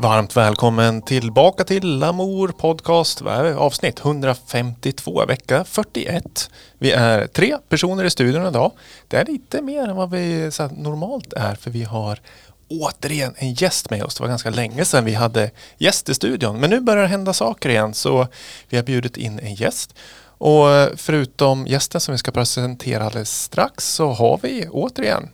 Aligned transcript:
Varmt 0.00 0.36
välkommen 0.36 1.02
tillbaka 1.02 1.64
till 1.64 1.98
Lamour 1.98 2.48
Podcast, 2.48 3.22
avsnitt 3.56 4.00
152, 4.00 5.26
vecka 5.26 5.64
41. 5.64 6.50
Vi 6.78 6.92
är 6.92 7.26
tre 7.26 7.56
personer 7.68 8.04
i 8.04 8.10
studion 8.10 8.46
idag. 8.46 8.72
Det 9.08 9.16
är 9.16 9.24
lite 9.24 9.62
mer 9.62 9.88
än 9.88 9.96
vad 9.96 10.10
vi 10.10 10.50
normalt 10.70 11.32
är 11.32 11.54
för 11.54 11.70
vi 11.70 11.84
har 11.84 12.20
återigen 12.68 13.34
en 13.36 13.52
gäst 13.52 13.90
med 13.90 14.02
oss. 14.04 14.14
Det 14.14 14.22
var 14.22 14.28
ganska 14.28 14.50
länge 14.50 14.84
sedan 14.84 15.04
vi 15.04 15.14
hade 15.14 15.50
gäst 15.78 16.08
i 16.08 16.14
studion 16.14 16.60
men 16.60 16.70
nu 16.70 16.80
börjar 16.80 17.02
det 17.02 17.08
hända 17.08 17.32
saker 17.32 17.68
igen 17.68 17.94
så 17.94 18.26
vi 18.68 18.76
har 18.76 18.84
bjudit 18.84 19.16
in 19.16 19.38
en 19.38 19.54
gäst. 19.54 19.94
Och 20.22 20.66
förutom 20.96 21.66
gästen 21.66 22.00
som 22.00 22.12
vi 22.12 22.18
ska 22.18 22.30
presentera 22.30 23.04
alldeles 23.04 23.42
strax 23.42 23.94
så 23.94 24.12
har 24.12 24.40
vi 24.42 24.68
återigen 24.68 25.28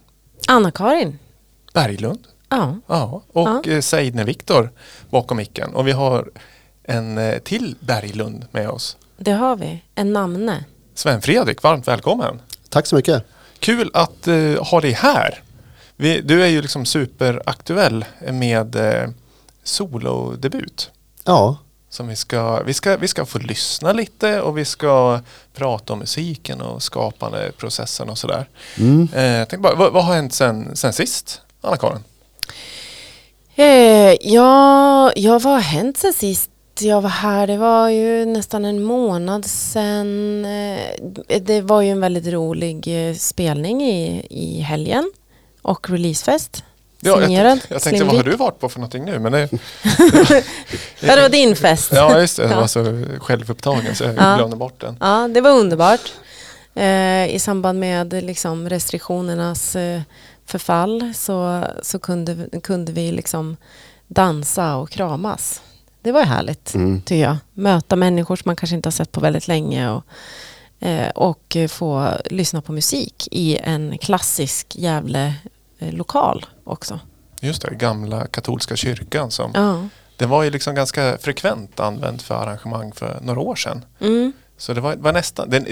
Anna-Karin. 0.48 1.18
Berglund. 1.74 2.26
Ja. 2.56 2.76
Ja, 2.86 3.22
och 3.32 3.66
ja. 3.66 3.82
Seidne 3.82 4.24
Viktor 4.24 4.70
bakom 5.10 5.36
micken. 5.36 5.74
Och 5.74 5.86
vi 5.86 5.92
har 5.92 6.30
en 6.82 7.18
eh, 7.18 7.38
till 7.38 7.76
Berglund 7.80 8.46
med 8.50 8.68
oss. 8.68 8.96
Det 9.16 9.32
har 9.32 9.56
vi, 9.56 9.82
en 9.94 10.12
namne. 10.12 10.64
Sven 10.94 11.22
Fredrik, 11.22 11.62
varmt 11.62 11.88
välkommen. 11.88 12.40
Tack 12.68 12.86
så 12.86 12.96
mycket. 12.96 13.24
Kul 13.58 13.90
att 13.94 14.28
uh, 14.28 14.62
ha 14.62 14.80
dig 14.80 14.92
här. 14.92 15.42
Vi, 15.96 16.20
du 16.20 16.42
är 16.42 16.46
ju 16.46 16.62
liksom 16.62 16.86
superaktuell 16.86 18.04
med 18.30 18.76
uh, 18.76 19.10
solodebut. 19.62 20.90
Ja. 21.24 21.56
Som 21.88 22.08
vi 22.08 22.16
ska, 22.16 22.62
vi, 22.62 22.74
ska, 22.74 22.96
vi 22.96 23.08
ska 23.08 23.26
få 23.26 23.38
lyssna 23.38 23.92
lite 23.92 24.40
och 24.40 24.58
vi 24.58 24.64
ska 24.64 25.20
prata 25.54 25.92
om 25.92 25.98
musiken 25.98 26.60
och 26.60 26.82
skapande 26.82 27.52
processen 27.56 28.08
och 28.08 28.18
sådär. 28.18 28.48
Mm. 28.78 29.08
Eh, 29.12 29.46
tänk 29.50 29.62
bara, 29.62 29.74
vad, 29.74 29.92
vad, 29.92 30.04
har 30.04 30.14
hänt 30.14 30.34
sen, 30.34 30.76
sen 30.76 30.92
sist, 30.92 31.40
Anna-Karin? 31.60 32.04
Eh, 33.56 34.16
ja, 34.20 35.12
ja, 35.16 35.38
vad 35.38 35.52
har 35.52 35.60
hänt 35.60 35.96
sen 35.96 36.12
sist 36.12 36.50
jag 36.80 37.00
var 37.00 37.10
här? 37.10 37.46
Det 37.46 37.56
var 37.56 37.88
ju 37.88 38.24
nästan 38.24 38.64
en 38.64 38.82
månad 38.82 39.44
sedan. 39.44 40.44
Eh, 40.44 41.40
det 41.40 41.60
var 41.60 41.82
ju 41.82 41.90
en 41.90 42.00
väldigt 42.00 42.26
rolig 42.26 43.08
eh, 43.08 43.14
spelning 43.14 43.82
i, 43.82 44.26
i 44.30 44.60
helgen 44.60 45.12
och 45.62 45.90
releasefest. 45.90 46.64
Ja, 47.00 47.20
jag, 47.20 47.58
jag 47.68 47.82
tänkte, 47.82 48.04
vad 48.04 48.16
har 48.16 48.22
du 48.22 48.36
varit 48.36 48.58
på 48.58 48.68
för 48.68 48.80
någonting 48.80 49.04
nu? 49.04 49.18
Men 49.18 49.32
det, 49.32 49.48
ja, 51.00 51.16
det 51.16 51.22
var 51.22 51.28
din 51.28 51.56
fest. 51.56 51.92
Ja, 51.94 52.20
just 52.20 52.36
det. 52.36 52.42
Jag 52.42 52.56
var 52.56 52.66
så 52.66 53.04
självupptagen 53.20 53.96
så 53.96 54.04
jag 54.04 54.14
ja. 54.18 54.36
glömde 54.36 54.56
bort 54.56 54.80
den. 54.80 54.96
Ja, 55.00 55.28
det 55.34 55.40
var 55.40 55.50
underbart. 55.50 56.12
Eh, 56.74 57.34
I 57.34 57.38
samband 57.38 57.80
med 57.80 58.12
liksom, 58.12 58.68
restriktionernas 58.68 59.76
eh, 59.76 60.00
förfall 60.46 61.12
så, 61.14 61.64
så 61.82 61.98
kunde, 61.98 62.60
kunde 62.62 62.92
vi 62.92 63.12
liksom 63.12 63.56
dansa 64.06 64.76
och 64.76 64.90
kramas. 64.90 65.62
Det 66.02 66.12
var 66.12 66.22
härligt, 66.22 66.74
mm. 66.74 67.00
tycker 67.00 67.22
jag. 67.22 67.36
Möta 67.54 67.96
människor 67.96 68.36
som 68.36 68.48
man 68.48 68.56
kanske 68.56 68.76
inte 68.76 68.86
har 68.86 68.92
sett 68.92 69.12
på 69.12 69.20
väldigt 69.20 69.48
länge 69.48 69.90
och, 69.90 70.04
eh, 70.80 71.08
och 71.08 71.56
få 71.68 72.08
lyssna 72.24 72.62
på 72.62 72.72
musik 72.72 73.28
i 73.30 73.58
en 73.58 73.98
klassisk 73.98 74.76
Gävle 74.76 75.34
eh, 75.78 75.92
lokal 75.92 76.46
också. 76.64 77.00
Just 77.40 77.62
det, 77.62 77.74
gamla 77.74 78.26
katolska 78.26 78.76
kyrkan 78.76 79.30
som 79.30 79.50
ja. 79.54 79.88
Det 80.16 80.26
var 80.26 80.42
ju 80.42 80.50
liksom 80.50 80.74
ganska 80.74 81.18
frekvent 81.20 81.80
använt 81.80 82.22
för 82.22 82.34
arrangemang 82.34 82.92
för 82.92 83.18
några 83.22 83.40
år 83.40 83.56
sedan. 83.56 83.84
Mm. 84.00 84.32
Så 84.56 84.74
det 84.74 84.80
var, 84.80 84.96
var 84.96 85.12
nästan, 85.12 85.50
den 85.50 85.66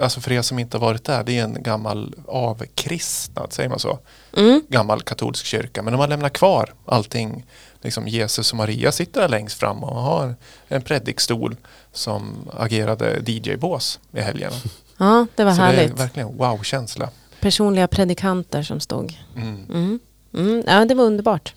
alltså 0.00 0.20
för 0.20 0.32
er 0.32 0.42
som 0.42 0.58
inte 0.58 0.76
har 0.76 0.86
varit 0.86 1.04
där, 1.04 1.24
det 1.24 1.38
är 1.38 1.44
en 1.44 1.62
gammal 1.62 2.14
avkristnad, 2.26 3.52
säger 3.52 3.68
man 3.68 3.78
så? 3.78 3.98
Mm. 4.36 4.62
Gammal 4.68 5.02
katolsk 5.02 5.46
kyrka. 5.46 5.82
Men 5.82 5.92
de 5.92 6.00
har 6.00 6.08
lämnat 6.08 6.32
kvar 6.32 6.74
allting. 6.86 7.44
Liksom 7.82 8.08
Jesus 8.08 8.52
och 8.52 8.56
Maria 8.56 8.92
sitter 8.92 9.20
där 9.20 9.28
längst 9.28 9.58
fram 9.58 9.84
och 9.84 9.96
har 9.96 10.34
en 10.68 10.82
predikstol 10.82 11.56
som 11.92 12.50
agerade 12.52 13.22
DJ-bås 13.26 14.00
i 14.12 14.20
helgen. 14.20 14.52
Ja, 15.00 15.26
det 15.34 15.44
var 15.44 15.54
så 15.54 15.62
härligt. 15.62 15.96
Det 15.96 16.02
är 16.02 16.06
verkligen 16.06 16.36
wow-känsla. 16.36 17.10
Personliga 17.40 17.88
predikanter 17.88 18.62
som 18.62 18.80
stod. 18.80 19.18
Mm. 19.36 19.64
Mm. 19.68 19.98
mm. 20.34 20.62
Ja, 20.66 20.84
det 20.84 20.94
var 20.94 21.04
underbart. 21.04 21.54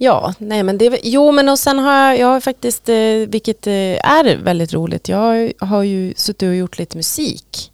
Ja, 0.00 0.34
nej 0.38 0.62
men 0.62 0.78
det, 0.78 1.00
jo 1.02 1.32
men 1.32 1.48
och 1.48 1.58
sen 1.58 1.78
har 1.78 1.92
jag, 1.92 2.18
jag 2.18 2.26
har 2.26 2.40
faktiskt, 2.40 2.88
eh, 2.88 3.28
vilket 3.28 3.66
eh, 3.66 3.72
är 4.10 4.36
väldigt 4.36 4.72
roligt, 4.72 5.08
jag 5.08 5.52
har 5.58 5.82
ju 5.82 6.14
suttit 6.16 6.48
och 6.48 6.54
gjort 6.54 6.78
lite 6.78 6.96
musik. 6.96 7.72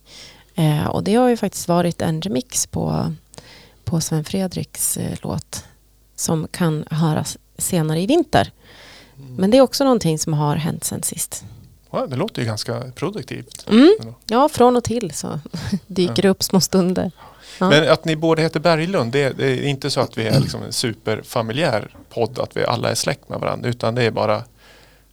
Eh, 0.55 0.87
och 0.87 1.05
det 1.05 1.15
har 1.15 1.29
ju 1.29 1.37
faktiskt 1.37 1.69
varit 1.69 2.03
en 2.03 2.23
remix 2.23 2.67
på, 2.67 3.15
på 3.85 4.01
Sven 4.01 4.25
Fredriks 4.25 4.99
låt 5.23 5.65
som 6.17 6.49
kan 6.51 6.85
höras 6.91 7.39
senare 7.59 8.01
i 8.01 8.07
vinter. 8.07 8.53
Mm. 9.19 9.35
Men 9.35 9.51
det 9.51 9.57
är 9.57 9.63
också 9.63 9.85
någonting 9.85 10.19
som 10.19 10.33
har 10.33 10.57
hänt 10.57 10.85
sen 10.85 11.03
sist. 11.03 11.45
Ja, 11.91 12.07
det 12.07 12.17
låter 12.17 12.43
ju 12.43 12.47
ganska 12.47 12.81
produktivt. 12.95 13.67
Mm. 13.71 13.97
Ja, 14.27 14.49
från 14.49 14.77
och 14.77 14.85
till 14.85 15.11
så 15.15 15.41
dyker 15.87 16.23
det 16.23 16.29
upp 16.29 16.43
små 16.43 16.61
stunder. 16.61 17.13
Ja. 17.59 17.69
Men 17.69 17.89
att 17.89 18.05
ni 18.05 18.17
båda 18.17 18.43
heter 18.43 18.61
Berglund, 18.61 19.13
det, 19.13 19.31
det, 19.39 19.47
är 19.47 19.63
inte 19.63 19.91
så 19.91 20.01
att 20.01 20.19
vi 20.19 20.27
är 20.27 20.41
liksom 20.41 20.63
en 20.63 20.73
superfamiljär 20.73 21.97
podd, 22.11 22.39
att 22.39 22.57
vi 22.57 22.65
alla 22.65 22.91
är 22.91 22.95
släkt 22.95 23.29
med 23.29 23.41
varandra, 23.41 23.69
utan 23.69 23.95
det 23.95 24.03
är 24.03 24.11
bara 24.11 24.43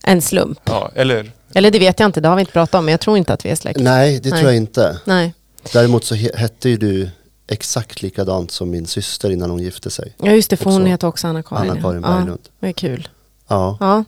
en 0.04 0.22
slump. 0.22 0.60
Ja, 0.64 0.92
eller? 0.96 1.32
eller 1.54 1.72
det 1.72 1.80
vet 1.80 2.00
jag 2.00 2.08
inte, 2.08 2.22
det 2.22 2.28
har 2.28 2.36
vi 2.36 2.40
inte 2.40 2.52
pratat 2.54 2.76
om, 2.76 2.86
men 2.86 2.92
jag 2.92 3.02
tror 3.02 3.18
inte 3.18 3.34
att 3.34 3.46
vi 3.46 3.50
är 3.50 3.56
släkt. 3.56 3.80
Nej, 3.80 4.20
det 4.20 4.30
Nej. 4.30 4.40
tror 4.40 4.52
jag 4.52 4.58
inte. 4.58 5.00
Nej. 5.06 5.34
Däremot 5.74 6.04
så 6.04 6.16
hette 6.16 6.70
ju 6.70 6.78
du 6.78 7.10
exakt 7.48 8.02
likadant 8.02 8.52
som 8.52 8.70
min 8.70 8.88
syster 8.88 9.30
innan 9.30 9.50
hon 9.50 9.60
gifte 9.60 9.90
sig. 9.90 10.16
Ja 10.18 10.32
just 10.32 10.50
det, 10.50 10.58
för 10.58 10.66
också. 10.66 10.80
hon 10.80 10.86
heter 10.86 11.08
också 11.08 11.28
Anna-Karin. 11.28 11.72
Anna-Karin 11.72 12.02
Berglund. 12.02 12.42
Ja, 12.44 12.52
det 12.60 12.68
är 12.68 12.74
kul. 12.74 13.08
Ja. 13.48 13.78
ja. 13.80 14.04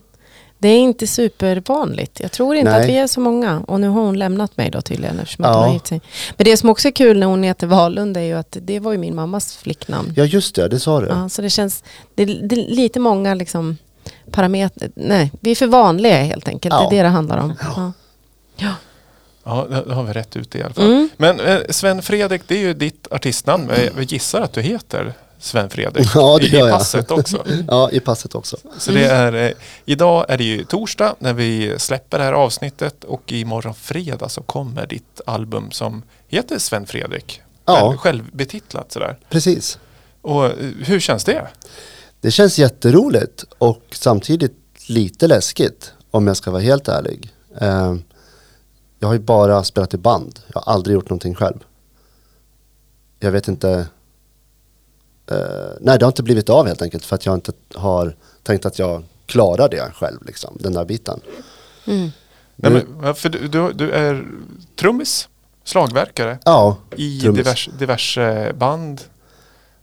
Det 0.64 0.68
är 0.68 0.78
inte 0.78 1.06
supervanligt. 1.06 2.20
Jag 2.20 2.32
tror 2.32 2.56
inte 2.56 2.70
Nej. 2.70 2.80
att 2.80 2.88
vi 2.88 2.96
är 2.96 3.06
så 3.06 3.20
många. 3.20 3.60
Och 3.60 3.80
nu 3.80 3.88
har 3.88 4.02
hon 4.02 4.18
lämnat 4.18 4.56
mig 4.56 4.70
då 4.70 4.80
tydligen 4.80 5.18
eftersom 5.18 5.44
ja. 5.44 5.66
hon 5.66 5.80
sig. 5.80 6.00
Men 6.36 6.44
det 6.44 6.56
som 6.56 6.68
också 6.68 6.88
är 6.88 6.92
kul 6.92 7.18
när 7.18 7.26
hon 7.26 7.42
heter 7.42 7.66
Wahlund 7.66 8.16
är 8.16 8.20
ju 8.20 8.32
att 8.32 8.56
det 8.60 8.80
var 8.80 8.92
ju 8.92 8.98
min 8.98 9.14
mammas 9.14 9.56
flicknamn. 9.56 10.12
Ja 10.16 10.24
just 10.24 10.54
det, 10.54 10.68
det 10.68 10.80
sa 10.80 11.00
du. 11.00 11.06
Ja, 11.06 11.28
så 11.28 11.42
det 11.42 11.50
känns, 11.50 11.84
det 12.14 12.24
det 12.24 12.56
är 12.56 12.74
lite 12.74 13.00
många 13.00 13.34
liksom 13.34 13.76
parametrar. 14.30 14.90
Nej, 14.94 15.32
vi 15.40 15.50
är 15.50 15.54
för 15.54 15.66
vanliga 15.66 16.16
helt 16.16 16.48
enkelt. 16.48 16.74
Ja. 16.74 16.88
Det 16.90 16.96
är 16.96 17.02
det 17.02 17.08
det 17.08 17.12
handlar 17.12 17.38
om. 17.38 17.54
Ja. 17.62 17.92
ja. 18.56 18.74
Ja, 19.44 19.66
det 19.86 19.94
har 19.94 20.02
vi 20.02 20.12
rätt 20.12 20.36
ut 20.36 20.54
i 20.54 20.62
alla 20.62 20.74
fall. 20.74 20.84
Mm. 20.84 21.08
Men 21.16 21.40
eh, 21.40 21.58
Sven 21.70 22.02
Fredrik, 22.02 22.42
det 22.46 22.54
är 22.54 22.60
ju 22.60 22.74
ditt 22.74 23.06
artistnamn. 23.10 23.70
Jag 23.96 24.04
gissar 24.04 24.40
att 24.40 24.52
du 24.52 24.60
heter 24.60 25.14
Sven 25.44 25.70
Fredrik. 25.70 26.08
Ja, 26.14 26.40
I 26.40 26.50
passet 26.70 27.06
jag. 27.08 27.18
också. 27.18 27.44
ja, 27.68 27.90
i 27.90 28.00
passet 28.00 28.34
också. 28.34 28.56
Så 28.78 28.92
det 28.92 29.04
är, 29.04 29.32
eh, 29.32 29.52
idag 29.84 30.26
är 30.28 30.38
det 30.38 30.44
ju 30.44 30.64
torsdag 30.64 31.14
när 31.18 31.32
vi 31.32 31.74
släpper 31.78 32.18
det 32.18 32.24
här 32.24 32.32
avsnittet 32.32 33.04
och 33.04 33.32
imorgon 33.32 33.74
fredag 33.74 34.28
så 34.28 34.42
kommer 34.42 34.86
ditt 34.86 35.20
album 35.26 35.70
som 35.70 36.02
heter 36.28 36.58
Sven 36.58 36.86
Fredrik. 36.86 37.42
Ja. 37.64 37.96
Självbetitlat 37.98 38.92
sådär. 38.92 39.18
Precis. 39.30 39.78
Och 40.20 40.46
eh, 40.46 40.52
hur 40.84 41.00
känns 41.00 41.24
det? 41.24 41.46
Det 42.20 42.30
känns 42.30 42.58
jätteroligt 42.58 43.44
och 43.58 43.82
samtidigt 43.92 44.56
lite 44.86 45.26
läskigt 45.26 45.92
om 46.10 46.26
jag 46.26 46.36
ska 46.36 46.50
vara 46.50 46.62
helt 46.62 46.88
ärlig. 46.88 47.32
Eh, 47.60 47.94
jag 48.98 49.08
har 49.08 49.14
ju 49.14 49.20
bara 49.20 49.64
spelat 49.64 49.94
i 49.94 49.96
band. 49.98 50.40
Jag 50.54 50.60
har 50.60 50.72
aldrig 50.72 50.94
gjort 50.94 51.10
någonting 51.10 51.34
själv. 51.34 51.58
Jag 53.18 53.30
vet 53.30 53.48
inte 53.48 53.86
nej, 55.80 55.98
det 55.98 56.04
har 56.04 56.06
inte 56.06 56.22
blivit 56.22 56.50
av 56.50 56.66
helt 56.66 56.82
enkelt 56.82 57.04
för 57.04 57.14
att 57.14 57.26
jag 57.26 57.34
inte 57.34 57.52
har 57.74 58.16
tänkt 58.42 58.66
att 58.66 58.78
jag 58.78 59.02
klarar 59.26 59.68
det 59.68 59.92
själv, 59.94 60.18
liksom, 60.26 60.56
den 60.60 60.72
där 60.72 60.84
biten. 60.84 61.20
Mm. 61.86 62.10
Nej, 62.56 62.84
men, 63.00 63.14
för 63.14 63.28
du, 63.28 63.48
du, 63.48 63.72
du, 63.72 63.92
är 63.92 64.24
trummis, 64.80 65.28
slagverkare 65.64 66.38
ja, 66.44 66.76
i 66.96 67.18
diverse, 67.18 67.70
diverse 67.78 68.52
band. 68.58 69.00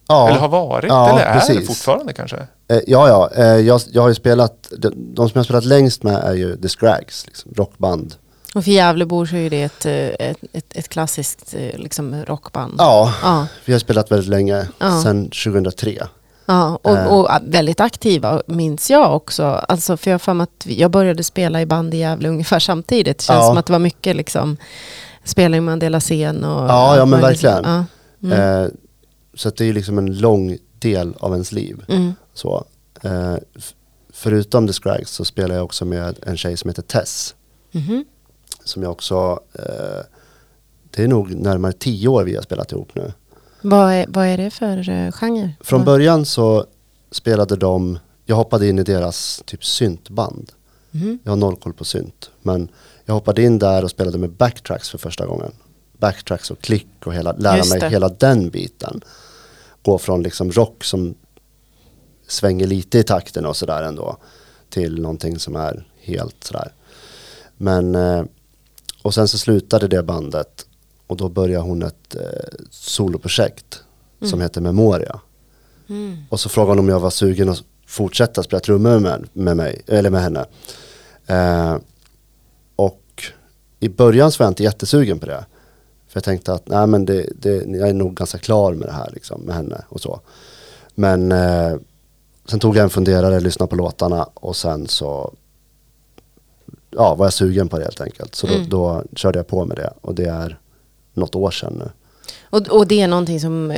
Ja, 0.07 0.30
eller 0.30 0.39
har 0.39 0.48
varit, 0.48 0.89
ja, 0.89 1.10
eller 1.10 1.33
precis. 1.33 1.56
är 1.56 1.60
det 1.60 1.66
fortfarande 1.66 2.13
kanske? 2.13 2.38
Uh, 2.38 2.80
ja, 2.88 3.07
ja. 3.07 3.31
Uh, 3.38 3.62
jag, 3.62 3.81
jag 3.92 4.01
har 4.01 4.10
ju 4.10 4.16
spelat, 4.16 4.71
de, 4.77 4.89
de 4.95 5.30
som 5.30 5.31
jag 5.33 5.39
har 5.39 5.44
spelat 5.44 5.66
längst 5.66 6.04
med 6.04 6.16
är 6.16 6.33
ju 6.33 6.57
The 6.57 6.69
Scrags, 6.69 7.25
liksom, 7.25 7.54
rockband. 7.56 8.16
Och 8.56 8.63
för 8.63 8.71
Gävlebor 8.71 9.25
så 9.25 9.36
är 9.36 9.50
det 9.50 9.63
ett, 9.63 9.86
eh, 9.86 10.30
ett, 10.30 10.38
ett, 10.53 10.77
ett 10.77 10.89
klassiskt 10.89 11.56
eh, 11.57 11.80
liksom, 11.80 12.25
rockband. 12.25 12.75
Ja, 12.77 13.13
ja, 13.24 13.48
vi 13.65 13.74
har 13.74 13.80
spelat 13.80 14.12
väldigt 14.12 14.30
länge, 14.30 14.68
ja. 14.80 15.01
sedan 15.03 15.25
2003. 15.25 16.07
Ja, 16.45 16.80
och, 16.81 16.98
äh. 16.98 17.07
och, 17.07 17.30
väldigt 17.42 17.80
aktiva 17.80 18.42
minns 18.48 18.89
jag 18.89 19.15
också. 19.15 19.44
Alltså 19.44 19.98
för 19.98 20.12
jag 20.12 20.19
har 20.19 20.42
att 20.42 20.65
jag 20.65 20.92
började 20.92 21.24
spela 21.24 21.62
i 21.62 21.65
band 21.65 21.94
i 21.94 21.98
Gävle 21.98 22.30
ungefär 22.30 22.59
samtidigt. 22.59 23.18
Det 23.18 23.24
känns 23.24 23.38
ja. 23.38 23.48
som 23.48 23.57
att 23.57 23.65
det 23.65 23.71
var 23.71 23.80
mycket 23.80 24.15
liksom, 24.15 24.57
spela 25.24 25.57
i 25.57 25.62
Mandela 25.62 26.00
scen 26.00 26.44
och... 26.44 26.69
Ja, 26.69 26.97
ja 26.97 27.06
men 27.06 27.21
verkligen. 27.21 27.63
Ja. 27.63 27.86
Mm. 28.24 28.63
Eh, 28.63 28.69
så 29.33 29.50
det 29.50 29.69
är 29.69 29.74
liksom 29.74 29.97
en 29.97 30.18
lång 30.18 30.57
del 30.80 31.13
av 31.19 31.31
ens 31.31 31.51
liv. 31.51 31.83
Mm. 31.88 32.13
Så, 32.33 32.65
eh, 33.01 33.36
förutom 34.13 34.68
The 34.68 34.74
Scrags 34.74 35.12
så 35.12 35.25
spelar 35.25 35.56
jag 35.56 35.63
också 35.63 35.86
med 35.86 36.15
en 36.25 36.38
tjej 36.38 36.57
som 36.57 36.69
heter 36.69 36.81
Tess. 36.81 37.36
Mm 37.74 37.88
-hmm 37.88 38.04
som 38.63 38.84
jag 38.84 38.92
också, 38.92 39.40
eh, 39.54 40.06
det 40.92 41.04
är 41.04 41.08
nog 41.08 41.36
närmare 41.36 41.74
tio 41.74 42.08
år 42.08 42.24
vi 42.24 42.36
har 42.36 42.42
spelat 42.42 42.72
ihop 42.72 42.96
nu. 42.96 43.12
Vad 43.62 43.94
är, 43.94 44.06
vad 44.10 44.25
är 44.25 44.38
det 44.38 44.52
för 44.52 44.90
uh, 44.90 45.12
genre? 45.12 45.54
Från 45.62 45.86
början 45.86 46.25
så 46.25 46.66
spelade 47.12 47.56
de, 47.56 48.00
jag 48.25 48.36
hoppade 48.36 48.68
in 48.68 48.80
i 48.80 48.84
deras 48.84 49.44
typ 49.46 49.66
syntband. 49.66 50.52
Mhm. 50.92 51.19
Jag 51.24 51.31
har 51.31 51.38
noll 51.38 51.56
koll 51.56 51.74
på 51.74 51.86
synt. 51.86 52.30
Men 52.42 52.69
jag 53.06 53.13
hoppade 53.13 53.44
in 53.44 53.60
där 53.60 53.84
och 53.84 53.90
spelade 53.90 54.18
med 54.18 54.31
backtracks 54.31 54.90
för 54.90 54.98
första 54.98 55.25
gången. 55.25 55.52
Backtracks 55.98 56.52
och 56.52 56.62
klick 56.62 56.88
och 57.06 57.14
hela, 57.14 57.31
lära 57.31 57.66
mig 57.66 57.90
hela 57.90 58.10
den 58.10 58.50
biten. 58.50 59.02
Gå 59.84 59.98
från 59.98 60.24
liksom 60.24 60.52
rock 60.52 60.84
som 60.84 61.16
svänger 62.28 62.68
lite 62.68 63.00
i 63.00 63.04
takten 63.04 63.46
och 63.46 63.57
sådär 63.57 63.84
ändå. 63.84 64.18
Till 64.69 65.02
någonting 65.02 65.40
som 65.40 65.56
är 65.56 65.88
helt 66.00 66.44
sådär. 66.44 66.74
Men, 67.57 67.96
eh, 67.96 68.24
och 69.01 69.13
sen 69.13 69.27
så 69.27 69.38
slutade 69.38 69.88
det 69.88 70.03
bandet. 70.03 70.65
Och 71.07 71.18
då 71.18 71.30
började 71.30 71.63
hon 71.63 71.83
ett 71.83 72.15
eh, 72.15 72.65
soloprojekt 72.69 73.83
som 74.21 74.42
heter 74.42 74.62
Memoria. 74.62 75.19
Mm. 75.89 76.18
Och 76.30 76.39
så 76.39 76.50
frågade 76.50 76.71
hon 76.71 76.80
om 76.80 76.89
jag 76.89 77.00
var 77.00 77.09
sugen 77.09 77.50
att 77.50 77.63
fortsätta 77.86 78.44
spela 78.44 78.59
trummor 78.59 79.00
med, 79.00 79.27
med 79.33 79.57
mig, 79.57 79.81
eller 79.88 80.09
med 80.09 80.21
henne. 80.21 80.45
Eh, 81.27 81.77
och 82.75 83.24
i 83.80 83.89
början 83.89 84.31
så 84.31 84.39
var 84.39 84.45
jag 84.45 84.51
inte 84.51 84.63
jättesugen 84.63 85.19
på 85.19 85.25
det. 85.25 85.45
För 86.07 86.18
jag 86.18 86.24
tänkte 86.24 86.54
att 86.54 86.68
nej, 86.68 86.88
men 86.88 87.06
det, 87.06 87.30
det, 87.36 87.65
jag 87.65 87.89
är 87.89 87.94
nog 87.94 88.15
ganska 88.15 88.38
klar 88.38 88.74
med 88.74 88.88
det 88.88 88.94
här 88.94 89.09
liksom, 89.13 89.42
med 89.42 89.56
henne 89.56 89.81
och 89.89 90.01
så. 90.01 90.21
Men 90.95 91.31
eh, 91.31 91.75
sen 92.45 92.59
tog 92.59 92.77
jag 92.77 92.83
en 92.83 92.89
funderare, 92.89 93.39
lyssnade 93.39 93.69
på 93.69 93.75
låtarna 93.75 94.24
och 94.33 94.56
sen 94.56 94.88
så 94.88 95.33
ja, 96.92 97.16
var 97.16 97.26
jag 97.26 97.34
sugen 97.34 97.70
på 97.70 97.78
det 97.78 97.84
helt 97.84 98.02
enkelt. 98.02 98.36
Så 98.36 98.48
Mm. 98.48 98.70
då, 98.70 99.04
då 99.12 99.18
körde 99.18 99.40
jag 99.40 99.48
på 99.48 99.66
med 99.66 99.78
det 99.78 99.94
och 100.02 100.16
det 100.16 100.26
är 100.26 100.58
något 101.14 101.36
år 101.36 101.52
sedan 101.52 101.74
nu. 101.80 101.90
Och, 102.44 102.68
och 102.68 102.88
det 102.88 103.02
är 103.02 103.08
någonting 103.08 103.40
som, 103.40 103.72
eh, 103.72 103.78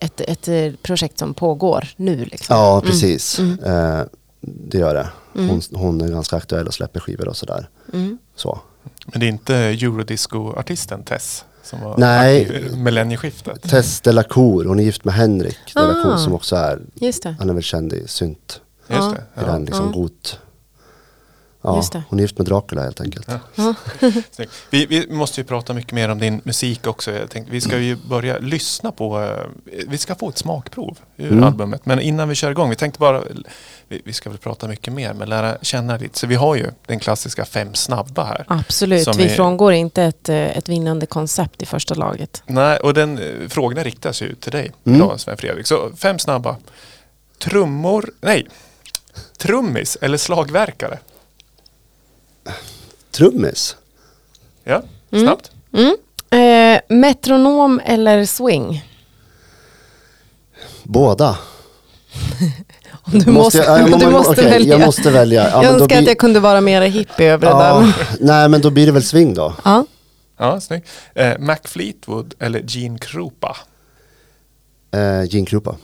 ett, 0.00 0.20
ett 0.20 0.48
eh, 0.48 0.72
projekt 0.82 1.18
som 1.18 1.34
pågår 1.34 1.88
nu 1.96 2.24
liksom? 2.24 2.56
Ja, 2.56 2.82
precis. 2.86 3.38
Mm. 3.38 3.58
Eh, 3.64 4.04
det 4.40 4.78
gör 4.78 4.94
det. 4.94 5.08
Hon, 5.32 5.60
hon 5.74 6.00
är 6.00 6.08
ganska 6.08 6.36
aktuell 6.36 6.66
och 6.66 6.74
släpper 6.74 7.00
skivor 7.00 7.28
och 7.28 7.36
sådär. 7.36 7.68
Mm. 7.92 8.18
Så. 8.36 8.58
Men 9.06 9.20
det 9.20 9.26
är 9.26 9.28
inte 9.28 9.54
eurodisco-artisten 9.56 11.02
Tess 11.04 11.44
som 11.62 11.80
var 11.80 11.98
Nej. 11.98 12.42
aktiv 12.42 12.76
millennieskiftet? 12.76 13.62
Tess 13.62 14.00
Delacour, 14.00 14.64
hon 14.64 14.80
är 14.80 14.84
gift 14.84 15.04
med 15.04 15.14
Henrik 15.14 15.56
Delacour 15.74 16.14
Ah. 16.14 16.18
som 16.18 16.32
också 16.34 16.56
är, 16.56 16.80
Just 16.94 17.22
det. 17.22 17.36
han 17.38 17.50
är 17.50 17.54
väl 17.54 17.62
känd 17.62 17.92
i 17.92 18.08
synt. 18.08 18.60
Just 18.88 19.00
Ja. 19.02 19.14
det. 19.34 19.40
I 19.40 19.44
Ja. 19.46 19.52
den 19.52 19.64
liksom 19.64 19.86
Ja. 19.94 20.00
Ja, 21.66 21.76
Just 21.76 21.92
det. 21.92 22.02
hon 22.08 22.18
är 22.18 22.22
gift 22.22 22.38
med 22.38 22.46
Dracula 22.46 22.82
helt 22.82 23.00
enkelt. 23.00 23.28
Ja. 23.56 23.74
Vi, 24.70 24.86
vi 24.86 25.06
måste 25.10 25.40
ju 25.40 25.44
prata 25.44 25.72
mycket 25.74 25.92
mer 25.92 26.08
om 26.08 26.18
din 26.18 26.40
musik 26.44 26.86
också. 26.86 27.12
Jag 27.12 27.30
tänkte, 27.30 27.52
vi 27.52 27.60
ska 27.60 27.78
ju 27.78 27.96
börja 27.96 28.38
lyssna 28.38 28.92
på, 28.92 29.20
eh, 29.22 29.80
vi 29.88 29.98
ska 29.98 30.14
få 30.14 30.28
ett 30.28 30.38
smakprov 30.38 30.98
ur 31.16 31.32
Mm. 31.32 31.44
albumet. 31.44 31.86
Men 31.86 32.00
innan 32.00 32.28
vi 32.28 32.34
kör 32.34 32.50
igång, 32.50 32.70
vi 32.70 32.76
tänkte 32.76 32.98
bara, 32.98 33.22
vi, 33.88 34.02
vi 34.04 34.12
ska 34.12 34.30
väl 34.30 34.38
prata 34.38 34.68
mycket 34.68 34.92
mer, 34.92 35.14
men 35.14 35.28
lära 35.28 35.58
känna 35.62 35.96
lite. 35.96 36.18
Så 36.18 36.26
vi 36.26 36.34
har 36.34 36.54
ju 36.56 36.70
den 36.86 37.00
klassiska 37.00 37.44
fem 37.44 37.74
snabba 37.74 38.24
här. 38.24 38.44
Absolut, 38.48 39.16
vi 39.16 39.24
är- 39.24 39.28
frångår 39.36 39.72
inte 39.72 40.02
ett, 40.02 40.28
eh, 40.28 40.36
ett 40.58 40.68
vinnande 40.68 41.06
koncept 41.06 41.62
i 41.62 41.66
första 41.66 41.94
laget. 41.94 42.42
Nej, 42.46 42.76
och 42.78 42.94
den 42.94 43.18
eh, 43.18 43.48
frågorna 43.48 43.82
riktas 43.82 44.22
ju 44.22 44.34
till 44.34 44.52
dig 44.52 44.72
Mm. 44.86 44.96
idag, 45.00 45.20
Sven 45.20 45.36
Fredrik. 45.36 45.66
Så 45.66 45.90
fem 45.96 46.18
snabba. 46.18 46.56
Trummor, 47.38 48.10
nej, 48.20 48.46
trummis 49.38 49.96
eller 50.00 50.18
slagverkare? 50.18 50.98
Trummis, 53.10 53.76
Ja, 54.64 54.82
Mm. 55.10 55.24
snabbt. 55.26 55.50
Mm. 55.72 55.96
Eh, 56.30 56.80
metronom 56.96 57.80
eller 57.84 58.24
swing? 58.26 58.84
båda. 60.82 61.38
Du 63.06 63.30
måste, 63.32 63.58
jag, 63.58 63.80
ja, 63.80 63.86
men- 63.86 63.98
du 63.98 64.10
måste 64.10 64.30
okej, 64.32 64.50
välja. 64.50 64.78
Jag 64.78 64.86
måste 64.86 65.10
välja. 65.10 65.42
Ja, 65.42 65.50
jag 65.50 65.62
men 65.70 65.78
då 65.78 65.84
önskar 65.84 65.98
att 65.98 66.06
jag 66.06 66.18
kunde 66.18 66.40
vara 66.40 66.60
mer 66.60 66.82
hippie 66.82 67.32
över 67.32 67.46
det 67.46 67.52
där. 67.54 67.68
ja, 67.68 67.92
Nej 68.20 68.48
men 68.48 68.60
då 68.60 68.70
blir 68.70 68.86
det 68.86 68.92
väl 68.92 69.02
swing 69.04 69.34
då. 69.34 69.54
Ja. 69.64 69.86
Ja, 70.36 70.60
snyggt. 70.60 70.88
Eh, 71.14 71.38
Mac 71.38 71.56
Fleetwood 71.64 72.34
eller 72.38 72.62
Gene 72.66 72.98
Krupa? 72.98 73.56
Eh, 74.90 75.24
Gene 75.24 75.46
Krupa, 75.46 75.76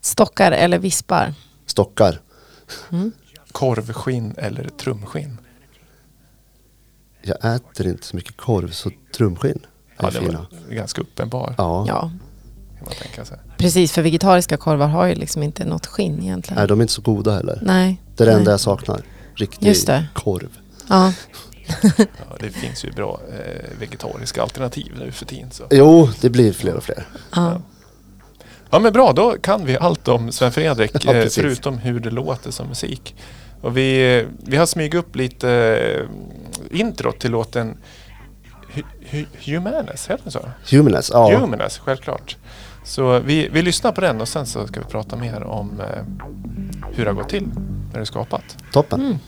Stockar 0.00 0.52
eller 0.52 0.78
vispar? 0.78 1.34
stockar. 1.66 2.20
Korvskinn 3.52 4.34
eller 4.38 4.68
trumskinn? 4.68 5.38
Jag 7.22 7.54
äter 7.54 7.86
inte 7.86 8.06
så 8.06 8.16
mycket 8.16 8.36
korv 8.36 8.70
så 8.70 8.90
trumskinn 9.16 9.60
är 9.98 10.04
Ja, 10.04 10.10
det 10.10 10.18
fina. 10.26 10.46
var 10.68 10.74
ganska 10.74 11.00
uppenbar 11.00 11.54
Ja. 11.58 11.84
Ja, 11.88 12.00
kan 12.78 12.84
man 12.86 12.94
tänka 13.02 13.24
sig. 13.24 13.38
precis. 13.58 13.92
För 13.92 14.02
vegetariska 14.02 14.56
korvar 14.56 14.86
har 14.86 15.06
ju 15.06 15.14
liksom 15.14 15.42
inte 15.42 15.64
något 15.64 15.86
skinn 15.86 16.22
egentligen. 16.22 16.58
Nej, 16.58 16.68
de 16.68 16.80
är 16.80 16.82
inte 16.82 16.92
så 16.94 17.02
goda 17.02 17.34
heller. 17.34 17.58
Nej. 17.62 18.02
Det 18.16 18.22
är 18.24 18.26
det 18.26 18.32
enda 18.34 18.50
jag 18.50 18.60
saknar. 18.60 19.02
Riktig 19.34 19.66
Just 19.68 19.86
det. 19.86 20.06
korv. 20.14 20.58
Ja. 20.88 21.12
Ja, 21.96 22.36
det 22.40 22.50
finns 22.50 22.84
ju 22.84 22.90
bra 22.90 23.20
eh, 23.32 23.78
vegetariska 23.80 24.42
alternativ 24.42 24.92
nu 24.98 25.12
för 25.12 25.24
tiden. 25.26 25.50
Så. 25.50 25.64
Jo, 25.70 26.08
det 26.20 26.30
blir 26.30 26.52
fler 26.52 26.74
och 26.76 26.84
fler. 26.84 27.06
Ja. 27.34 27.60
Ja 28.70 28.78
men 28.78 28.92
bra, 28.92 29.12
då 29.12 29.32
kan 29.42 29.64
vi 29.66 29.76
allt 29.76 30.08
om 30.08 30.32
Sven 30.32 30.52
Fredrik 30.52 30.92
Ja, 31.04 31.14
eh, 31.14 31.28
förutom 31.30 31.78
hur 31.78 32.00
det 32.00 32.10
låter 32.10 32.50
som 32.50 32.68
musik. 32.68 33.14
Och 33.60 33.76
vi, 33.76 34.26
vi 34.44 34.56
har 34.56 34.66
smugit 34.66 34.94
upp 34.94 35.16
lite 35.16 36.06
eh, 36.70 36.80
intro 36.80 37.12
till 37.12 37.30
låten 37.30 37.76
Hu- 39.10 39.26
Humanes, 39.54 40.10
heter 40.10 40.22
den 40.22 40.32
så? 40.32 40.48
Humaness, 40.76 41.10
ja. 41.14 41.38
Humanes, 41.38 41.78
självklart. 41.78 42.36
Så 42.84 43.18
vi, 43.18 43.48
vi 43.48 43.62
lyssnar 43.62 43.92
på 43.92 44.00
den 44.00 44.20
och 44.20 44.28
sen 44.28 44.46
så 44.46 44.66
ska 44.66 44.80
vi 44.80 44.86
prata 44.86 45.16
mer 45.16 45.42
om 45.42 45.80
eh, 45.80 46.04
hur 46.94 47.04
det 47.04 47.10
har 47.10 47.14
gått 47.16 47.28
till 47.28 47.46
när 47.88 47.94
det 47.94 48.00
är 48.00 48.04
skapat. 48.04 48.56
Toppen. 48.72 49.00
Mm. 49.00 49.18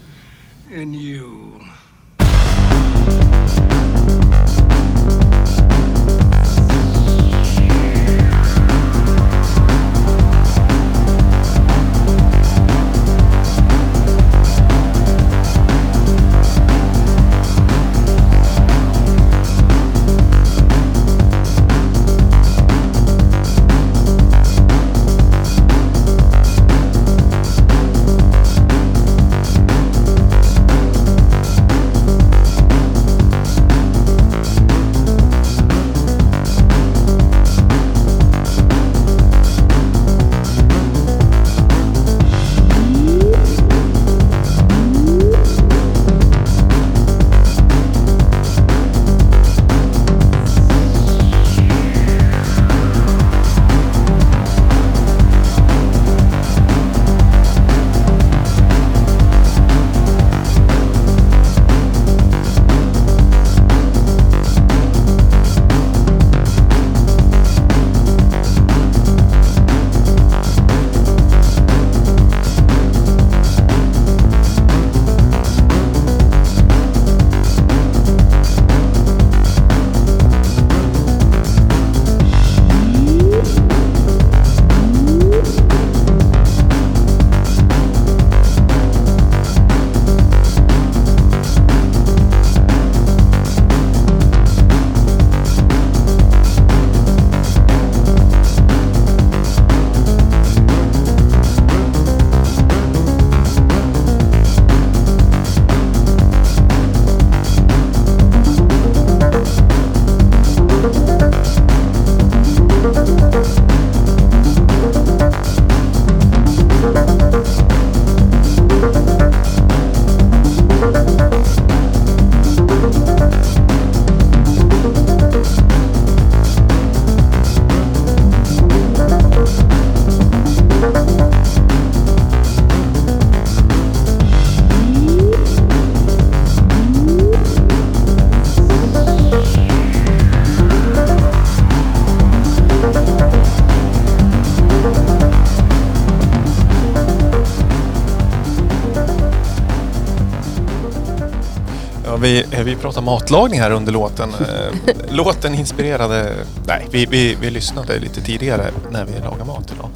Vi, 152.25 152.45
eh, 152.50 152.62
vi 152.64 152.76
pratar 152.76 153.02
matlagning 153.02 153.61
här 153.61 153.71
under 153.71 153.93
låten. 153.93 154.31
Eh, 154.35 154.95
låten 155.11 155.54
inspirerade... 155.54 156.33
Nej, 156.66 156.87
vi, 156.90 157.07
vi, 157.07 157.35
vi 157.40 157.50
lyssnade 157.50 157.99
lite 157.99 158.21
tidigare 158.21 158.71
när 158.90 159.04
vi 159.04 159.12
lagade 159.19 159.45
mat 159.45 159.73
idag. 159.73 159.90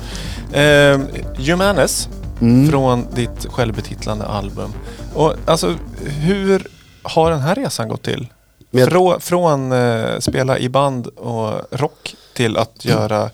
Eh, 0.62 1.00
Humanes 1.46 2.08
Mm. 2.40 2.70
från 2.70 3.06
ditt 3.14 3.46
självbetitlande 3.50 4.24
album. 4.26 4.72
Och 5.14 5.34
alltså, 5.46 5.74
hur 6.04 6.66
har 7.02 7.30
den 7.30 7.40
här 7.40 7.54
resan 7.54 7.88
gått 7.88 8.02
till? 8.02 8.26
Med- 8.70 8.88
Frå, 8.88 9.20
från 9.20 9.72
eh, 9.72 10.18
spela 10.18 10.58
i 10.58 10.68
band 10.68 11.06
och 11.06 11.60
rock 11.70 12.14
till 12.34 12.56
att 12.56 12.84
göra 12.84 13.30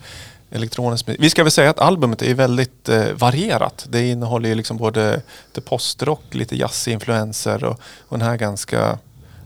elektronisk 0.54 1.06
musik. 1.06 1.22
Vi 1.22 1.30
ska 1.30 1.42
väl 1.42 1.52
säga 1.52 1.70
att 1.70 1.78
albumet 1.78 2.22
är 2.22 2.34
väldigt 2.34 2.88
eh, 2.88 3.12
varierat. 3.14 3.86
Det 3.88 4.08
innehåller 4.08 4.48
ju 4.48 4.54
liksom 4.54 4.76
både 4.76 5.22
postrock, 5.64 6.34
lite 6.34 6.56
jazzinfluenser 6.56 7.64
och, 7.64 7.80
och 8.08 8.18
den 8.18 8.28
här 8.28 8.36
ganska, 8.36 8.98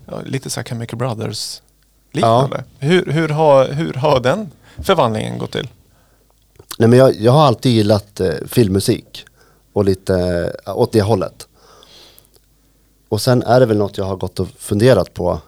ja, 0.07 0.21
lite 0.25 0.51
så 0.51 0.61
här 0.61 0.65
Chemical 0.65 0.99
Brothers 0.99 1.63
liknande. 2.13 2.65
Hur, 2.79 3.07
hur, 3.07 3.29
har, 3.29 3.69
hur 3.69 3.93
har 3.95 4.21
den 4.21 4.51
förvandlingen 4.79 5.39
gått 5.39 5.53
till? 5.53 5.69
Nej, 6.79 6.89
men 6.89 6.99
jag, 6.99 7.15
jag 7.17 7.33
har 7.33 7.47
alltid 7.47 7.73
gillat 7.73 8.21
eh, 8.21 8.35
filmmusik 8.47 9.25
och 9.73 9.85
lite 9.85 10.15
eh, 10.67 10.79
åt 10.79 10.93
det 10.93 11.03
hållet. 11.03 11.49
Och 13.09 13.21
sen 13.21 13.43
är 13.43 13.61
det 13.61 13.67
väl 13.67 13.77
något 13.77 13.99
jag 13.99 14.05
har 14.05 14.17
gått 14.17 14.41
och 14.41 14.49
funderat 14.59 15.15
på 15.15 15.41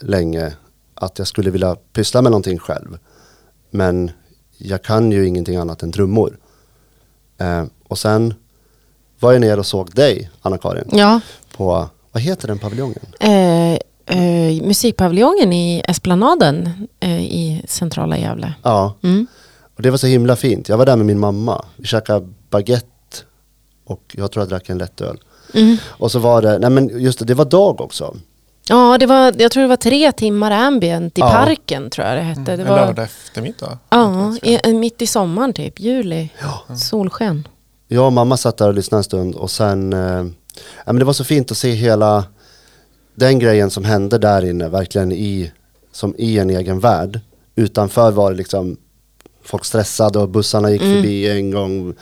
länge. 0.00 0.52
Att 0.94 1.18
jag 1.18 1.28
skulle 1.28 1.50
vilja 1.50 1.76
pyssla 1.92 2.22
med 2.22 2.32
någonting 2.32 2.58
själv. 2.58 2.98
Men 3.70 4.10
jag 4.58 4.82
kan 4.82 5.12
ju 5.12 5.26
ingenting 5.26 5.56
annat 5.56 5.82
än 5.82 5.92
trummor. 5.92 6.38
Eh, 7.38 7.64
och 7.88 7.98
sen 7.98 8.34
var 9.20 9.32
jag 9.32 9.40
nere 9.40 9.60
och 9.60 9.66
såg 9.66 9.94
dig, 9.94 10.30
Anna-Karin, 10.42 10.88
Ja, 10.92 11.20
på, 11.56 11.88
vad 12.12 12.22
heter 12.22 12.48
den 12.48 12.58
paviljongen? 12.58 12.98
eh, 13.20 13.72
eh, 14.06 14.62
musikpaviljongen 14.62 15.52
i 15.52 15.82
Esplanaden 15.88 16.88
eh, 17.00 17.20
i 17.22 17.62
centrala 17.68 18.18
Gävle. 18.18 18.54
Ja, 18.62 18.94
Mm. 19.02 19.26
och 19.76 19.82
det 19.82 19.90
var 19.90 19.98
så 19.98 20.06
himla 20.06 20.36
fint. 20.36 20.68
Jag 20.68 20.78
var 20.78 20.86
där 20.86 20.96
med 20.96 21.06
min 21.06 21.18
mamma. 21.18 21.64
Vi 21.76 21.86
käkade 21.86 22.28
baguette 22.50 22.86
och 23.84 24.14
jag 24.18 24.32
tror 24.32 24.42
jag 24.42 24.48
drack 24.48 24.68
en 24.68 24.78
lättöl. 24.78 25.18
Mm. 25.54 25.76
Och 25.86 26.12
så 26.12 26.18
var 26.18 26.42
det, 26.42 26.58
nej 26.58 26.70
men 26.70 27.00
just 27.02 27.18
det, 27.18 27.24
det 27.24 27.34
var 27.34 27.44
dag 27.44 27.80
också. 27.80 28.16
Ja, 28.68 28.98
det 28.98 29.06
var, 29.06 29.34
jag 29.38 29.50
tror 29.52 29.62
det 29.62 29.68
var 29.68 29.76
tre 29.76 30.12
timmar 30.12 30.50
ambient 30.50 31.18
i 31.18 31.20
Ja. 31.20 31.30
parken 31.30 31.90
tror 31.90 32.06
jag 32.06 32.16
det 32.16 32.22
hette. 32.22 32.40
Det 32.56 32.62
en 32.62 32.68
var, 32.68 32.76
lördag 32.76 33.04
eftermiddag? 33.04 33.78
ja, 33.90 34.36
i, 34.42 34.72
mitt 34.72 35.02
i 35.02 35.06
sommaren 35.06 35.52
typ, 35.52 35.80
juli. 35.80 36.28
Solsken. 36.76 37.48
Jag 37.88 38.06
och 38.06 38.12
mamma 38.12 38.36
satt 38.36 38.56
där 38.56 38.68
och 38.68 38.74
lyssnade 38.74 39.00
en 39.00 39.04
stund 39.04 39.34
och 39.34 39.50
sen, 39.50 39.92
eh, 39.92 40.26
ja 40.84 40.92
men 40.92 40.96
det 40.98 41.04
var 41.04 41.12
så 41.12 41.24
fint 41.24 41.50
att 41.50 41.56
se 41.58 41.70
hela 41.72 42.24
den 43.14 43.38
grejen 43.38 43.70
som 43.70 43.84
hände 43.84 44.18
där 44.18 44.44
inne, 44.44 44.68
verkligen 44.68 45.12
i, 45.12 45.52
som 45.92 46.14
i 46.18 46.38
en 46.38 46.50
egen 46.50 46.80
värld. 46.80 47.20
Utanför 47.56 48.10
var 48.10 48.30
det 48.30 48.36
liksom 48.36 48.76
folk 49.44 49.64
stressade 49.64 50.18
och 50.18 50.28
bussarna 50.28 50.70
gick 50.70 50.80
förbi 50.80 51.28
en 51.30 51.50
gång, 51.50 51.94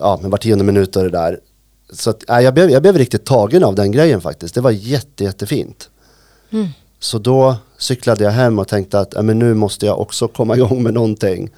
ja 0.00 0.18
men 0.22 0.30
var 0.30 0.38
tionde 0.38 0.64
minut 0.64 0.96
och 0.96 1.02
det 1.02 1.10
där. 1.10 1.40
Så 1.92 2.10
att, 2.10 2.24
ja, 2.28 2.42
jag, 2.42 2.54
blev, 2.54 2.70
jag 2.70 2.82
blev 2.82 2.98
riktigt 2.98 3.24
tagen 3.24 3.64
av 3.64 3.74
den 3.74 3.92
grejen 3.92 4.20
faktiskt. 4.20 4.54
Det 4.54 4.60
var 4.60 4.70
jätte, 4.70 5.24
jättefint. 5.24 5.90
Mm. 6.50 6.68
Så 6.98 7.18
då 7.18 7.56
cyklade 7.78 8.24
jag 8.24 8.30
hem 8.30 8.58
och 8.58 8.68
tänkte 8.68 9.00
att 9.00 9.24
men 9.24 9.38
nu 9.38 9.54
måste 9.54 9.86
jag 9.86 10.00
också 10.00 10.28
komma 10.28 10.56
igång 10.56 10.82
med 10.82 10.94
någonting. 10.94 11.50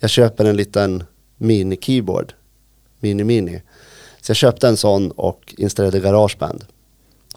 Jag 0.00 0.10
köper 0.10 0.44
en 0.44 0.56
liten 0.56 1.04
mini-keyboard, 1.38 2.32
mini-mini. 3.00 3.62
Så 4.20 4.30
jag 4.30 4.36
köpte 4.36 4.68
en 4.68 4.76
sån 4.76 5.10
och 5.10 5.54
installerade 5.58 6.00
Garageband. 6.00 6.64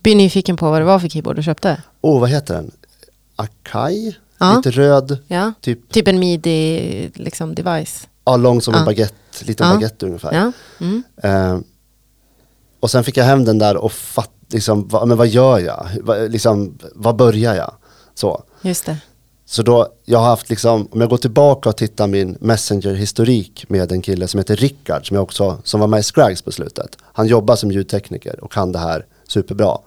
Blir 0.01 0.15
nyfiken 0.15 0.57
på 0.57 0.69
vad 0.69 0.81
det 0.81 0.85
var 0.85 0.99
för 0.99 1.09
keyboard 1.09 1.35
du 1.35 1.43
köpte? 1.43 1.81
Åh, 2.01 2.15
oh, 2.15 2.19
vad 2.21 2.29
heter 2.29 2.53
den? 2.53 2.71
Akai? 3.35 4.15
Ja. 4.37 4.55
Lite 4.55 4.71
röd, 4.71 5.17
Ja. 5.27 5.53
typ 5.61 5.91
Typ 5.91 6.07
en 6.07 6.19
midi 6.19 7.11
liksom, 7.15 7.55
device. 7.55 8.07
ja, 8.25 8.37
lång 8.37 8.61
som 8.61 8.73
en 8.73 8.79
Ja. 8.79 8.85
baguette, 8.85 9.15
liten 9.45 9.67
Ja. 9.67 9.73
baguette 9.73 10.05
ungefär. 10.05 10.51
Mm. 10.79 11.03
Eh, 11.23 11.57
och 12.79 12.91
sen 12.91 13.03
fick 13.03 13.17
jag 13.17 13.25
hem 13.25 13.45
den 13.45 13.57
där 13.57 13.77
och 13.77 13.91
fatt, 13.91 14.31
liksom, 14.49 14.87
va, 14.87 15.05
men 15.05 15.17
vad 15.17 15.27
gör 15.27 15.59
jag? 15.59 15.87
Va, 16.01 16.15
liksom, 16.15 16.77
vad 16.95 17.15
börjar 17.15 17.55
jag? 17.55 17.73
Så. 18.15 18.43
Just 18.61 18.85
det. 18.85 18.97
Så 19.47 19.61
då, 19.61 19.87
jag 20.05 20.19
har 20.19 20.25
haft 20.25 20.49
liksom, 20.49 20.87
om 20.91 21.01
jag 21.01 21.09
går 21.09 21.17
tillbaka 21.17 21.69
och 21.69 21.77
tittar 21.77 22.07
min 22.07 22.37
Messenger-historik 22.39 23.65
med 23.69 23.91
en 23.91 24.01
kille 24.01 24.27
som 24.27 24.37
heter 24.37 24.55
Rickard, 24.55 25.07
som, 25.07 25.15
jag 25.15 25.23
också, 25.23 25.57
som 25.63 25.79
var 25.79 25.87
med 25.87 25.99
i 25.99 26.03
Scrags 26.03 26.41
på 26.41 26.51
slutet. 26.51 26.97
Han 27.13 27.27
jobbar 27.27 27.55
som 27.55 27.71
ljudtekniker 27.71 28.43
och 28.43 28.51
kan 28.51 28.71
det 28.71 28.79
här 28.79 29.05
superbra. 29.27 29.77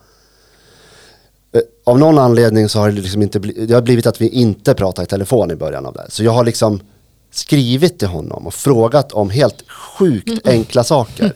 Eh, 1.52 1.61
Av 1.85 1.99
någon 1.99 2.18
anledning 2.18 2.68
så 2.68 2.78
har 2.78 2.88
det 2.90 3.00
liksom 3.00 3.23
inte 3.23 3.40
blivit, 3.40 3.68
det 3.68 3.75
har 3.75 3.83
blivit 3.83 4.07
att 4.07 4.21
vi 4.21 4.28
inte 4.28 4.75
pratar 4.75 5.02
i 5.02 5.07
telefon 5.07 5.50
i 5.50 5.54
början 5.57 5.87
av 5.87 5.92
det. 5.92 6.07
Så 6.09 6.25
jag 6.25 6.33
har 6.33 6.45
liksom 6.45 6.80
skrivit 7.30 7.99
till 7.99 8.09
honom 8.09 8.47
och 8.47 8.54
frågat 8.54 9.12
om 9.12 9.30
helt 9.30 9.64
sjukt 9.71 10.49
enkla 10.49 10.85
saker. 10.85 11.33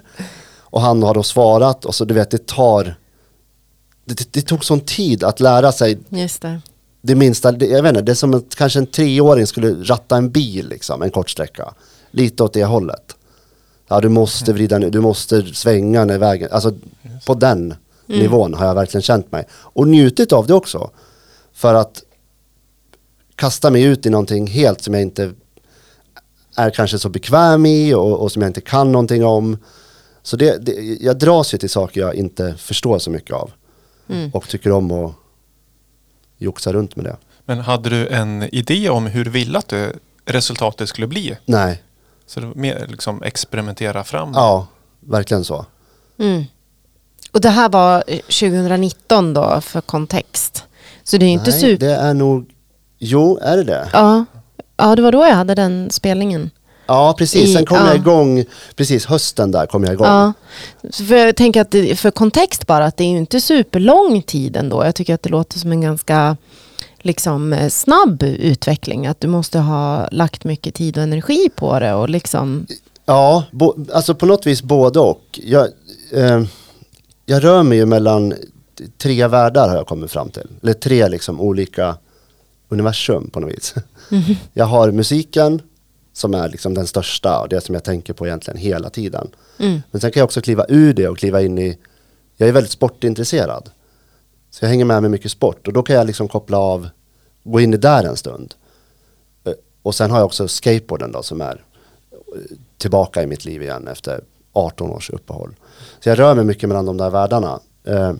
Och 0.72 0.80
han 0.80 1.02
har 1.02 1.14
då 1.14 1.22
svarat 1.22 1.84
och 1.84 1.94
så 1.94 2.04
du 2.04 2.14
vet 2.14 2.30
det 2.30 2.46
tar, 2.46 2.94
det, 4.04 4.14
det, 4.18 4.32
det 4.32 4.42
tog 4.42 4.64
sån 4.64 4.80
tid 4.80 5.24
att 5.24 5.40
lära 5.40 5.72
sig 5.72 5.98
Just 6.08 6.42
det. 6.42 6.60
det 7.02 7.14
minsta, 7.14 7.52
det, 7.52 7.66
jag 7.66 7.82
vet 7.82 7.90
inte, 7.90 8.02
det 8.02 8.12
är 8.12 8.14
som 8.14 8.34
att 8.34 8.54
kanske 8.54 8.78
en 8.78 8.86
treåring 8.86 9.46
skulle 9.46 9.74
ratta 9.74 10.16
en 10.16 10.30
bil 10.30 10.68
liksom, 10.68 11.02
en 11.02 11.10
kort 11.10 11.30
sträcka. 11.30 11.74
Lite 12.10 12.42
åt 12.42 12.52
det 12.52 12.64
hållet. 12.64 13.16
Ja, 13.88 14.00
du 14.00 14.08
måste 14.08 14.52
vrida 14.52 14.78
nu, 14.78 14.90
du 14.90 15.00
måste 15.00 15.42
svänga 15.54 16.04
när 16.04 16.18
vägen, 16.18 16.48
alltså 16.52 16.72
på 17.26 17.34
den 17.34 17.74
nivån 18.06 18.54
har 18.54 18.66
jag 18.66 18.74
verkligen 18.74 19.02
känt 19.02 19.32
mig. 19.32 19.46
Och 19.52 19.88
njutit 19.88 20.32
av 20.32 20.46
det 20.46 20.54
också. 20.54 20.90
För 21.52 21.74
att 21.74 22.02
kasta 23.34 23.70
mig 23.70 23.82
ut 23.82 24.06
i 24.06 24.10
någonting 24.10 24.46
helt 24.46 24.82
som 24.82 24.94
jag 24.94 25.02
inte 25.02 25.32
är 26.56 26.70
kanske 26.70 26.98
så 26.98 27.08
bekväm 27.08 27.66
i 27.66 27.94
och, 27.94 28.20
och 28.20 28.32
som 28.32 28.42
jag 28.42 28.48
inte 28.48 28.60
kan 28.60 28.92
någonting 28.92 29.24
om. 29.24 29.58
Så 30.22 30.36
det, 30.36 30.58
det, 30.58 30.72
jag 31.00 31.18
dras 31.18 31.54
ju 31.54 31.58
till 31.58 31.70
saker 31.70 32.00
jag 32.00 32.14
inte 32.14 32.54
förstår 32.58 32.98
så 32.98 33.10
mycket 33.10 33.36
av. 33.36 33.50
Och 34.32 34.48
tycker 34.48 34.72
om 34.72 34.90
att 34.90 35.12
joxa 36.38 36.72
runt 36.72 36.96
med 36.96 37.04
det. 37.04 37.16
Men 37.44 37.58
hade 37.58 37.90
du 37.90 38.08
en 38.08 38.42
idé 38.54 38.90
om 38.90 39.06
hur 39.06 39.24
du 39.24 39.30
ville 39.30 39.58
att 39.58 39.68
det, 39.68 39.92
resultatet 40.24 40.88
skulle 40.88 41.06
bli? 41.06 41.36
Nej, 41.44 41.82
Så 42.26 42.40
det 42.40 42.46
var 42.46 42.54
mer 42.54 42.86
liksom 42.88 43.22
experimentera 43.22 44.04
fram? 44.04 44.32
ja, 44.34 44.66
verkligen 45.00 45.44
så. 45.44 45.66
Mm. 46.18 46.44
Och 47.32 47.40
det 47.40 47.48
här 47.50 47.68
var 47.68 48.04
eh, 48.06 48.18
2019 48.18 49.34
då 49.34 49.60
för 49.60 49.80
kontext. 49.80 50.64
Så 51.02 51.16
det 51.16 51.26
är 51.26 51.30
inte 51.30 51.50
Nej, 51.50 51.60
super... 51.60 51.86
det 51.86 51.94
är 51.94 52.14
nog, 52.14 52.50
jo, 52.98 53.38
är 53.42 53.56
det 53.56 53.64
det? 53.64 53.88
Ja. 53.92 54.24
ja, 54.76 54.96
det 54.96 55.02
var 55.02 55.12
då 55.12 55.18
jag 55.26 55.34
hade 55.34 55.54
den 55.54 55.90
spelningen. 55.90 56.50
Ja, 56.92 57.14
precis. 57.18 57.48
I- 57.50 57.52
Sen 57.54 57.66
kom 57.66 57.76
ja. 57.78 57.86
jag 57.86 57.96
igång, 57.96 58.44
precis 58.76 59.06
hösten 59.06 59.50
där 59.50 59.66
kom 59.66 59.84
jag 59.84 59.92
igång. 59.92 60.06
Ja. 60.06 60.32
För 60.92 61.14
jag 61.16 61.36
tänker 61.36 61.60
att 61.60 61.70
det, 61.70 61.96
för 61.96 62.10
kontext 62.10 62.66
bara, 62.66 62.84
att 62.84 62.96
det 62.96 63.04
är 63.04 63.08
ju 63.08 63.16
inte 63.18 63.40
superlång 63.40 64.22
tid 64.22 64.56
ändå. 64.56 64.84
Jag 64.84 64.94
tycker 64.94 65.14
att 65.14 65.22
det 65.22 65.30
låter 65.30 65.58
som 65.58 65.72
en 65.72 65.80
ganska 65.80 66.36
liksom, 66.98 67.52
eh, 67.52 67.68
snabb 67.68 68.22
utveckling. 68.22 69.06
Att 69.06 69.20
du 69.20 69.28
måste 69.28 69.58
ha 69.58 70.08
lagt 70.12 70.44
mycket 70.44 70.74
tid 70.74 70.96
och 70.96 71.02
energi 71.02 71.48
på 71.56 71.78
det. 71.78 71.94
Och 71.94 72.08
liksom, 72.08 72.66
Ja, 73.06 73.44
bo, 73.52 73.74
alltså 73.92 74.14
på 74.14 74.26
något 74.26 74.46
vis 74.46 74.62
både 74.62 74.98
och. 75.00 75.40
Jag, 75.44 75.68
eh, 76.12 76.42
jag 77.26 77.44
rör 77.44 77.62
mig 77.62 77.78
ju 77.78 77.86
mellan 77.86 78.34
tre 78.98 79.26
världar 79.26 79.68
har 79.68 79.76
jag 79.76 79.86
kommit 79.86 80.10
fram 80.10 80.30
till. 80.30 80.48
Eller 80.62 80.72
tre 80.72 81.08
liksom 81.08 81.40
olika 81.40 81.96
universum 82.68 83.30
på 83.30 83.40
något 83.40 83.52
vis. 83.52 83.74
Jag 84.52 84.64
har 84.64 84.90
musiken 84.90 85.60
som 86.12 86.34
är 86.34 86.48
liksom 86.48 86.74
den 86.74 86.86
största 86.86 87.40
och 87.40 87.48
det 87.48 87.60
som 87.60 87.74
jag 87.74 87.84
tänker 87.84 88.12
på 88.12 88.26
egentligen 88.26 88.58
hela 88.60 88.90
tiden. 88.90 89.28
mm. 89.58 89.82
Men 89.90 90.00
sen 90.00 90.10
kan 90.12 90.20
jag 90.20 90.24
också 90.24 90.40
kliva 90.40 90.66
ur 90.68 90.92
det 90.94 91.08
och 91.08 91.18
kliva 91.18 91.42
in 91.42 91.58
i, 91.58 91.78
jag 92.36 92.48
är 92.48 92.52
väldigt 92.52 92.72
sportintresserad. 92.72 93.70
Så 94.50 94.64
jag 94.64 94.68
hänger 94.70 94.84
med 94.84 95.02
med 95.02 95.10
mycket 95.10 95.30
sport 95.30 95.66
och 95.66 95.72
då 95.72 95.82
kan 95.82 95.96
jag 95.96 96.06
liksom 96.06 96.28
koppla 96.28 96.58
av, 96.58 96.88
gå 97.44 97.60
in 97.60 97.74
i 97.74 97.76
där 97.76 98.04
en 98.04 98.16
stund. 98.16 98.54
Eh, 99.44 99.52
Och 99.82 99.94
sen 99.94 100.10
har 100.10 100.18
jag 100.18 100.26
också 100.26 100.48
skateboarden 100.48 101.12
då 101.12 101.22
som 101.22 101.40
är 101.40 101.64
eh, 102.12 102.56
tillbaka 102.78 103.22
i 103.22 103.26
mitt 103.26 103.44
liv 103.44 103.62
igen 103.62 103.88
efter 103.88 104.20
18 104.52 104.90
års 104.90 105.10
uppehåll. 105.10 105.54
Så 106.00 106.08
jag 106.08 106.18
rör 106.18 106.34
mig 106.34 106.44
mycket 106.44 106.68
mellan 106.68 106.86
de 106.86 106.96
där 106.96 107.10
världarna. 107.10 107.60
Eh, 107.84 108.12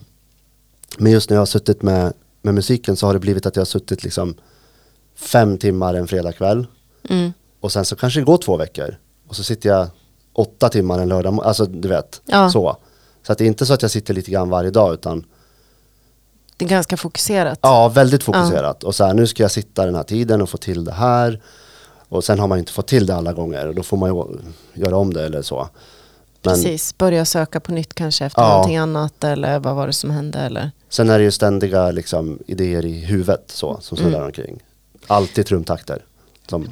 Men 0.99 1.12
just 1.12 1.30
när 1.30 1.34
jag 1.37 1.40
har 1.40 1.46
suttit 1.46 1.82
med, 1.82 2.12
med 2.42 2.54
musiken 2.54 2.96
så 2.96 3.06
har 3.06 3.12
det 3.14 3.20
blivit 3.20 3.46
att 3.46 3.56
jag 3.56 3.61
har 3.61 3.66
suttit 3.66 4.04
liksom 4.04 4.34
fem 5.14 5.58
timmar 5.58 5.94
en 5.94 6.06
fredagkväll 6.08 6.66
Mm. 7.08 7.32
Och 7.62 7.73
sen 7.73 7.85
så 7.85 7.97
kanske 7.97 8.21
det 8.21 8.25
går 8.25 8.37
två 8.38 8.57
veckor 8.57 8.97
och 9.28 9.37
så 9.37 9.45
sitter 9.45 9.69
jag 9.69 9.87
åtta 10.33 10.69
timmar 10.69 10.99
en 10.99 11.09
lördag, 11.09 11.40
alltså 11.45 11.64
du 11.64 11.88
vet, 11.88 12.21
Ja. 12.26 12.50
så. 12.50 12.76
Så 13.26 13.33
att 13.33 13.38
det 13.38 13.45
är 13.45 13.47
inte 13.49 13.66
så 13.66 13.75
att 13.75 13.83
jag 13.83 13.90
sitter 13.90 14.14
lite 14.14 14.31
grann 14.31 14.49
varje 14.50 14.71
dag 14.71 14.95
utan 14.95 15.25
Det 16.57 16.64
är 16.64 16.69
ganska 16.69 16.97
fokuserat. 16.97 17.59
ja, 17.62 17.88
väldigt 17.88 18.23
fokuserat. 18.23 18.85
Och 18.85 18.95
så 18.95 19.04
här, 19.04 19.14
nu 19.14 19.26
ska 19.26 19.42
jag 19.42 19.50
sitta 19.50 19.85
den 19.87 19.95
här 19.95 20.02
tiden 20.02 20.42
och 20.42 20.50
få 20.50 20.57
till 20.59 20.85
det 20.85 20.92
här. 20.92 21.40
Och 22.09 22.25
sen 22.25 22.38
har 22.38 22.49
man 22.49 22.59
inte 22.59 22.73
fått 22.73 22.87
till 22.87 23.07
det 23.07 23.14
alla 23.14 23.33
gånger 23.33 23.66
och 23.69 23.75
då 23.75 23.83
får 23.83 23.97
man 23.97 24.14
ju 24.14 24.38
göra 24.83 24.97
om 24.97 25.14
det 25.14 25.25
eller 25.26 25.42
så. 25.42 25.69
Men 26.45 26.54
Precis, 26.54 26.99
börja 26.99 27.25
söka 27.25 27.61
på 27.61 27.73
nytt 27.73 27.95
kanske 27.95 28.25
efter 28.25 28.42
Ja. 28.42 28.49
någonting 28.49 28.76
annat. 28.76 29.25
Eller 29.25 29.59
vad 29.59 29.75
var 29.75 29.87
det 29.87 29.92
som 29.92 30.11
hände? 30.11 30.38
Eller? 30.38 30.71
Sen 30.88 31.11
är 31.11 31.19
det 31.19 31.25
ju 31.25 31.31
ständiga 31.31 31.90
liksom, 31.90 32.38
idéer 32.47 32.87
i 32.87 32.92
huvudet 33.04 33.45
så, 33.47 33.78
som 33.81 33.97
snurrar 33.97 34.14
Mm. 34.14 34.26
omkring. 34.26 34.62
Alltid 35.07 35.47
trumtakter. 35.47 36.04
Som, 36.49 36.69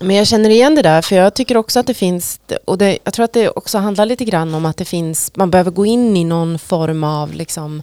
Men 0.00 0.16
jag 0.16 0.26
känner 0.26 0.50
igen 0.50 0.74
det 0.74 0.82
där, 0.82 1.02
för 1.02 1.16
jag 1.16 1.34
tycker 1.34 1.56
också 1.56 1.80
att 1.80 1.86
det 1.86 1.94
finns, 1.94 2.40
och 2.64 2.78
det, 2.78 2.98
jag 3.04 3.14
tror 3.14 3.24
att 3.24 3.32
det 3.32 3.48
också 3.48 3.78
handlar 3.78 4.06
lite 4.06 4.24
grann 4.24 4.54
om 4.54 4.66
att 4.66 4.76
det 4.76 4.84
finns, 4.84 5.30
man 5.34 5.50
behöver 5.50 5.70
gå 5.70 5.86
in 5.86 6.16
i 6.16 6.24
någon 6.24 6.58
form 6.58 7.04
av 7.04 7.32
liksom 7.34 7.82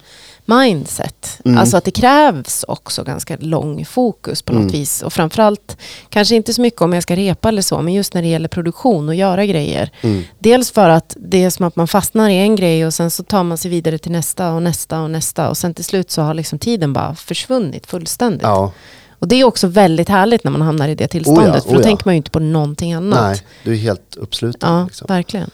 mindset. 0.60 1.40
Mm. 1.46 1.58
Alltså 1.58 1.78
att 1.78 1.84
det 1.86 1.92
krävs 1.92 2.66
också 2.68 3.04
ganska 3.04 3.38
lång 3.40 3.86
fokus 3.86 4.42
på 4.42 4.54
något 4.54 4.60
Mm. 4.62 4.72
vis. 4.72 5.02
Och 5.04 5.14
framförallt, 5.14 5.78
kanske 6.10 6.36
inte 6.36 6.54
så 6.54 6.62
mycket 6.62 6.82
om 6.82 6.94
jag 6.94 7.04
ska 7.04 7.16
repa 7.16 7.50
eller 7.50 7.62
så, 7.62 7.82
men 7.82 7.94
just 7.94 8.14
när 8.14 8.22
det 8.22 8.28
gäller 8.28 8.48
produktion 8.50 9.10
och 9.10 9.16
göra 9.16 9.46
grejer. 9.46 9.92
mm, 10.02 10.24
Dels 10.40 10.72
för 10.72 10.90
att 10.90 11.16
det 11.20 11.44
är 11.44 11.50
som 11.50 11.66
att 11.68 11.76
man 11.76 11.88
fastnar 11.88 12.30
i 12.30 12.36
en 12.38 12.56
grej 12.56 12.86
och 12.86 12.94
sen 12.94 13.12
så 13.12 13.24
tar 13.24 13.44
man 13.44 13.58
sig 13.58 13.72
vidare 13.72 13.98
till 13.98 14.12
nästa 14.12 14.52
och 14.54 14.64
nästa 14.64 15.02
och 15.02 15.12
nästa. 15.12 15.50
Och 15.50 15.58
sen 15.58 15.74
till 15.74 15.86
slut 15.86 16.12
så 16.12 16.22
har 16.22 16.34
liksom 16.34 16.60
tiden 16.60 16.94
bara 16.94 17.16
försvunnit 17.16 17.86
fullständigt. 17.88 18.42
ja, 18.44 18.72
Och 19.20 19.28
det 19.28 19.36
är 19.36 19.44
också 19.44 19.68
väldigt 19.68 20.10
härligt 20.10 20.44
när 20.44 20.52
man 20.52 20.62
hamnar 20.62 20.88
i 20.88 20.96
det 20.96 21.08
tillståndet. 21.08 21.50
Oh 21.50 21.56
ja, 21.56 21.62
för 21.62 21.70
då 21.70 21.76
oh 21.76 21.80
ja. 21.82 21.84
tänker 21.84 22.06
man 22.06 22.14
ju 22.14 22.18
inte 22.18 22.32
på 22.32 22.40
någonting 22.40 22.94
annat. 22.94 23.20
nej, 23.22 23.42
du 23.64 23.72
är 23.74 23.78
helt 23.78 24.16
uppsluten. 24.16 24.70
Ja, 24.74 24.86
Liksom. 24.86 25.06
verkligen. 25.08 25.50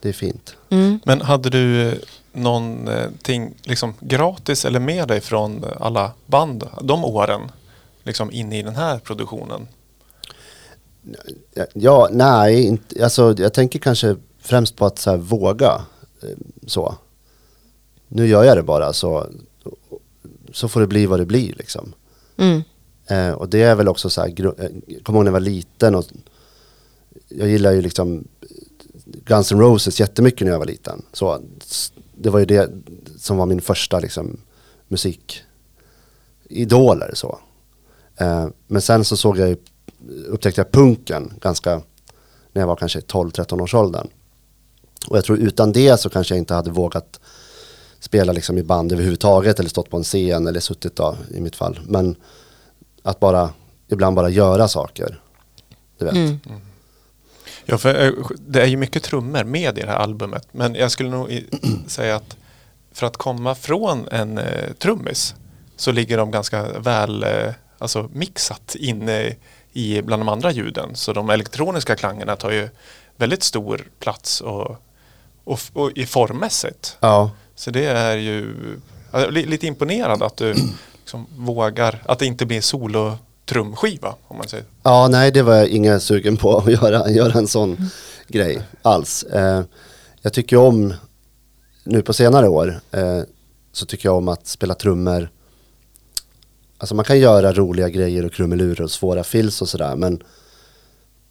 Det 0.00 0.08
är 0.08 0.12
fint. 0.12 0.56
Mm. 0.70 1.00
Men 1.04 1.20
hade 1.20 1.50
du 1.50 1.88
eh, 1.88 1.94
någonting 2.32 3.54
liksom 3.62 3.94
gratis 4.00 4.64
eller 4.64 4.80
med 4.80 5.08
dig 5.08 5.20
från 5.20 5.64
alla 5.80 6.12
band 6.26 6.64
de 6.82 7.04
åren? 7.04 7.40
Liksom 8.02 8.30
in 8.32 8.52
i 8.52 8.62
den 8.62 8.76
här 8.76 8.98
produktionen? 8.98 9.68
Ja, 11.54 11.64
Ja, 11.74 12.08
nej, 12.12 12.64
inte, 12.64 13.04
alltså, 13.04 13.34
jag 13.38 13.52
tänker 13.54 13.78
kanske 13.78 14.16
främst 14.40 14.76
på 14.76 14.86
att 14.86 14.98
så 14.98 15.10
här, 15.10 15.16
våga. 15.16 15.84
eh, 16.22 16.28
Så. 16.66 16.94
Nu 18.08 18.26
gör 18.26 18.44
jag 18.44 18.56
det 18.56 18.62
bara 18.62 18.92
så, 18.92 19.26
så 20.52 20.68
får 20.68 20.80
det 20.80 20.86
bli 20.86 21.06
vad 21.06 21.20
det 21.20 21.26
blir 21.26 21.54
liksom. 21.58 21.92
Mm. 22.36 22.62
Eh, 23.06 23.30
och 23.30 23.48
det 23.48 23.62
är 23.62 23.74
väl 23.74 23.88
också 23.88 24.10
så 24.10 24.20
här, 24.20 24.34
jag 24.36 24.46
eh, 24.46 24.70
kommer 25.02 25.18
ihåg 25.18 25.24
när 25.24 25.30
jag 25.30 25.32
var 25.32 25.40
liten 25.40 25.94
och 25.94 26.04
jag 27.28 27.48
gillar 27.48 27.72
ju 27.72 27.82
liksom 27.82 28.24
Guns 29.04 29.52
N' 29.52 29.60
Roses 29.60 30.00
jättemycket 30.00 30.44
när 30.44 30.52
jag 30.52 30.58
var 30.58 30.66
liten. 30.66 31.02
Så 31.12 31.40
det 32.14 32.30
var 32.30 32.38
ju 32.38 32.44
det 32.44 32.70
som 33.18 33.36
var 33.36 33.46
min 33.46 33.60
första 33.60 34.00
liksom 34.00 34.40
musikidoler 34.88 35.50
så. 37.14 37.38
Eh, 38.16 38.46
men 38.66 38.82
sen 38.82 39.04
så 39.04 39.16
såg 39.16 39.38
jag 39.38 39.48
ju, 39.48 39.56
upptäckte 40.26 40.60
jag 40.60 40.72
punken 40.72 41.32
ganska, 41.40 41.82
när 42.52 42.62
jag 42.62 42.66
var 42.66 42.76
kanske 42.76 43.00
12-13 43.00 43.62
års 43.62 43.74
åldern. 43.74 44.08
Och 45.08 45.16
jag 45.16 45.24
tror 45.24 45.38
utan 45.38 45.72
det 45.72 46.00
så 46.00 46.08
kanske 46.08 46.34
jag 46.34 46.38
inte 46.38 46.54
hade 46.54 46.70
vågat 46.70 47.20
spela 48.00 48.32
liksom 48.32 48.58
i 48.58 48.62
band 48.62 48.92
överhuvudtaget 48.92 49.58
eller 49.58 49.70
stått 49.70 49.90
på 49.90 49.96
en 49.96 50.02
scen 50.02 50.46
eller 50.46 50.60
suttit 50.60 50.96
då 50.96 51.16
i 51.34 51.40
mitt 51.40 51.56
fall. 51.56 51.80
Men 51.86 52.16
att 53.06 53.20
bara, 53.20 53.50
ibland 53.88 54.16
bara 54.16 54.28
göra 54.28 54.68
saker. 54.68 55.20
Du 55.98 56.04
vet. 56.04 56.14
Mm. 56.14 56.38
Ja, 57.64 57.78
för 57.78 58.06
eh, 58.06 58.12
det 58.38 58.62
är 58.62 58.66
ju 58.66 58.76
mycket 58.76 59.02
trummor 59.02 59.44
med 59.44 59.78
i 59.78 59.80
det 59.80 59.86
här 59.90 59.96
albumet. 59.96 60.48
Men 60.52 60.74
jag 60.74 60.90
skulle 60.90 61.10
nog 61.10 61.44
säga 61.86 62.16
att 62.16 62.36
för 62.92 63.06
att 63.06 63.16
komma 63.16 63.54
från 63.54 64.08
en 64.08 64.38
eh, 64.38 64.72
trummis 64.78 65.34
så 65.76 65.92
ligger 65.92 66.16
de 66.18 66.30
ganska 66.30 66.78
väl 66.78 67.22
eh, 67.24 67.52
alltså 67.78 68.08
mixat 68.12 68.74
inne 68.74 69.36
i 69.72 70.02
bland 70.02 70.20
de 70.20 70.28
andra 70.28 70.50
ljuden. 70.50 70.96
Så 70.96 71.12
de 71.12 71.30
elektroniska 71.30 71.96
klangerna 71.96 72.36
tar 72.36 72.50
ju 72.50 72.68
väldigt 73.16 73.42
stor 73.42 73.84
plats 73.98 74.40
och, 74.40 74.76
och, 75.44 75.60
och 75.72 75.90
i 75.94 76.06
formmässigt. 76.06 76.96
Ja, 77.00 77.30
Så 77.54 77.70
det 77.70 77.84
är 77.86 78.16
ju 78.16 78.54
jag 79.12 79.22
är 79.22 79.30
li- 79.30 79.46
lite 79.46 79.66
imponerad 79.66 80.22
att 80.22 80.36
du 80.36 80.54
liksom 81.06 81.26
vågar, 81.36 82.02
att 82.06 82.18
det 82.18 82.26
inte 82.26 82.46
blir 82.46 82.60
solo 82.60 83.18
trumskiva 83.44 84.14
om 84.28 84.36
man 84.36 84.48
säger. 84.48 84.66
ja, 84.82 85.08
nej 85.08 85.30
det 85.30 85.42
var 85.42 85.54
jag 85.54 85.68
inga 85.68 86.00
sugen 86.00 86.36
på 86.36 86.58
att 86.58 86.72
göra, 86.72 87.10
göra 87.10 87.38
en 87.38 87.48
sån 87.48 87.90
grej 88.28 88.62
alls. 88.82 89.22
Eh, 89.22 89.62
jag 90.22 90.32
tycker 90.32 90.56
om, 90.56 90.94
nu 91.84 92.02
på 92.02 92.12
senare 92.12 92.48
år, 92.48 92.80
eh, 92.90 93.20
så 93.72 93.86
tycker 93.86 94.08
jag 94.08 94.16
om 94.16 94.28
att 94.28 94.46
spela 94.46 94.74
trummor. 94.74 95.30
Alltså 96.78 96.94
man 96.94 97.04
kan 97.04 97.18
göra 97.18 97.52
roliga 97.52 97.88
grejer 97.88 98.26
och 98.26 98.32
krumelurer 98.32 98.82
och 98.82 98.90
svåra 98.90 99.24
fills 99.24 99.62
och 99.62 99.68
sådär 99.68 99.96
men 99.96 100.22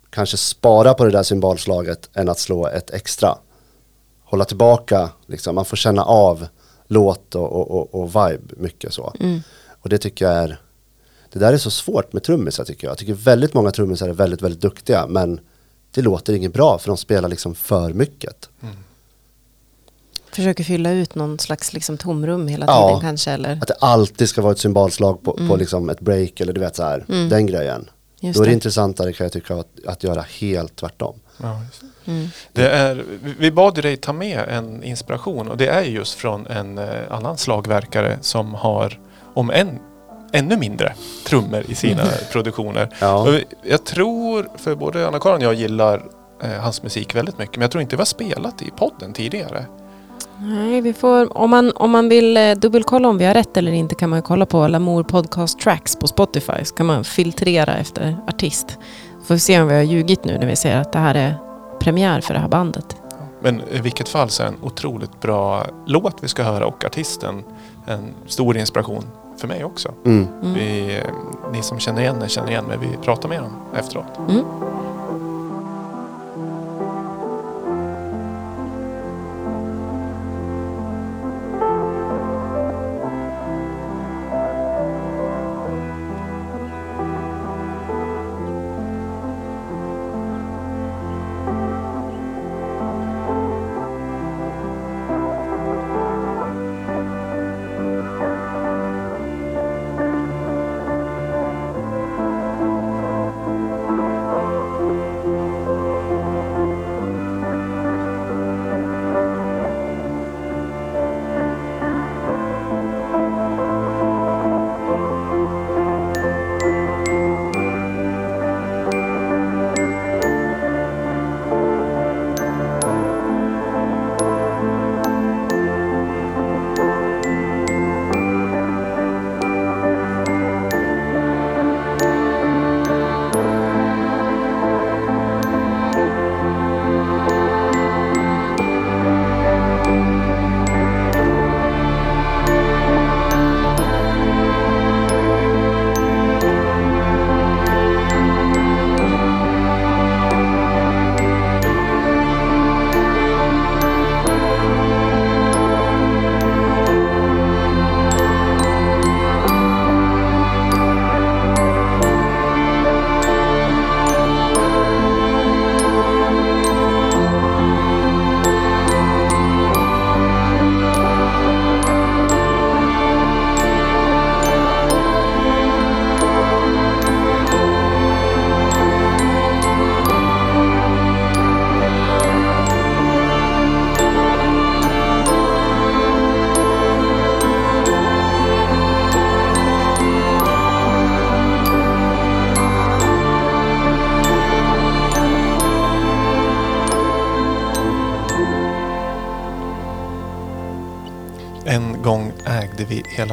kanske 0.09 0.37
spara 0.37 0.93
på 0.93 1.05
det 1.05 1.11
där 1.11 1.23
symbolslaget 1.23 2.09
än 2.13 2.29
att 2.29 2.39
slå 2.39 2.67
ett 2.67 2.89
extra. 2.89 3.37
Hålla 4.23 4.45
tillbaka, 4.45 5.09
liksom. 5.25 5.55
man 5.55 5.65
får 5.65 5.77
känna 5.77 6.03
av 6.03 6.47
låt 6.87 7.35
och, 7.35 7.51
och, 7.51 7.71
och, 7.71 8.01
och 8.01 8.09
vibe 8.09 8.53
mycket 8.57 8.93
så. 8.93 9.13
Mm. 9.19 9.41
Och 9.85 9.89
det 9.89 9.97
tycker 9.97 10.25
jag 10.25 10.33
är, 10.33 10.57
det 11.33 11.39
där 11.39 11.53
är 11.53 11.57
så 11.57 11.71
svårt 11.71 12.13
med 12.13 12.23
trummisar 12.23 12.63
tycker 12.65 12.87
jag. 12.87 12.91
Jag 12.91 12.97
tycker 12.97 13.13
väldigt 13.13 13.53
många 13.53 13.71
trummisar 13.71 14.09
är 14.09 14.13
väldigt, 14.13 14.41
väldigt 14.41 14.61
duktiga 14.61 15.07
men 15.07 15.39
det 15.91 16.01
låter 16.01 16.33
inget 16.33 16.53
bra 16.53 16.77
för 16.77 16.87
de 16.87 16.97
spelar 16.97 17.29
liksom 17.29 17.55
för 17.55 17.93
mycket. 17.93 18.49
Försöker 20.31 20.63
fylla 20.63 20.91
ut 20.91 21.15
någon 21.15 21.39
slags 21.39 21.73
liksom 21.73 21.97
tomrum 21.97 22.47
hela 22.47 22.65
Ja. 22.65 22.87
tiden 22.87 23.01
kanske. 23.01 23.31
Eller? 23.31 23.59
Att 23.61 23.67
det 23.67 23.73
alltid 23.79 24.29
ska 24.29 24.41
vara 24.41 24.51
ett 24.51 24.59
symbolslag 24.59 25.23
på, 25.23 25.47
på 25.47 25.55
liksom 25.55 25.89
ett 25.89 25.99
break 25.99 26.39
eller 26.39 26.53
du 26.53 26.59
vet 26.61 26.75
så 26.75 26.83
här, 26.83 27.05
Mm. 27.09 27.29
den 27.29 27.45
grejen. 27.45 27.89
Just 28.19 28.37
Då 28.37 28.43
är 28.43 28.45
det 28.45 28.51
det. 28.51 28.53
intressantare 28.53 29.13
kan 29.13 29.25
jag 29.25 29.31
tycka 29.31 29.55
att, 29.55 29.67
att 29.87 30.03
göra 30.03 30.21
helt 30.21 30.75
tvärtom. 30.75 31.19
Ja. 31.41 31.61
Mm. 32.05 32.27
Det 32.53 32.69
är, 32.69 33.03
vi 33.39 33.51
bad 33.51 33.75
ju 33.75 33.81
dig 33.81 33.97
ta 33.97 34.13
med 34.13 34.45
en 34.49 34.83
inspiration 34.83 35.47
och 35.49 35.57
det 35.57 35.67
är 35.67 35.81
just 35.81 36.13
från 36.13 36.47
en 36.47 36.77
eh, 36.77 36.87
annan 37.09 37.37
slagverkare 37.37 38.17
som 38.21 38.53
har, 38.53 38.99
om 39.35 39.51
än 39.51 39.79
ännu 40.31 40.57
mindre, 40.57 40.93
trummor 41.27 41.63
i 41.67 41.75
sina 41.75 42.03
produktioner. 42.31 42.89
Ja. 42.99 43.39
Jag 43.63 43.83
tror, 43.83 44.47
för 44.55 44.75
både 44.75 45.07
Anna-Karin 45.07 45.35
och 45.35 45.43
jag 45.43 45.53
gillar 45.53 46.03
eh, 46.43 46.51
hans 46.51 46.83
musik 46.83 47.15
väldigt 47.15 47.37
mycket, 47.37 47.55
men 47.55 47.61
jag 47.61 47.71
tror 47.71 47.81
inte 47.81 47.95
vi 47.95 47.99
har 47.99 48.05
spelat 48.05 48.61
i 48.61 48.71
podden 48.71 49.13
tidigare. 49.13 49.65
Nej, 50.39 50.81
vi 50.81 50.93
får, 50.93 51.37
om, 51.37 51.49
man, 51.49 51.71
om 51.75 51.91
man 51.91 52.09
vill 52.09 52.37
eh, 52.37 52.51
dubbelkolla 52.51 53.09
om 53.09 53.17
vi 53.17 53.25
har 53.25 53.33
rätt 53.33 53.57
eller 53.57 53.71
inte 53.71 53.95
kan 53.95 54.09
man 54.09 54.21
kolla 54.21 54.45
på 54.45 54.67
Lamour 54.67 55.03
Podcast 55.03 55.59
Tracks 55.59 55.95
på 55.95 56.07
Spotify. 56.07 56.63
Så 56.65 56.75
kan 56.75 56.85
man 56.85 57.03
filtrera 57.03 57.75
efter 57.75 58.17
artist. 58.27 58.77
Får 59.25 59.33
vi 59.33 59.39
se 59.39 59.61
om 59.61 59.67
vi 59.67 59.75
har 59.75 59.81
ljugit 59.81 60.25
nu 60.25 60.37
när 60.37 60.47
vi 60.47 60.55
säger 60.55 60.81
att 60.81 60.93
det 60.93 60.99
här 60.99 61.15
är 61.15 61.35
premiär 61.79 62.21
för 62.21 62.33
det 62.33 62.39
här 62.39 62.47
bandet. 62.47 62.95
Men 63.41 63.61
i 63.71 63.79
vilket 63.79 64.09
fall 64.09 64.29
så 64.29 64.43
är 64.43 64.47
det 64.47 64.53
en 64.53 64.63
otroligt 64.63 65.21
bra 65.21 65.65
låt 65.87 66.15
vi 66.21 66.27
ska 66.27 66.43
höra 66.43 66.65
och 66.65 66.85
artisten 66.85 67.43
en 67.87 68.13
stor 68.27 68.57
inspiration 68.57 69.05
för 69.37 69.47
mig 69.47 69.63
också. 69.63 69.93
Mm. 70.05 70.27
Mm. 70.41 70.53
Vi, 70.53 71.01
ni 71.51 71.61
som 71.61 71.79
känner 71.79 72.01
igen 72.01 72.21
er 72.21 72.27
känner 72.27 72.49
igen 72.49 72.65
mig. 72.65 72.77
Vi 72.77 72.97
pratar 72.97 73.29
med 73.29 73.39
honom 73.39 73.53
efteråt. 73.75 74.19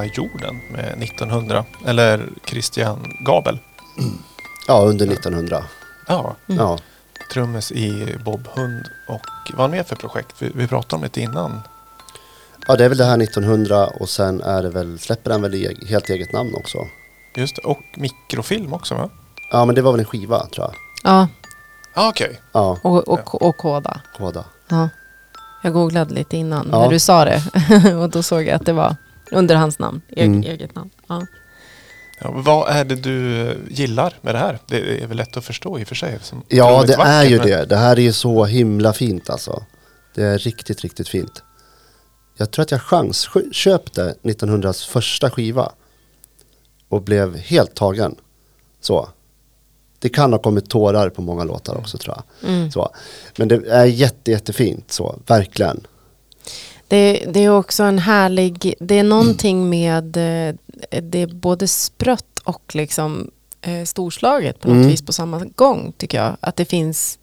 Hela 0.02 0.14
jorden 0.14 0.60
med 0.72 1.02
1900. 1.02 1.64
Eller 1.86 2.28
Christian 2.44 3.12
Gabel. 3.26 3.58
Ja, 4.68 4.80
under 4.80 5.06
1900. 5.06 5.64
Ja, 6.08 6.36
Ja. 6.46 6.78
trummis 7.32 7.72
i 7.72 8.16
Bob 8.24 8.48
Hund. 8.54 8.86
Och 9.08 9.20
vad 9.52 9.60
han 9.60 9.70
med 9.70 9.86
för 9.86 9.96
projekt? 9.96 10.36
Vi, 10.38 10.52
vi 10.54 10.66
pratade 10.68 11.02
om 11.02 11.08
det 11.12 11.20
innan. 11.20 11.60
ja, 12.68 12.76
det 12.76 12.84
är 12.84 12.88
väl 12.88 12.98
det 12.98 13.04
här 13.04 13.22
1900 13.22 13.86
och 13.86 14.08
sen 14.08 14.40
är 14.42 14.62
det 14.62 14.70
väl, 14.70 14.98
släpper 14.98 15.30
han 15.30 15.42
väl 15.42 15.54
i 15.54 15.66
eg- 15.68 15.86
helt 15.88 16.10
eget 16.10 16.32
namn 16.32 16.54
också. 16.54 16.78
Just 17.36 17.56
det. 17.56 17.62
Och 17.62 17.78
mikrofilm 17.96 18.72
också 18.72 18.94
va? 18.94 19.10
Ja, 19.50 19.64
men 19.64 19.74
det 19.74 19.82
var 19.82 19.92
väl 19.92 20.00
en 20.00 20.06
skiva 20.06 20.46
tror 20.46 20.66
jag. 20.66 20.74
Ja, 21.12 21.28
Ah, 21.94 22.08
Okej. 22.08 22.40
Ja, 22.52 22.78
och, 22.82 23.08
och, 23.08 23.42
och 23.42 23.56
koda. 23.56 24.00
Koda. 24.18 24.44
Ja. 24.68 24.88
Jag 25.62 25.72
googlade 25.72 26.14
lite 26.14 26.36
innan 26.36 26.68
Ja. 26.72 26.78
när 26.80 26.88
du 26.88 26.98
sa 26.98 27.24
det. 27.24 27.42
och 28.02 28.10
då 28.10 28.22
såg 28.22 28.42
jag 28.42 28.50
att 28.50 28.66
det 28.66 28.72
var 28.72 28.96
under 29.32 29.54
hans 29.56 29.78
namn. 29.78 30.00
Eg, 30.08 30.26
Mm. 30.26 30.42
Eget 30.42 30.74
namn. 30.74 30.90
Ja. 31.06 31.26
Ja, 32.20 32.30
vad 32.34 32.68
är 32.68 32.84
det 32.84 32.94
du 32.94 33.56
gillar 33.70 34.18
med 34.20 34.34
det 34.34 34.38
här? 34.38 34.58
Det 34.66 35.02
är 35.02 35.06
väl 35.06 35.16
lätt 35.16 35.36
att 35.36 35.44
förstå 35.44 35.78
i 35.78 35.84
och 35.84 35.88
för 35.88 35.94
sig. 35.94 36.18
som 36.22 36.42
Ja, 36.48 36.84
det 36.86 36.92
är 36.92 36.96
vackert, 36.98 37.30
ju 37.30 37.38
men- 37.38 37.46
det. 37.46 37.64
Det 37.64 37.76
här 37.76 37.96
är 37.96 38.00
ju 38.02 38.12
så 38.12 38.44
himla 38.44 38.92
fint 38.92 39.30
alltså. 39.30 39.64
Det 40.14 40.22
är 40.22 40.38
riktigt, 40.38 40.80
riktigt 40.80 41.08
fint. 41.08 41.42
Jag 42.36 42.50
tror 42.50 42.62
att 42.62 42.70
jag 42.70 42.82
chansköpte 42.82 44.14
1900s 44.22 44.88
första 44.88 45.30
skiva. 45.30 45.72
Och 46.88 47.02
blev 47.02 47.36
helt 47.36 47.74
tagen. 47.74 48.14
Så. 48.80 49.08
Det 49.98 50.08
kan 50.08 50.32
ha 50.32 50.38
kommit 50.38 50.70
tårar 50.70 51.08
på 51.10 51.22
många 51.22 51.44
låtar 51.44 51.76
också 51.76 51.98
tror 51.98 52.16
jag. 52.16 52.50
Mm. 52.50 52.70
Så. 52.70 52.94
Men 53.36 53.48
det 53.48 53.66
är 53.68 53.84
jätte, 53.84 54.30
jättefint 54.30 54.92
så, 54.92 55.18
verkligen. 55.26 55.86
Det, 56.92 57.24
det 57.32 57.44
är 57.44 57.48
också 57.50 57.82
en 57.82 57.98
härlig, 57.98 58.74
det 58.80 58.98
är 58.98 59.02
någonting 59.04 59.68
med, 59.70 60.16
eh, 60.16 60.54
det 61.02 61.18
är 61.18 61.26
både 61.34 61.68
sprött 61.68 62.38
och 62.44 62.74
liksom 62.74 63.30
eh, 63.62 63.84
storslaget 63.84 64.60
på 64.60 64.68
något 64.68 64.76
Mm. 64.76 64.88
vis 64.88 65.02
på 65.02 65.12
samma 65.12 65.38
gång 65.54 65.92
tycker 65.96 66.18
jag. 66.18 66.36
Att 66.40 66.56
det 66.56 66.64
finns, 66.64 67.18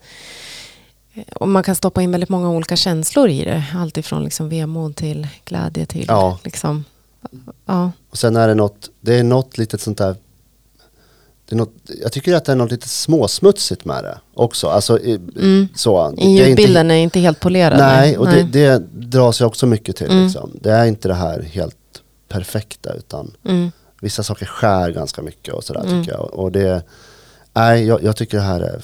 eh, 1.14 1.24
och 1.36 1.48
man 1.48 1.64
kan 1.64 1.76
stoppa 1.76 2.02
in 2.02 2.12
väldigt 2.12 2.30
många 2.30 2.50
olika 2.50 2.76
känslor 2.76 3.30
i 3.30 3.44
det. 3.44 3.64
Alltifrån 3.76 4.24
liksom 4.24 4.50
vemod 4.50 4.96
till 4.96 5.28
glädje 5.46 5.86
till 5.86 6.06
Ja. 6.08 6.40
liksom, 6.44 6.86
ja. 7.66 7.92
Och 8.10 8.18
sen 8.18 8.36
är 8.36 8.48
det 8.48 8.56
något, 8.56 8.90
det 9.02 9.20
är 9.20 9.24
något 9.24 9.58
litet 9.58 9.82
sånt 9.82 9.98
där 9.98 10.16
det 11.50 11.56
är 11.56 11.58
något, 11.58 11.74
jag 12.02 12.12
tycker 12.12 12.34
att 12.36 12.46
det 12.46 12.52
är 12.52 12.56
något 12.56 12.72
lite 12.72 12.90
småsmutsigt 12.90 13.86
med 13.86 14.04
det 14.04 14.18
också. 14.34 14.68
Alltså, 14.68 15.00
Mm. 15.00 15.68
så. 15.76 16.12
Det 16.12 16.22
är 16.22 16.26
I 16.26 16.30
inte- 16.30 16.50
ljudbilden 16.50 16.92
är 16.92 16.96
inte 16.96 17.20
helt 17.20 17.40
polerad. 17.40 17.80
Nej, 17.80 18.18
och 18.18 18.26
Det, 18.28 18.44
det 18.44 18.84
dras 18.94 19.40
jag 19.40 19.48
också 19.48 19.66
mycket 19.66 19.96
till. 19.96 20.08
Mm. 20.12 20.24
Liksom. 20.24 20.52
Det 20.62 20.72
är 20.72 20.86
inte 20.86 21.08
det 21.08 21.14
här 21.14 21.42
helt 21.42 21.76
perfekta 22.28 22.94
utan 22.94 23.32
Mm. 23.46 23.72
vissa 24.02 24.24
saker 24.24 24.46
skär 24.46 24.92
ganska 24.92 25.22
mycket 25.22 25.54
och 25.54 25.64
sådär 25.64 25.82
Mm. 25.86 26.02
tycker 26.04 26.18
jag. 26.18 26.34
Och 26.34 26.52
det, 26.52 26.84
nej, 27.54 27.86
jag, 27.88 28.04
jag 28.04 28.16
tycker 28.16 28.38
det 28.38 28.44
här 28.44 28.62
är 28.62 28.82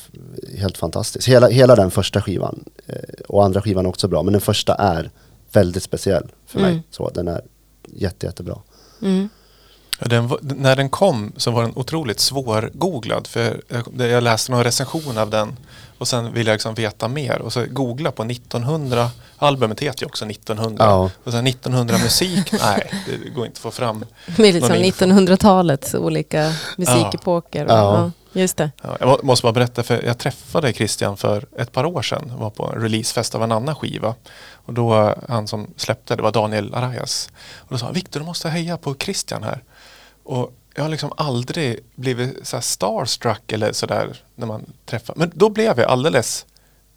helt 0.57 0.77
fantastiskt. 0.77 1.27
Hela, 1.27 1.47
hela 1.47 1.75
den 1.75 1.91
första 1.91 2.21
skivan 2.21 2.63
eh, 2.87 2.95
och 3.27 3.45
andra 3.45 3.61
skivan 3.61 3.85
är 3.85 3.89
också 3.89 4.07
bra 4.07 4.23
men 4.23 4.31
den 4.33 4.41
första 4.41 4.75
är 4.75 5.09
väldigt 5.51 5.83
speciell 5.83 6.31
för 6.47 6.59
mig. 6.59 6.71
Mm. 6.71 6.83
Så 6.91 7.09
den 7.09 7.27
är 7.27 7.41
jätte, 7.93 8.25
jättebra. 8.25 8.57
Mm. 9.01 9.29
Ja, 9.99 10.07
Den, 10.07 10.31
när 10.41 10.75
den 10.75 10.89
kom 10.89 11.31
så 11.37 11.51
var 11.51 11.61
den 11.61 11.73
otroligt 11.75 12.19
svårgooglad. 12.19 13.27
För 13.27 13.61
jag, 13.97 14.09
jag 14.09 14.23
läste 14.23 14.51
någon 14.51 14.63
recension 14.63 15.17
av 15.17 15.29
den 15.29 15.57
och 15.97 16.07
sen 16.07 16.33
ville 16.33 16.49
jag 16.49 16.55
liksom 16.55 16.73
veta 16.75 17.07
mer. 17.07 17.41
Och 17.41 17.53
så 17.53 17.65
googla 17.69 18.11
på 18.11 18.23
1900. 18.23 19.09
Albumet 19.37 19.79
heter 19.79 20.01
ju 20.03 20.05
också 20.07 20.25
1900. 20.25 20.85
Ja. 20.85 21.09
Och 21.23 21.31
sen 21.31 21.47
1900 21.47 21.97
musik. 21.97 22.51
nej, 22.61 22.91
det 23.23 23.29
går 23.29 23.45
inte 23.45 23.55
att 23.57 23.61
få 23.61 23.71
fram. 23.71 24.05
Det 24.37 24.47
är 24.49 24.53
liksom 24.53 24.69
Någon 24.75 24.83
info. 24.83 25.05
1900-talets 25.05 25.95
olika 25.95 26.53
musikepoker. 26.77 27.65
Ja. 27.69 27.75
Ja. 27.75 28.11
just 28.41 28.57
det. 28.57 28.71
Ja, 28.81 28.97
jag 28.99 29.07
må- 29.09 29.19
måste 29.23 29.43
bara 29.43 29.53
berätta 29.53 29.83
för 29.83 30.03
jag 30.05 30.17
träffade 30.17 30.73
Christian 30.73 31.17
för 31.17 31.45
ett 31.57 31.71
par 31.71 31.85
år 31.85 32.01
sedan. 32.01 32.31
Var 32.37 32.49
på 32.49 32.71
en 32.75 32.81
releasefest 32.81 33.35
av 33.35 33.43
en 33.43 33.51
annan 33.51 33.75
skiva. 33.75 34.15
Och 34.65 34.73
då 34.73 35.15
han 35.29 35.47
som 35.47 35.67
släppte 35.77 36.15
det 36.15 36.21
var 36.21 36.31
Daniel 36.31 36.73
Arajas. 36.73 37.29
Och 37.57 37.67
då 37.69 37.77
sa 37.77 37.85
han 37.85 37.93
Viktor 37.93 38.19
du 38.19 38.25
måste 38.25 38.49
heja 38.49 38.77
på 38.77 38.95
Christian 38.95 39.43
här. 39.43 39.63
Och 40.25 40.53
jag 40.75 40.83
har 40.83 40.89
liksom 40.89 41.11
aldrig 41.17 41.79
blivit 41.95 42.47
så 42.47 42.55
här 42.57 42.61
starstruck 42.61 43.51
eller 43.51 43.71
sådär 43.73 44.21
när 44.35 44.47
man 44.47 44.65
träffar. 44.85 45.13
Men 45.17 45.31
då 45.35 45.49
blev 45.49 45.79
jag 45.79 45.89
alldeles 45.89 46.45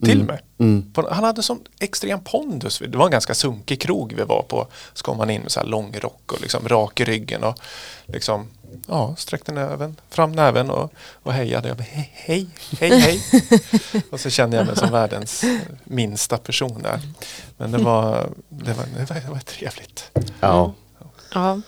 till 0.02 0.12
Mm. 0.20 0.26
mig. 0.26 0.40
Mm. 0.58 0.92
På- 0.92 1.08
Han 1.10 1.24
hade 1.24 1.42
sån 1.42 1.60
extrem 1.80 2.20
pondus. 2.24 2.78
Det 2.88 2.96
var 2.98 3.04
en 3.04 3.10
ganska 3.10 3.34
sunkig 3.34 3.80
krog 3.80 4.12
vi 4.16 4.22
var 4.22 4.42
på. 4.42 4.66
Så 4.94 5.04
kom 5.04 5.18
han 5.18 5.30
in 5.30 5.42
med 5.42 5.50
så 5.52 5.60
här 5.60 5.66
lång 5.66 5.94
rock 6.00 6.32
och 6.32 6.40
liksom 6.40 6.68
rak 6.68 7.00
i 7.00 7.04
ryggen 7.04 7.44
och 7.44 7.58
liksom 8.06 8.48
ja, 8.86 9.14
sträckte 9.18 9.52
näven, 9.52 9.96
fram 10.10 10.32
näven 10.32 10.70
och, 10.70 10.92
och 11.22 11.32
hejade. 11.32 11.68
Jag 11.68 11.76
bara, 11.76 11.82
hej, 11.90 12.10
hej, 12.14 12.46
hej, 12.80 12.98
hej. 13.00 13.22
och 14.10 14.20
så 14.20 14.30
kände 14.30 14.56
jag 14.56 14.66
mig 14.66 14.76
som 14.76 14.90
världens 14.90 15.44
minsta 15.84 16.36
person 16.38 16.82
där. 16.82 17.00
Men 17.56 17.70
det 17.70 17.78
var, 17.78 18.28
det 18.48 18.72
var, 18.72 18.84
det 18.98 19.04
var, 19.10 19.20
det 19.20 19.30
var 19.30 19.38
trevligt. 19.40 20.10
Ja. 20.40 20.72
Ja. 21.34 21.60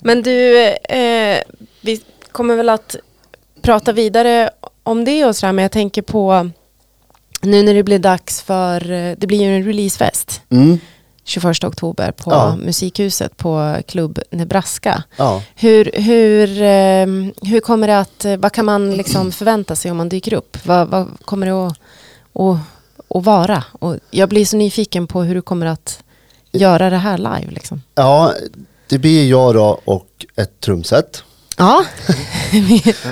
Men 0.00 0.22
du, 0.22 0.58
eh, 0.74 1.38
vi 1.80 2.00
kommer 2.32 2.56
väl 2.56 2.68
att 2.68 2.96
prata 3.62 3.92
vidare 3.92 4.50
om 4.82 5.04
det 5.04 5.24
och 5.24 5.36
sådär, 5.36 5.52
men 5.52 5.62
jag 5.62 5.72
tänker 5.72 6.02
på 6.02 6.50
nu 7.40 7.62
när 7.62 7.74
det 7.74 7.82
blir 7.82 7.98
dags 7.98 8.42
för, 8.42 8.90
eh, 8.92 9.14
det 9.18 9.26
blir 9.26 9.42
ju 9.42 9.56
en 9.56 9.64
releasefest 9.64 10.40
Mm. 10.50 10.78
21 11.26 11.64
oktober 11.64 12.10
på 12.12 12.30
Ja. 12.30 12.56
Musikhuset 12.56 13.36
på 13.36 13.76
Klubb 13.88 14.18
Nebraska. 14.30 15.02
ja. 15.16 15.42
Hur, 15.54 15.90
hur, 15.94 16.62
eh, 16.62 17.06
hur 17.50 17.60
kommer 17.60 17.86
det 17.88 17.98
att, 17.98 18.24
vad 18.38 18.52
kan 18.52 18.64
man 18.64 18.96
liksom 18.96 19.32
förvänta 19.32 19.76
sig 19.76 19.90
om 19.90 19.96
man 19.96 20.08
dyker 20.08 20.34
upp? 20.34 20.66
Vad, 20.66 20.88
vad 20.88 21.08
kommer 21.24 21.46
det 21.46 21.52
att, 21.66 21.72
att, 22.34 22.58
att 23.16 23.24
vara? 23.24 23.64
Och 23.72 23.96
jag 24.10 24.28
blir 24.28 24.44
så 24.44 24.56
nyfiken 24.56 25.06
på 25.06 25.22
hur 25.22 25.34
du 25.34 25.42
kommer 25.42 25.66
att 25.66 26.02
göra 26.52 26.90
det 26.90 26.96
här 26.96 27.18
live. 27.18 27.50
Liksom. 27.50 27.82
ja, 27.94 28.32
det 28.88 28.98
blir 28.98 29.30
jag 29.30 29.54
då 29.54 29.80
och 29.84 30.26
ett 30.36 30.60
trumset. 30.60 31.22
Ja, 31.56 31.84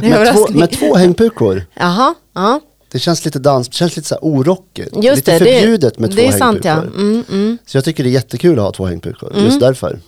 Med 0.02 0.32
två, 0.34 0.48
med 0.58 0.70
två 0.70 0.94
hängpukor. 0.96 1.64
Jaha, 1.74 2.14
ja. 2.34 2.60
Det 2.92 2.98
känns 2.98 3.24
lite 3.24 3.38
dans, 3.38 3.68
det 3.68 3.74
känns 3.74 3.96
lite 3.96 4.08
så 4.08 4.14
här 4.14 4.20
orockigt. 4.22 4.96
Just 5.04 5.16
lite 5.16 5.38
det, 5.38 5.44
det- 5.44 5.60
förbjudet 5.60 5.98
med 5.98 6.10
två 6.10 6.16
Det 6.16 6.26
är 6.26 6.32
sant 6.38 6.60
ja. 6.64 6.74
hängpukor. 6.74 7.00
Mm, 7.00 7.24
mm. 7.30 7.58
Så 7.66 7.76
jag 7.76 7.84
tycker 7.84 8.04
det 8.04 8.10
är 8.10 8.12
jättekul 8.12 8.58
att 8.58 8.64
ha 8.64 8.72
två 8.72 8.86
hängpukor, 8.86 9.32
Mm. 9.32 9.44
just 9.44 9.60
därför. 9.60 9.98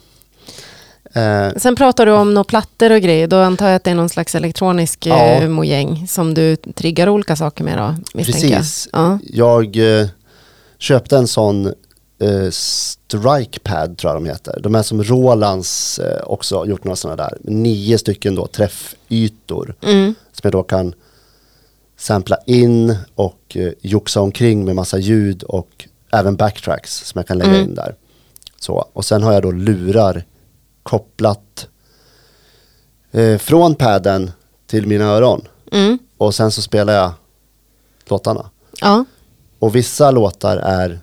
Eh, 1.14 1.48
Sen 1.56 1.76
pratar 1.76 2.06
du 2.06 2.12
om 2.12 2.34
några 2.34 2.44
plattor 2.44 2.90
och 2.92 3.00
grejer. 3.00 3.26
Då 3.28 3.36
antar 3.36 3.66
jag 3.68 3.76
att 3.76 3.84
det 3.84 3.90
är 3.90 3.94
någon 3.94 4.08
slags 4.08 4.34
elektronisk 4.34 5.06
Ja. 5.06 5.26
ja. 5.42 5.48
mojäng 5.48 6.06
som 6.08 6.34
du 6.34 6.56
triggar 6.56 7.08
olika 7.08 7.36
saker 7.36 7.64
med 7.64 7.78
då, 7.78 7.94
precis. 8.22 8.88
Ja. 8.92 9.18
Jag 9.24 10.00
eh, 10.00 10.06
köpte 10.78 11.16
en 11.16 11.28
sån 11.28 11.72
eh, 12.18 12.50
strikepad 12.50 13.98
tror 13.98 14.12
jag 14.12 14.22
de 14.22 14.28
heter. 14.28 14.60
De 14.60 14.74
är 14.74 14.82
som 14.82 15.02
Rolands 15.04 15.98
eh, 15.98 16.22
också 16.24 16.66
gjort 16.66 16.84
några 16.84 16.96
sådana 16.96 17.16
där. 17.28 17.38
Nio 17.42 17.98
stycken 17.98 18.34
då 18.34 18.46
träffytor 18.46 19.74
Mm. 19.82 20.14
som 20.32 20.40
jag 20.42 20.52
då 20.52 20.62
kan 20.62 20.94
sampla 21.96 22.36
in 22.46 22.96
och 23.14 23.56
eh, 23.56 23.72
joxa 23.80 24.20
omkring 24.20 24.64
med 24.64 24.74
massa 24.74 24.98
ljud 24.98 25.42
och 25.42 25.88
även 26.10 26.36
backtracks 26.36 26.94
som 27.06 27.18
jag 27.18 27.26
kan 27.26 27.38
lägga 27.38 27.50
Mm. 27.50 27.64
in 27.64 27.74
där. 27.74 27.94
Så, 28.60 28.88
och 28.92 29.04
sen 29.04 29.22
har 29.22 29.32
jag 29.32 29.42
då 29.42 29.50
lurar 29.50 30.24
kopplat 30.82 31.68
eh, 33.12 33.38
från 33.38 33.74
padden 33.74 34.30
till 34.66 34.86
mina 34.86 35.04
öron 35.04 35.48
Mm. 35.72 35.98
och 36.18 36.34
sen 36.34 36.50
så 36.50 36.62
spelar 36.62 36.92
jag 36.92 37.12
låtarna. 38.08 38.50
Ja. 38.80 39.04
Och 39.58 39.74
vissa 39.76 40.10
låtar 40.10 40.56
är, 40.56 41.00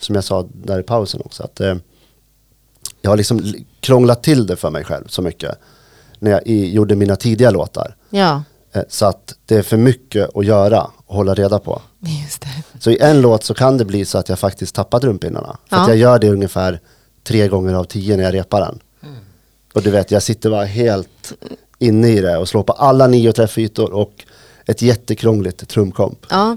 som 0.00 0.14
jag 0.14 0.24
sa 0.24 0.48
där 0.52 0.80
i 0.80 0.82
pausen 0.82 1.20
också, 1.24 1.42
att 1.42 1.60
eh, 1.60 1.76
jag 3.02 3.10
har 3.10 3.16
liksom 3.16 3.54
krånglat 3.80 4.22
till 4.22 4.46
det 4.46 4.56
för 4.56 4.70
mig 4.70 4.84
själv 4.84 5.06
så 5.08 5.22
mycket 5.22 5.58
när 6.18 6.30
jag 6.30 6.46
i, 6.46 6.70
gjorde 6.72 6.96
mina 6.96 7.16
tidiga 7.16 7.50
låtar. 7.50 7.96
ja, 8.10 8.42
Eh, 8.72 8.82
så 8.88 9.06
att 9.06 9.34
det 9.46 9.54
är 9.56 9.62
för 9.62 9.76
mycket 9.76 10.36
att 10.36 10.46
göra 10.46 10.90
och 11.06 11.14
hålla 11.16 11.34
reda 11.34 11.58
på. 11.58 11.82
just 12.24 12.40
det. 12.40 12.48
Så 12.80 12.90
i 12.90 12.98
en 13.00 13.20
låt 13.20 13.44
så 13.44 13.54
kan 13.54 13.78
det 13.78 13.84
bli 13.84 14.04
så 14.04 14.18
att 14.18 14.28
jag 14.28 14.38
faktiskt 14.38 14.74
tappar 14.74 15.00
trumpinnarna. 15.00 15.56
För 15.68 15.76
Ja. 15.76 15.82
att 15.82 15.88
jag 15.88 15.96
gör 15.96 16.18
det 16.18 16.28
ungefär 16.30 16.80
tre 17.24 17.48
gånger 17.48 17.74
av 17.74 17.84
tio 17.84 18.16
när 18.16 18.24
jag 18.24 18.34
repar 18.34 18.60
den. 18.60 18.78
Och 19.74 19.82
du 19.82 19.90
vet, 19.90 20.10
jag 20.10 20.22
sitter 20.22 20.50
bara 20.50 20.64
helt 20.64 21.32
inne 21.78 22.08
i 22.08 22.20
det 22.20 22.36
och 22.36 22.48
slår 22.48 22.62
på 22.62 22.72
alla 22.72 23.06
nio 23.06 23.32
träffytor 23.32 23.92
och 23.92 24.12
ett 24.66 24.82
jättekrångligt 24.82 25.68
trumkomp. 25.68 26.26
Ja. 26.30 26.56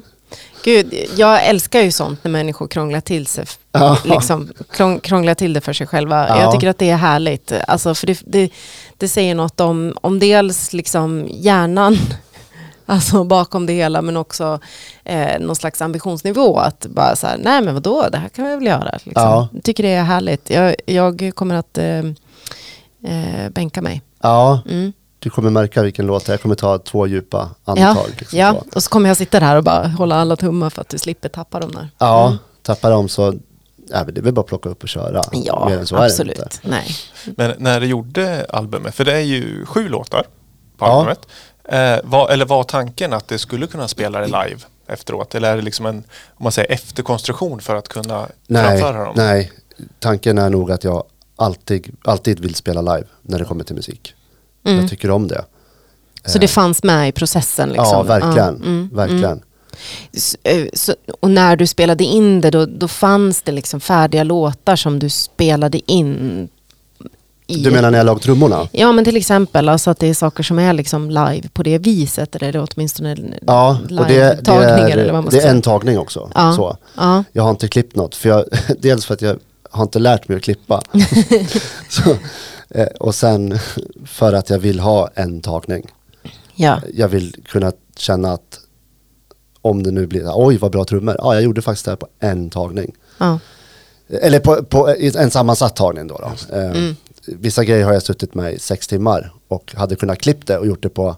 Gud, 0.63 0.94
jag 1.15 1.46
älskar 1.48 1.82
ju 1.82 1.91
sånt 1.91 2.24
när 2.24 2.32
människor 2.32 2.67
krånglar 2.67 3.02
till 3.02 3.28
sig. 3.28 3.46
Ja. 3.72 3.98
Liksom, 4.06 4.50
krång, 4.72 5.00
krånglar 5.00 5.34
till 5.36 5.54
det 5.54 5.62
för 5.62 5.74
sig 5.74 5.88
själva. 5.88 6.28
Ja. 6.28 6.41
Jag 6.41 6.52
tycker 6.52 6.70
att 6.70 6.78
det 6.78 6.89
är 6.89 6.96
härligt. 6.96 7.54
Alltså, 7.67 7.96
för 7.96 8.08
det, 8.08 8.22
det, 8.26 8.50
det 8.98 9.08
säger 9.08 9.36
något 9.36 9.60
om, 9.60 9.98
om 10.02 10.20
dels 10.20 10.74
liksom 10.74 11.28
hjärnan 11.30 11.98
alltså 12.86 13.24
bakom 13.24 13.65
det 13.65 13.74
hela 13.74 14.02
men 14.02 14.17
också 14.17 14.60
eh, 15.04 15.39
någon 15.39 15.56
slags 15.56 15.82
ambitionsnivå. 15.82 16.58
Att 16.58 16.86
bara 16.86 17.15
så 17.15 17.28
här, 17.28 17.38
nej 17.38 17.62
men 17.62 17.74
vadå, 17.74 18.08
det 18.12 18.17
här 18.17 18.30
kan 18.30 18.46
vi 18.46 18.56
väl 18.56 18.65
göra. 18.65 18.91
Liksom. 18.91 19.12
Ja. 19.24 19.48
Jag 19.54 19.63
tycker 19.63 19.84
det 19.84 19.94
är 19.94 20.04
härligt. 20.04 20.50
Jag, 20.50 20.76
jag 20.86 21.32
kommer 21.36 21.56
att 21.56 21.78
eh, 21.78 22.00
eh, 23.04 23.50
bänka 23.52 23.82
mig. 23.82 24.02
Ja, 24.22 24.62
Mm. 24.70 24.94
Du 25.24 25.30
kommer 25.30 25.50
märka 25.50 25.84
vilken 25.84 26.06
låt 26.06 26.26
det 26.26 26.30
är. 26.30 26.34
Jag 26.34 26.42
kommer 26.42 26.56
ta 26.56 26.78
två 26.78 27.08
djupa 27.08 27.50
Ja, 27.66 27.72
andetag. 27.72 28.10
liksom 28.20 28.40
ja. 28.40 28.54
så. 28.54 28.76
och 28.76 28.84
så 28.84 28.90
kommer 28.90 29.08
jag 29.10 29.18
sitta 29.18 29.40
där 29.40 29.56
och 29.56 29.64
bara 29.64 29.88
hålla 29.88 30.16
alla 30.16 30.36
tummar 30.36 30.70
för 30.70 30.82
att 30.82 30.90
du 30.90 30.98
slipper 30.98 31.30
tappa 31.30 31.60
dem 31.60 31.72
där. 31.72 31.90
ja 31.98 32.38
tappar 32.62 32.92
dem 32.92 33.10
så 33.10 33.34
ja, 33.90 34.04
det 34.04 34.18
är 34.18 34.24
väl 34.24 34.34
bara 34.34 34.42
att 34.42 34.48
plocka 34.48 34.70
upp 34.70 34.84
och 34.84 34.90
köra. 34.90 35.22
Ja, 35.32 35.66
Mer 35.70 35.78
än 35.78 35.88
så 35.88 35.96
är 35.96 36.00
det 36.00 36.06
absolut. 36.06 36.38
inte. 36.40 36.58
Nej. 36.64 36.88
Men 37.38 37.54
när 37.58 37.80
du 37.80 37.86
gjorde 37.88 38.46
albumet, 38.50 38.96
för 38.96 39.06
det 39.06 39.14
är 39.14 39.20
ju 39.22 39.66
sju 39.66 39.90
låtar 39.90 40.24
på 40.78 40.86
Ja. 40.86 40.92
albumet. 41.00 41.28
Eh, 41.64 41.98
var, 42.10 42.30
eller 42.30 42.46
var 42.46 42.64
tanken 42.64 43.14
att 43.14 43.28
det 43.28 43.38
skulle 43.40 43.68
kunna 43.68 43.88
spela 43.88 44.20
det 44.20 44.26
live 44.26 44.60
efteråt? 44.88 45.36
Eller 45.36 45.52
är 45.52 45.56
det 45.56 45.62
liksom 45.62 45.86
en 45.86 45.96
om 46.30 46.44
man 46.44 46.52
säger, 46.52 46.72
efterkonstruktion 46.72 47.60
för 47.62 47.76
att 47.76 47.88
kunna 47.88 48.28
Nej, 48.48 48.80
framföra 48.80 49.06
dem? 49.06 49.14
nej, 49.18 49.52
tanken 50.00 50.38
är 50.38 50.50
nog 50.50 50.72
att 50.72 50.84
jag 50.84 51.04
alltid, 51.36 51.96
alltid 52.04 52.40
vill 52.40 52.56
spela 52.56 52.82
live 52.82 53.08
när 53.22 53.40
det 53.40 53.46
kommer 53.46 53.64
till 53.64 53.76
musik. 53.76 54.16
Mm. 54.65 54.80
Jag 54.80 54.89
tycker 54.89 55.12
om 55.12 55.28
det. 55.28 55.45
Så 56.26 56.38
det 56.39 56.47
fanns 56.47 56.84
med 56.84 57.10
i 57.10 57.12
processen? 57.12 57.69
Liksom. 57.69 57.86
Ja, 57.91 58.04
verkligen. 58.04 58.36
Ja, 58.38 58.65
mm, 58.65 58.89
verkligen. 58.93 59.41
S- 60.13 60.36
eh, 60.43 60.65
Så, 60.74 60.95
och 61.21 61.32
när 61.32 61.56
du 61.56 61.67
spelade 61.67 62.04
in 62.04 62.41
det, 62.41 62.52
då, 62.52 62.65
då 62.65 62.88
fanns 62.88 63.41
det 63.41 63.52
liksom 63.52 63.80
färdiga 63.80 64.24
låtar 64.24 64.76
som 64.76 65.00
du 65.00 65.10
spelade 65.10 65.91
in? 65.91 66.50
I 67.47 67.63
Du 67.63 67.71
menar 67.71 67.91
när 67.91 67.97
jag 67.97 68.06
lag 68.06 68.21
trummorna? 68.21 68.67
Ja, 68.71 68.91
men 68.91 69.06
till 69.06 69.17
exempel 69.17 69.69
alltså 69.69 69.89
att 69.89 70.00
det 70.00 70.08
är 70.08 70.13
saker 70.13 70.43
som 70.43 70.60
är 70.60 70.74
liksom 70.74 71.10
live 71.10 71.50
på 71.54 71.63
det 71.63 71.78
viset. 71.78 72.36
Eller 72.36 72.56
är 72.56 72.67
åtminstone 72.76 73.17
Ja, 73.47 73.80
och 73.84 73.88
det, 73.88 73.97
det, 73.97 74.08
live-tagningar 74.08 74.97
eller 74.97 75.13
vad 75.13 75.24
man 75.24 75.34
är, 75.34 75.38
det 75.41 75.47
är 75.47 75.52
en 75.52 75.62
tagning 75.62 76.00
också. 76.00 76.32
Ja. 76.36 76.54
Så. 76.56 76.78
Ja, 76.97 77.24
Jag 77.32 77.43
har 77.43 77.50
inte 77.50 77.67
klippt 77.67 77.95
något, 77.95 78.15
för 78.15 78.30
jag, 78.30 78.45
dels 78.80 79.06
för 79.06 79.13
att 79.13 79.21
jag 79.21 79.38
har 79.71 79.84
inte 79.84 80.00
lärt 80.00 80.28
mig 80.28 80.38
att 80.38 80.43
klippa. 80.43 80.82
så, 81.89 82.15
eh, 82.76 82.88
och 82.88 83.16
sen 83.16 83.60
för 84.06 84.34
att 84.34 84.50
jag 84.50 84.60
vill 84.60 84.80
ha 84.80 85.10
en 85.16 85.42
tagning. 85.42 85.88
ja. 86.56 86.82
Jag 86.94 87.08
vill 87.08 87.36
kunna 87.46 87.72
känna 87.98 88.32
att 88.34 88.60
om 89.62 89.84
det 89.84 89.92
nu 89.92 90.08
blir, 90.08 90.32
oj 90.36 90.58
vad 90.58 90.72
bra 90.72 90.86
trummor, 90.86 91.16
ja 91.20 91.34
jag 91.34 91.44
gjorde 91.44 91.62
faktiskt 91.62 91.86
det 91.86 91.92
här 91.92 91.96
på 91.96 92.08
en 92.20 92.50
tagning. 92.50 92.96
ja. 93.18 93.40
Eller 94.22 94.40
på, 94.40 94.64
på 94.64 94.96
en 95.16 95.32
sammansatt 95.32 95.76
tagning 95.76 96.08
då. 96.08 96.18
då. 96.18 96.56
Eh, 96.58 96.72
Mm. 96.72 96.96
Vissa 97.26 97.64
grejer 97.64 97.86
har 97.86 97.94
jag 97.94 98.04
suttit 98.04 98.34
med 98.36 98.54
i 98.54 98.60
sex 98.60 98.88
timmar 98.88 99.34
och 99.48 99.74
hade 99.76 99.96
kunnat 99.96 100.20
klippt 100.20 100.48
det 100.48 100.58
och 100.58 100.68
gjort 100.68 100.84
det 100.84 100.90
på 100.90 101.16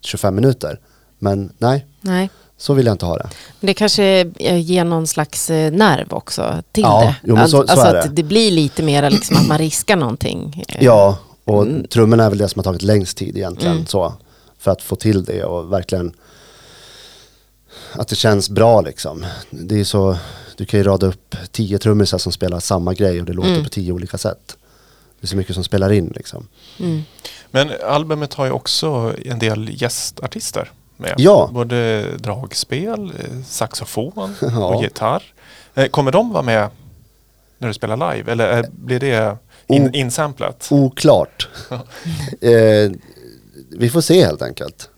25 0.00 0.34
minuter. 0.34 0.80
Men 1.18 1.52
nej, 1.58 1.86
Nej. 2.00 2.30
Så 2.58 2.74
vill 2.74 2.86
jag 2.86 2.94
inte 2.94 3.06
ha 3.06 3.16
det. 3.16 3.28
Men 3.60 3.66
det 3.66 3.74
kanske 3.74 4.04
eh, 4.38 4.58
ger 4.58 4.84
någon 4.84 5.06
slags 5.06 5.50
eh, 5.50 5.72
nerv 5.72 6.06
också 6.12 6.62
till 6.72 6.82
Ja, 6.82 7.00
det. 7.02 7.14
jo, 7.24 7.34
men 7.34 7.48
så- 7.48 7.56
så 7.66 7.72
alltså 7.72 7.86
är 7.86 7.94
att 7.94 8.04
det. 8.06 8.12
det 8.12 8.22
blir 8.22 8.50
lite 8.50 8.82
mer 8.82 9.10
liksom 9.10 9.36
att 9.36 9.46
man 9.48 9.58
riskar 9.58 9.96
någonting. 9.96 10.64
eh, 10.68 10.84
Ja, 10.84 11.18
och 11.44 11.62
Mm. 11.62 11.86
trummorna 11.88 12.24
är 12.24 12.28
väl 12.28 12.38
det 12.38 12.48
som 12.48 12.58
har 12.58 12.64
tagit 12.64 12.82
längst 12.82 13.16
tid 13.16 13.36
egentligen. 13.36 13.86
Så, 13.86 14.14
för 14.58 14.70
att 14.70 14.82
få 14.82 14.96
till 14.96 15.24
det 15.24 15.44
och 15.44 15.72
verkligen 15.72 16.12
att 17.92 18.08
det 18.08 18.16
känns 18.16 18.50
bra 18.50 18.80
liksom. 18.80 19.26
Det 19.50 19.80
är 19.80 19.84
så, 19.84 20.16
du 20.56 20.64
kan 20.66 20.80
ju 20.80 20.84
rada 20.84 21.06
upp 21.06 21.36
tio 21.52 21.78
trummisar 21.78 22.18
som 22.18 22.32
spelar 22.32 22.60
samma 22.60 22.94
grej 22.94 23.20
och 23.20 23.26
det 23.26 23.32
låter 23.32 23.50
Mm. 23.50 23.64
på 23.64 23.68
tio 23.70 23.92
olika 23.92 24.18
sätt. 24.18 24.56
Det 25.20 25.24
är 25.24 25.28
så 25.28 25.36
mycket 25.36 25.54
som 25.54 25.64
spelar 25.64 25.92
in 25.92 26.12
liksom. 26.16 26.48
Mm. 26.78 27.02
Men 27.50 27.70
albumet 27.88 28.34
har 28.34 28.44
ju 28.46 28.50
också 28.52 29.14
en 29.24 29.38
del 29.38 29.82
gästartister 29.82 30.70
med. 30.96 31.14
Ja. 31.18 31.50
Både 31.52 32.06
dragspel, 32.18 33.12
eh, 33.18 33.42
saxofon 33.46 34.34
Ja. 34.40 34.66
och 34.74 34.82
gitarr. 34.82 35.22
Eh, 35.74 35.86
Kommer 35.86 36.12
de 36.12 36.32
vara 36.32 36.42
med 36.42 36.68
när 37.58 37.68
du 37.68 37.74
spelar 37.74 38.14
live? 38.14 38.32
Eller 38.32 38.46
är, 38.48 38.64
blir 38.70 39.00
det 39.00 39.36
in, 39.66 39.94
insamplat? 39.94 40.68
Oklart. 40.70 41.48
eh, 42.40 42.90
vi 43.70 43.90
får 43.90 44.00
se 44.00 44.24
helt 44.24 44.42
enkelt. 44.42 44.90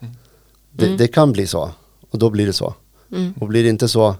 Det, 0.72 0.84
Mm. 0.86 0.96
det 0.96 1.08
kan 1.08 1.32
bli 1.32 1.46
så 1.46 1.70
och 2.10 2.18
då 2.18 2.30
blir 2.30 2.46
det 2.46 2.52
så. 2.52 2.74
Mm. 3.12 3.34
Och 3.40 3.46
blir 3.48 3.62
det 3.62 3.68
inte 3.68 3.88
så, 3.88 4.14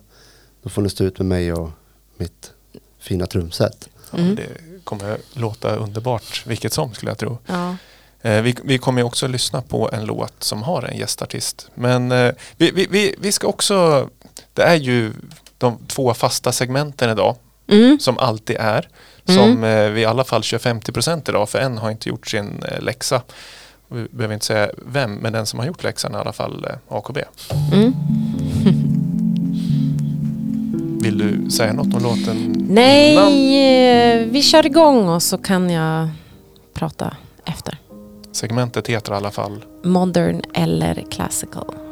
då 0.63 0.69
får 0.69 0.83
ni 0.83 0.89
stå 0.89 1.05
ut 1.05 1.19
med 1.19 1.27
mig 1.27 1.53
och 1.53 1.71
mitt 2.17 2.51
fina 2.99 3.27
trumset. 3.27 3.89
Ja, 4.11 4.19
Det 4.19 4.47
kommer 4.85 5.19
låta 5.33 5.77
underbart 5.77 6.47
vilket 6.47 6.73
som 6.73 6.95
skulle 6.95 7.11
jag 7.11 7.19
tro. 7.19 7.39
Ja. 7.47 7.77
Eh, 8.23 8.43
Vi, 8.43 8.57
vi 8.65 8.79
kommer 8.79 9.03
också 9.03 9.27
lyssna 9.27 9.63
på 9.63 9.91
en 9.93 10.05
låt 10.05 10.35
som 10.39 10.63
har 10.63 10.83
en 10.83 10.97
gästartist. 10.97 11.71
Men 11.75 12.13
eh, 12.13 12.33
vi, 12.57 12.87
vi, 12.91 13.15
vi, 13.19 13.33
ska 13.33 13.47
också, 13.47 14.09
det 14.55 14.63
är 14.63 14.75
ju 14.75 15.13
de 15.59 15.79
två 15.87 16.15
fasta 16.15 16.53
segmenten 16.53 17.11
idag 17.11 17.37
Mm. 17.71 17.99
som 18.01 18.19
alltid 18.19 18.57
är. 18.61 18.89
Mm. 19.29 19.41
Som 19.43 19.65
eh, 19.65 19.89
vi 19.89 20.01
i 20.01 20.05
alla 20.05 20.25
fall 20.25 20.43
kör 20.43 20.59
50% 20.59 21.29
idag 21.29 21.49
för 21.49 21.59
en 21.59 21.79
har 21.79 21.91
inte 21.91 22.09
gjort 22.09 22.27
sin 22.27 22.65
läxa. 22.79 23.23
Vi 23.89 24.07
behöver 24.11 24.35
inte 24.35 24.47
säga 24.47 24.71
vem, 24.87 25.15
men 25.15 25.33
den 25.33 25.47
som 25.47 25.59
har 25.59 25.67
gjort 25.67 25.83
läxan 25.85 26.15
är 26.15 26.19
i 26.19 26.21
alla 26.21 26.33
fall 26.33 26.67
AKB. 26.89 27.19
Mm. 27.73 27.93
Vill 31.03 31.19
du 31.19 31.51
säga 31.51 31.73
något 31.73 31.95
om 31.95 32.03
låten 32.03 32.37
innan? 32.39 32.67
Nej, 32.75 34.23
eh, 34.23 34.27
vi 34.27 34.43
kör 34.43 34.67
igång 34.67 35.09
och 35.09 35.23
så 35.23 35.39
kan 35.39 35.71
jag 35.71 36.09
prata 36.75 37.17
efter. 37.45 37.78
Segmentet 38.39 38.89
heter 38.89 39.13
i 39.13 39.17
alla 39.17 39.31
fall 39.31 39.65
Modern 39.83 40.43
eller 40.55 41.05
classical. 41.11 41.88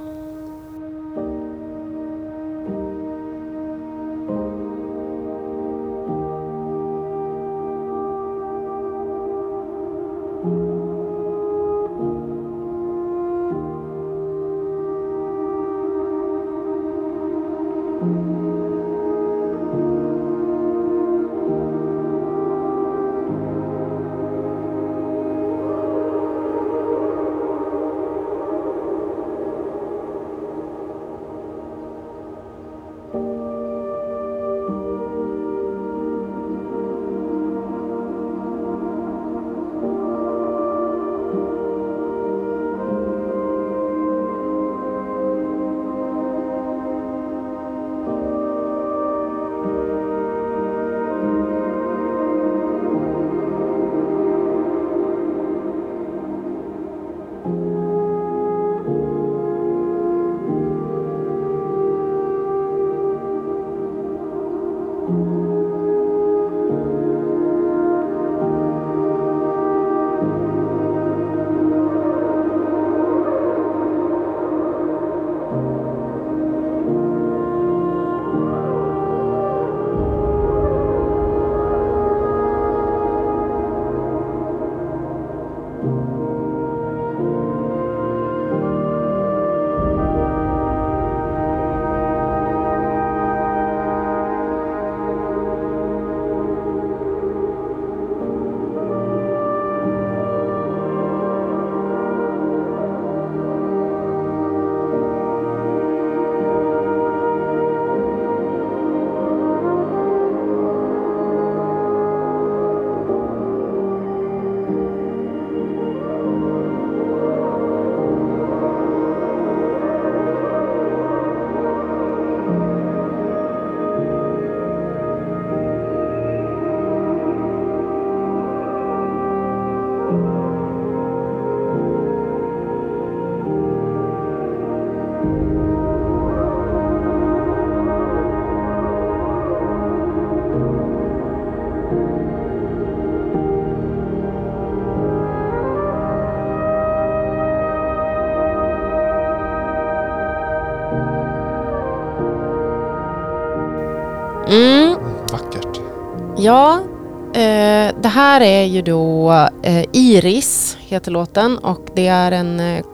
Här 158.37 158.47
är 158.47 158.65
ju 158.65 158.83
då 158.83 159.31
eh, 159.63 159.85
Iris, 159.93 160.77
heter 160.81 161.11
låten. 161.11 161.59
Och 161.59 161.87
det 161.95 162.07
är 162.07 162.33
en 162.33 162.61
eh, 162.61 162.85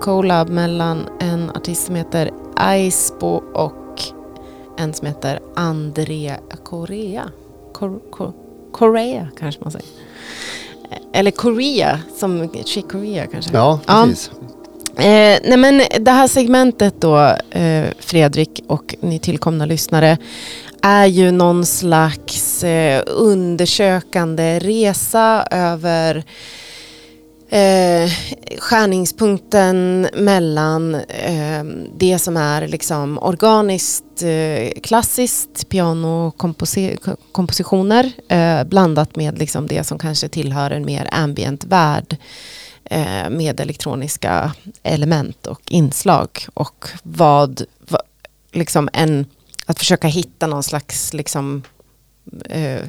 collab 0.00 0.48
mellan 0.48 1.08
en 1.20 1.50
artist 1.50 1.86
som 1.86 1.94
heter 1.94 2.30
Aispo 2.56 3.42
och 3.54 4.02
en 4.78 4.94
som 4.94 5.06
heter 5.06 5.40
André 5.56 6.34
Correa. 6.64 7.30
Cor, 7.72 8.00
Cor, 8.10 8.32
Correa 8.72 9.28
kanske 9.38 9.60
man 9.62 9.70
säger. 9.72 9.86
Eh, 10.90 11.20
Eller 11.20 11.30
Korea, 11.30 12.00
som 12.16 12.48
Chick 12.64 12.88
Korea 12.92 13.26
kanske. 13.26 13.50
Ja, 13.56 13.80
Ja. 13.86 14.04
precis. 14.08 14.30
Eh, 14.96 15.38
nej 15.44 15.56
men 15.56 15.82
det 16.00 16.10
här 16.10 16.28
segmentet 16.28 16.94
då, 17.00 17.18
eh, 17.50 17.84
Fredrik 17.98 18.64
och 18.66 18.94
ni 19.00 19.18
tillkomna 19.18 19.64
lyssnare, 19.66 20.18
är 20.82 21.06
ju 21.06 21.30
någon 21.30 21.66
slags 21.66 22.64
eh, 22.64 23.02
undersökande 23.06 24.58
resa 24.58 25.46
över 25.50 26.24
eh, 27.48 28.10
skärningspunkten 28.58 30.08
mellan 30.14 30.94
eh, 30.94 31.64
det 31.96 32.18
som 32.18 32.36
är 32.36 32.68
liksom 32.68 33.18
organiskt 33.18 34.22
eh, 34.22 34.70
klassiskt 34.82 35.68
pianokompositioner 35.68 38.12
eh, 38.28 38.64
blandat 38.64 39.16
med 39.16 39.38
liksom 39.38 39.66
det 39.66 39.84
som 39.84 39.98
kanske 39.98 40.28
tillhör 40.28 40.70
en 40.70 40.84
mer 40.84 41.08
ambient 41.12 41.64
värld 41.64 42.16
eh, 42.84 43.30
med 43.30 43.60
elektroniska 43.60 44.52
element 44.82 45.46
och 45.46 45.62
inslag 45.68 46.28
och 46.54 46.88
vad, 47.02 47.62
vad 47.88 48.02
liksom 48.52 48.88
en, 48.92 49.26
att 49.70 49.78
försöka 49.78 50.08
hitta 50.08 50.46
någon 50.46 50.62
slags 50.62 51.12
liksom 51.12 51.62
eh, 52.44 52.82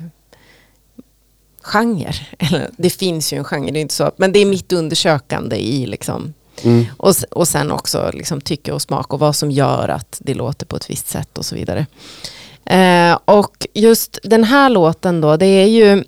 genre. 1.62 2.14
Eller, 2.40 2.70
det 2.78 2.90
finns 2.90 3.34
ju 3.34 3.38
en 3.38 3.44
genre, 3.44 3.72
det 3.72 3.80
är 3.80 3.82
inte 3.82 3.94
så, 3.94 4.12
men 4.18 4.32
det 4.32 4.40
är 4.40 4.46
mitt 4.46 4.74
undersökande 4.74 5.56
i 5.56 5.86
liksom 5.86 6.34
Mm. 6.64 6.86
och, 6.98 7.16
och 7.32 7.48
sen 7.48 7.72
också 7.72 8.12
liksom 8.14 8.42
tycke 8.42 8.72
och 8.72 8.82
smak 8.82 9.14
och 9.14 9.20
vad 9.20 9.36
som 9.36 9.52
gör 9.52 9.90
att 9.90 10.18
det 10.24 10.34
låter 10.34 10.66
på 10.66 10.76
ett 10.76 10.90
visst 10.90 11.08
sätt 11.08 11.38
och 11.38 11.46
så 11.46 11.56
vidare. 11.56 11.86
Eh, 12.66 13.20
och 13.26 13.68
just 13.74 14.20
den 14.24 14.44
här 14.44 14.70
låten 14.70 15.22
då, 15.22 15.38
det 15.38 15.46
är 15.46 15.66
ju 15.66 16.04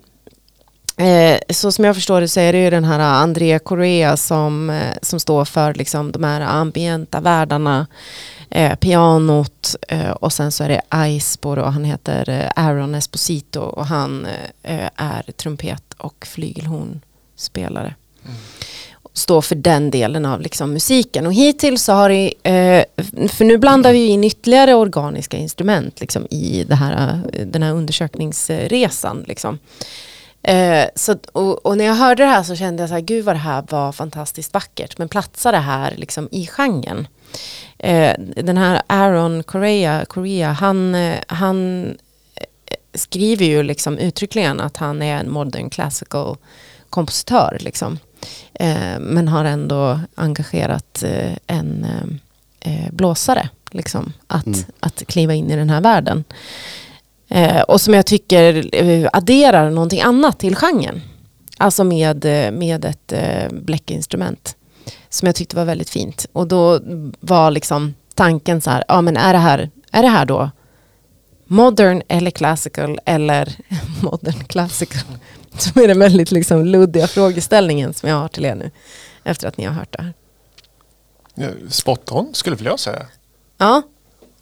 Eh, 0.97 1.39
så 1.49 1.71
som 1.71 1.85
jag 1.85 1.95
förstår 1.95 2.21
det 2.21 2.27
så 2.27 2.39
är 2.39 2.53
det 2.53 2.63
ju 2.63 2.69
den 2.69 2.83
här 2.83 2.99
Andrea 2.99 3.59
Correa 3.59 4.17
som, 4.17 4.69
eh, 4.69 4.93
som 5.01 5.19
står 5.19 5.45
för 5.45 5.73
liksom 5.73 6.11
de 6.11 6.23
här 6.23 6.41
ambienta 6.41 7.21
världarna, 7.21 7.87
eh, 8.49 8.75
pianot 8.75 9.75
eh, 9.87 10.11
och 10.11 10.33
sen 10.33 10.51
så 10.51 10.63
är 10.63 10.69
det 10.69 10.81
Aispo 10.89 11.49
och 11.49 11.73
han 11.73 11.83
heter 11.83 12.29
eh, 12.29 12.65
Aaron 12.65 12.95
Esposito 12.95 13.59
och 13.59 13.85
han 13.85 14.27
eh, 14.63 14.89
är 14.95 15.31
trumpet 15.31 15.93
och 15.97 16.27
flygelhornspelare. 16.27 17.95
Står 19.13 19.41
för 19.41 19.55
den 19.55 19.91
delen 19.91 20.25
av 20.25 20.41
liksom 20.41 20.73
musiken 20.73 21.25
och 21.25 21.33
hittills 21.33 21.83
så 21.83 21.93
har 21.93 22.09
det, 22.09 22.33
eh, 22.43 22.85
för 23.29 23.45
nu 23.45 23.57
blandar 23.57 23.91
vi 23.91 24.07
in 24.07 24.23
ytterligare 24.23 24.73
organiska 24.73 25.37
instrument 25.37 25.99
liksom, 26.01 26.27
i 26.29 26.65
här, 26.69 27.21
eh, 27.33 27.47
den 27.47 27.63
här 27.63 27.71
undersökningsresan. 27.73 29.23
Liksom. 29.27 29.59
Eh, 30.43 30.85
så, 30.95 31.15
och, 31.31 31.65
och 31.65 31.77
när 31.77 31.85
jag 31.85 31.93
hörde 31.95 32.23
det 32.23 32.29
här 32.29 32.43
så 32.43 32.55
kände 32.55 32.83
jag 32.83 32.89
så 32.89 32.93
här, 32.93 33.01
gud 33.01 33.25
vad 33.25 33.35
det 33.35 33.39
här 33.39 33.63
var 33.69 33.91
fantastiskt 33.91 34.53
vackert. 34.53 34.97
Men 34.97 35.09
platsar 35.09 35.51
det 35.51 35.57
här 35.57 35.93
liksom 35.97 36.29
i 36.31 36.47
genren? 36.47 37.07
Eh, 37.79 38.13
den 38.19 38.57
här 38.57 38.81
Aaron 38.87 39.43
Correa, 39.43 40.05
Correa 40.05 40.51
han, 40.51 40.95
eh, 40.95 41.19
han 41.27 41.85
eh, 42.35 42.43
skriver 42.93 43.45
ju 43.45 43.63
liksom 43.63 43.97
uttryckligen 43.97 44.59
att 44.59 44.77
han 44.77 45.01
är 45.01 45.17
en 45.17 45.31
modern 45.31 45.69
classical 45.69 46.37
kompositör. 46.89 47.57
Liksom. 47.59 47.99
Eh, 48.53 48.99
men 48.99 49.27
har 49.27 49.45
ändå 49.45 49.99
engagerat 50.15 51.03
eh, 51.03 51.33
en 51.47 51.85
eh, 51.85 52.73
eh, 52.73 52.91
blåsare 52.91 53.49
liksom, 53.71 54.13
att, 54.27 54.45
Mm. 54.45 54.59
att 54.79 55.03
kliva 55.07 55.33
in 55.33 55.51
i 55.51 55.55
den 55.55 55.69
här 55.69 55.81
världen. 55.81 56.23
Eh, 57.29 57.61
och 57.61 57.81
som 57.81 57.93
jag 57.93 58.05
tycker 58.05 58.75
eh, 58.75 59.09
adderar 59.13 59.69
någonting 59.69 60.01
annat 60.01 60.39
till 60.39 60.55
genren. 60.55 61.01
Alltså 61.57 61.83
med, 61.83 62.25
eh, 62.25 62.51
med 62.51 62.85
ett 62.85 63.13
bläckinstrument. 63.51 64.55
Som 65.09 65.25
jag 65.25 65.35
tyckte 65.35 65.55
var 65.55 65.65
väldigt 65.65 65.89
fint. 65.89 66.25
Och 66.33 66.47
då 66.47 66.79
var 67.19 67.51
liksom 67.51 67.93
tanken 68.15 68.61
så 68.61 68.69
här, 68.69 68.83
ja 68.87 69.01
men 69.01 69.17
är 69.17 69.33
det 69.33 69.39
här, 69.39 69.69
är 69.91 70.01
det 70.01 70.07
här 70.07 70.25
då 70.25 70.51
modern 71.45 72.01
eller 72.07 72.31
classical 72.31 72.99
eller 73.05 73.55
modern 74.01 74.43
classical? 74.43 75.01
Som 75.57 75.83
är 75.83 75.87
den 75.87 75.99
väldigt 75.99 76.31
liksom 76.31 76.65
luddiga 76.65 77.07
frågeställningen 77.07 77.93
som 77.93 78.09
jag 78.09 78.15
har 78.15 78.27
till 78.27 78.45
er 78.45 78.55
nu. 78.55 78.71
Efter 79.23 79.47
att 79.47 79.57
ni 79.57 79.65
har 79.65 79.73
hört 79.73 79.97
det 79.97 80.03
här. 80.03 80.13
Spot 81.69 82.11
on 82.11 82.33
skulle 82.33 82.57
jag 82.63 82.79
säga. 82.79 83.05
Ja, 83.57 83.81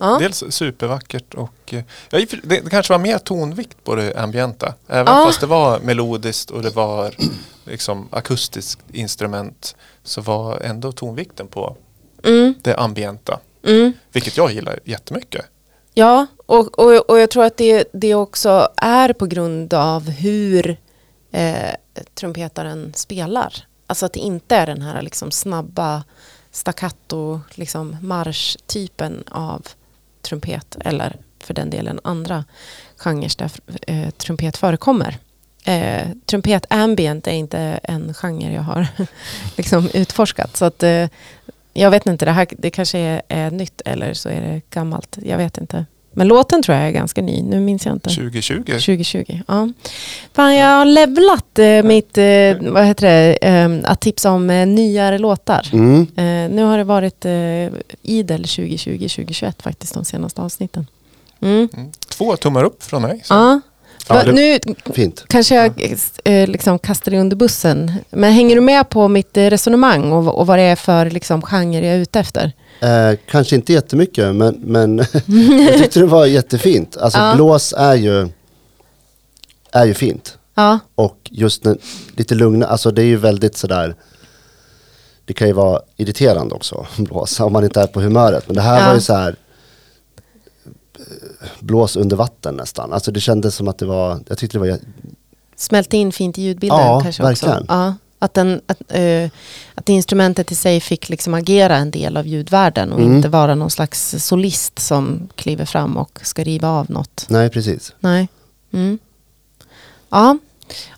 ja. 0.01 0.17
Dels 0.19 0.43
supervackert 0.49 1.33
och 1.33 1.73
eh, 1.73 1.83
ja, 2.09 2.19
det 2.43 2.69
kanske 2.69 2.93
var 2.93 2.99
mer 2.99 3.17
tonvikt 3.17 3.83
på 3.83 3.95
det 3.95 4.15
ambienta. 4.15 4.73
Även 4.87 5.13
Ja. 5.15 5.25
fast 5.25 5.39
det 5.41 5.47
var 5.47 5.79
melodiskt 5.79 6.51
och 6.51 6.61
det 6.61 6.69
var 6.69 7.13
liksom 7.65 8.07
akustiskt 8.11 8.81
instrument 8.93 9.75
så 10.03 10.21
var 10.21 10.59
ändå 10.59 10.91
tonvikten 10.91 11.47
på 11.47 11.77
Mm, 12.23 12.53
det 12.61 12.75
ambienta. 12.75 13.39
mm. 13.65 13.93
Vilket 14.11 14.37
jag 14.37 14.51
gillar 14.51 14.79
jättemycket. 14.85 15.45
Ja, 15.93 16.27
och, 16.45 16.79
och, 16.79 17.09
och 17.09 17.19
jag 17.19 17.29
tror 17.31 17.43
att 17.43 17.57
det, 17.57 17.83
det 17.93 18.15
också 18.15 18.67
är 18.77 19.13
på 19.13 19.25
grund 19.25 19.73
av 19.73 20.09
hur 20.09 20.77
eh, 21.31 21.71
trumpetaren 22.13 22.93
spelar. 22.95 23.53
Alltså 23.87 24.05
att 24.05 24.13
det 24.13 24.19
inte 24.19 24.55
är 24.55 24.65
den 24.65 24.81
här 24.81 25.01
liksom 25.01 25.31
snabba 25.31 26.03
staccato 26.51 27.39
liksom 27.55 27.97
marschtypen 28.01 29.23
av 29.31 29.67
trumpet 30.21 30.77
eller 30.85 31.15
för 31.39 31.53
den 31.53 31.69
delen 31.69 31.99
andra 32.03 32.45
genrer 32.97 33.31
där 33.37 33.51
eh, 33.87 34.09
trumpet 34.09 34.57
förekommer. 34.57 35.17
Eh, 35.65 36.07
trumpet 36.25 36.65
ambient 36.69 37.27
är 37.27 37.31
inte 37.31 37.59
en 37.83 38.13
genre 38.13 38.53
jag 38.53 38.61
har 38.61 38.87
liksom 39.57 39.89
utforskat. 39.93 40.57
Så 40.57 40.65
att, 40.65 40.83
eh, 40.83 41.07
jag 41.73 41.91
vet 41.91 42.05
inte, 42.07 42.25
det, 42.25 42.31
här, 42.31 42.47
det 42.57 42.69
kanske 42.69 42.99
är, 42.99 43.21
är 43.27 43.51
nytt 43.51 43.81
eller 43.85 44.13
så 44.13 44.29
är 44.29 44.41
det 44.41 44.61
gammalt. 44.69 45.17
Jag 45.23 45.37
vet 45.37 45.57
inte. 45.57 45.85
Men 46.13 46.27
låten 46.27 46.63
tror 46.63 46.77
jag 46.77 46.87
är 46.87 46.91
ganska 46.91 47.21
ny. 47.21 47.41
Nu 47.41 47.59
minns 47.59 47.85
jag 47.85 47.95
inte. 47.95 48.09
2020. 48.09 48.63
2020. 48.65 49.39
Ja. 49.47 49.69
Fan, 50.33 50.55
jag 50.55 50.67
har 50.77 50.85
levlat 50.85 51.59
eh, 51.59 51.83
mitt, 51.83 52.17
eh, 52.17 52.71
vad 52.73 52.85
heter 52.85 53.07
det, 53.07 53.33
eh, 53.41 53.91
att 53.91 54.01
tipsa 54.01 54.31
om 54.31 54.49
eh, 54.49 54.67
nyare 54.67 55.17
låtar. 55.17 55.69
Mm. 55.73 56.01
Eh, 56.01 56.55
nu 56.55 56.63
har 56.63 56.77
det 56.77 56.83
varit 56.83 57.25
eh, 57.25 57.31
idel 58.01 58.43
2020-2021 58.43 59.61
faktiskt 59.61 59.93
de 59.93 60.05
senaste 60.05 60.41
avsnitten. 60.41 60.87
Mm. 61.41 61.69
Mm. 61.73 61.91
Två 62.09 62.35
tummar 62.35 62.63
upp 62.63 62.83
från 62.83 63.01
mig. 63.01 63.21
Så. 63.23 63.33
Ja. 63.33 63.61
Ja, 64.09 64.23
det- 64.23 64.31
nu 64.31 64.59
Fint. 64.93 65.23
kanske 65.27 65.55
jag 65.55 65.97
eh, 66.23 66.47
liksom 66.49 66.79
kastar 66.79 67.11
dig 67.11 67.19
under 67.19 67.35
bussen. 67.35 67.91
Men 68.09 68.31
hänger 68.33 68.55
du 68.55 68.61
med 68.61 68.89
på 68.89 69.07
mitt 69.07 69.37
eh, 69.37 69.43
resonemang 69.49 70.11
och, 70.11 70.39
och 70.39 70.47
vad 70.47 70.57
det 70.59 70.63
är 70.63 70.75
för 70.75 71.09
liksom, 71.09 71.41
genre 71.41 71.75
jag 71.85 71.95
är 71.95 71.99
ute 71.99 72.19
efter? 72.19 72.51
Eh, 72.81 73.17
kanske 73.31 73.55
inte 73.55 73.73
jättemycket, 73.73 74.35
men, 74.35 74.55
men 74.63 74.97
jag 75.67 75.77
tyckte 75.77 75.99
det 75.99 76.05
var 76.05 76.25
jättefint. 76.25 76.97
Alltså 76.97 77.19
Ja. 77.19 77.35
blås 77.35 77.73
är 77.77 77.95
ju, 77.95 78.29
är 79.71 79.85
ju 79.85 79.93
fint. 79.93 80.37
Ja, 80.55 80.79
Och 80.95 81.17
just 81.31 81.63
när, 81.63 81.77
lite 82.15 82.35
lugna, 82.35 82.65
alltså 82.67 82.91
det 82.91 83.01
är 83.01 83.05
ju 83.05 83.17
väldigt 83.17 83.57
sådär, 83.57 83.95
det 85.25 85.33
kan 85.33 85.47
ju 85.47 85.53
vara 85.53 85.81
irriterande 85.97 86.55
också, 86.55 86.85
blås, 86.97 87.39
om 87.39 87.53
man 87.53 87.63
inte 87.63 87.81
är 87.81 87.87
på 87.87 88.01
humöret. 88.01 88.43
Men 88.47 88.55
det 88.55 88.61
här 88.61 88.79
Ja. 88.81 88.87
var 88.87 88.93
ju 88.95 89.01
så 89.01 89.13
här 89.13 89.35
blås 91.59 91.95
under 91.95 92.15
vatten 92.17 92.55
nästan. 92.55 92.93
Alltså 92.93 93.11
det 93.11 93.19
kändes 93.19 93.55
som 93.55 93.67
att 93.67 93.77
det 93.77 93.85
var, 93.85 94.19
jag 94.27 94.37
tyckte 94.37 94.57
det 94.57 94.69
var, 94.71 94.79
smälte 95.55 95.97
in 95.97 96.11
fint 96.11 96.37
i 96.37 96.41
ljudbilden 96.41 96.79
Ja, 96.79 97.01
kanske 97.03 97.23
verkligen. 97.23 97.55
också. 97.57 97.65
Ja, 97.69 97.95
att, 98.19 98.33
den, 98.33 98.61
att, 98.67 98.81
eh, 98.87 99.29
att 99.75 99.89
instrumentet 99.89 100.51
i 100.51 100.55
sig 100.55 100.79
fick 100.79 101.09
liksom 101.09 101.33
agera 101.33 101.75
en 101.77 101.91
del 101.91 102.17
av 102.17 102.27
ljudvärlden 102.27 102.91
och 102.93 102.99
Mm. 102.99 103.15
inte 103.15 103.29
vara 103.29 103.55
någon 103.55 103.69
slags 103.71 104.15
solist 104.25 104.79
som 104.79 105.29
kliver 105.35 105.65
fram 105.65 105.97
och 105.97 106.19
ska 106.23 106.43
riva 106.43 106.69
av 106.69 106.89
något. 106.91 107.25
nej 107.29 107.49
precis. 107.49 107.93
Nej. 107.99 108.27
Mm. 108.73 108.99
Ja. 110.09 110.37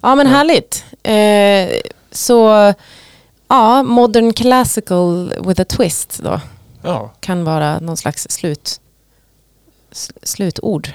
ja, 0.02 0.16
men 0.16 0.28
härligt. 0.28 0.84
Eh, 1.04 1.80
så 2.12 2.74
ja, 3.48 3.84
modern 3.84 4.34
classical 4.34 5.34
with 5.46 5.62
a 5.62 5.66
twist 5.66 6.20
då 6.24 6.42
Ja. 6.82 7.12
kan 7.20 7.44
vara 7.44 7.80
någon 7.80 7.98
slags 7.98 8.28
slut, 8.30 8.80
slutord. 10.24 10.90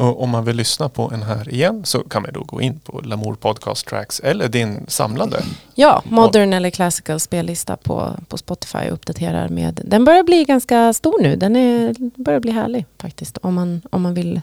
Och 0.00 0.22
om 0.22 0.30
man 0.30 0.44
vill 0.44 0.56
lyssna 0.56 0.88
på 0.88 1.08
den 1.08 1.22
här 1.22 1.54
igen 1.54 1.84
så 1.84 1.98
kan 1.98 2.22
man 2.22 2.32
då 2.32 2.42
gå 2.42 2.60
in 2.60 2.80
på 2.80 3.00
Lamour 3.00 3.34
Podcast 3.34 3.86
Tracks 3.86 4.20
eller 4.20 4.48
din 4.48 4.84
samlade. 4.88 5.42
Ja, 5.74 6.02
modern 6.04 6.52
eller 6.52 6.70
classical 6.70 7.20
spellista 7.20 7.76
på, 7.76 8.16
på 8.28 8.38
Spotify 8.38 8.78
och 8.78 8.92
uppdaterar 8.92 9.48
med. 9.48 9.80
Den 9.84 10.04
börjar 10.04 10.22
bli 10.22 10.44
ganska 10.44 10.92
stor 10.92 11.22
nu. 11.22 11.36
Den 11.36 11.56
är, 11.56 11.94
börjar 11.98 12.40
bli 12.40 12.52
härlig 12.52 12.86
faktiskt. 12.98 13.38
Om 13.38 13.54
man, 13.54 13.82
om 13.90 14.02
man 14.02 14.14
vill 14.14 14.40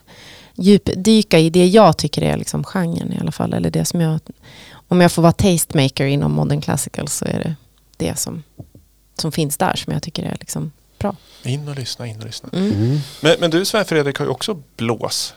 djupdyka 0.55 1.39
i 1.39 1.49
det 1.49 1.65
jag 1.67 1.97
tycker 1.97 2.21
är 2.21 2.37
liksom 2.37 2.63
genren 2.63 3.13
i 3.13 3.17
alla 3.19 3.31
fall. 3.31 3.53
Eller 3.53 3.69
det 3.69 3.85
som 3.85 4.01
jag, 4.01 4.19
om 4.87 5.01
jag 5.01 5.11
får 5.11 5.21
vara 5.21 5.33
tastemaker 5.33 6.05
inom 6.05 6.31
modern 6.31 6.61
classical 6.61 7.07
så 7.07 7.25
är 7.25 7.39
det 7.39 7.55
det 7.97 8.19
som, 8.19 8.43
som 9.15 9.31
finns 9.31 9.57
där 9.57 9.75
som 9.75 9.93
jag 9.93 10.03
tycker 10.03 10.23
är 10.23 10.37
liksom. 10.39 10.71
In 11.47 11.67
och 11.67 11.75
lyssna, 11.75 12.07
in 12.07 12.17
och 12.19 12.25
lyssna. 12.25 12.49
Mm. 12.53 12.99
Men, 13.21 13.35
men 13.39 13.49
du 13.51 13.65
Sven 13.65 13.85
Fredrik 13.85 14.17
har 14.19 14.25
ju 14.25 14.31
också 14.31 14.57
blås 14.77 15.33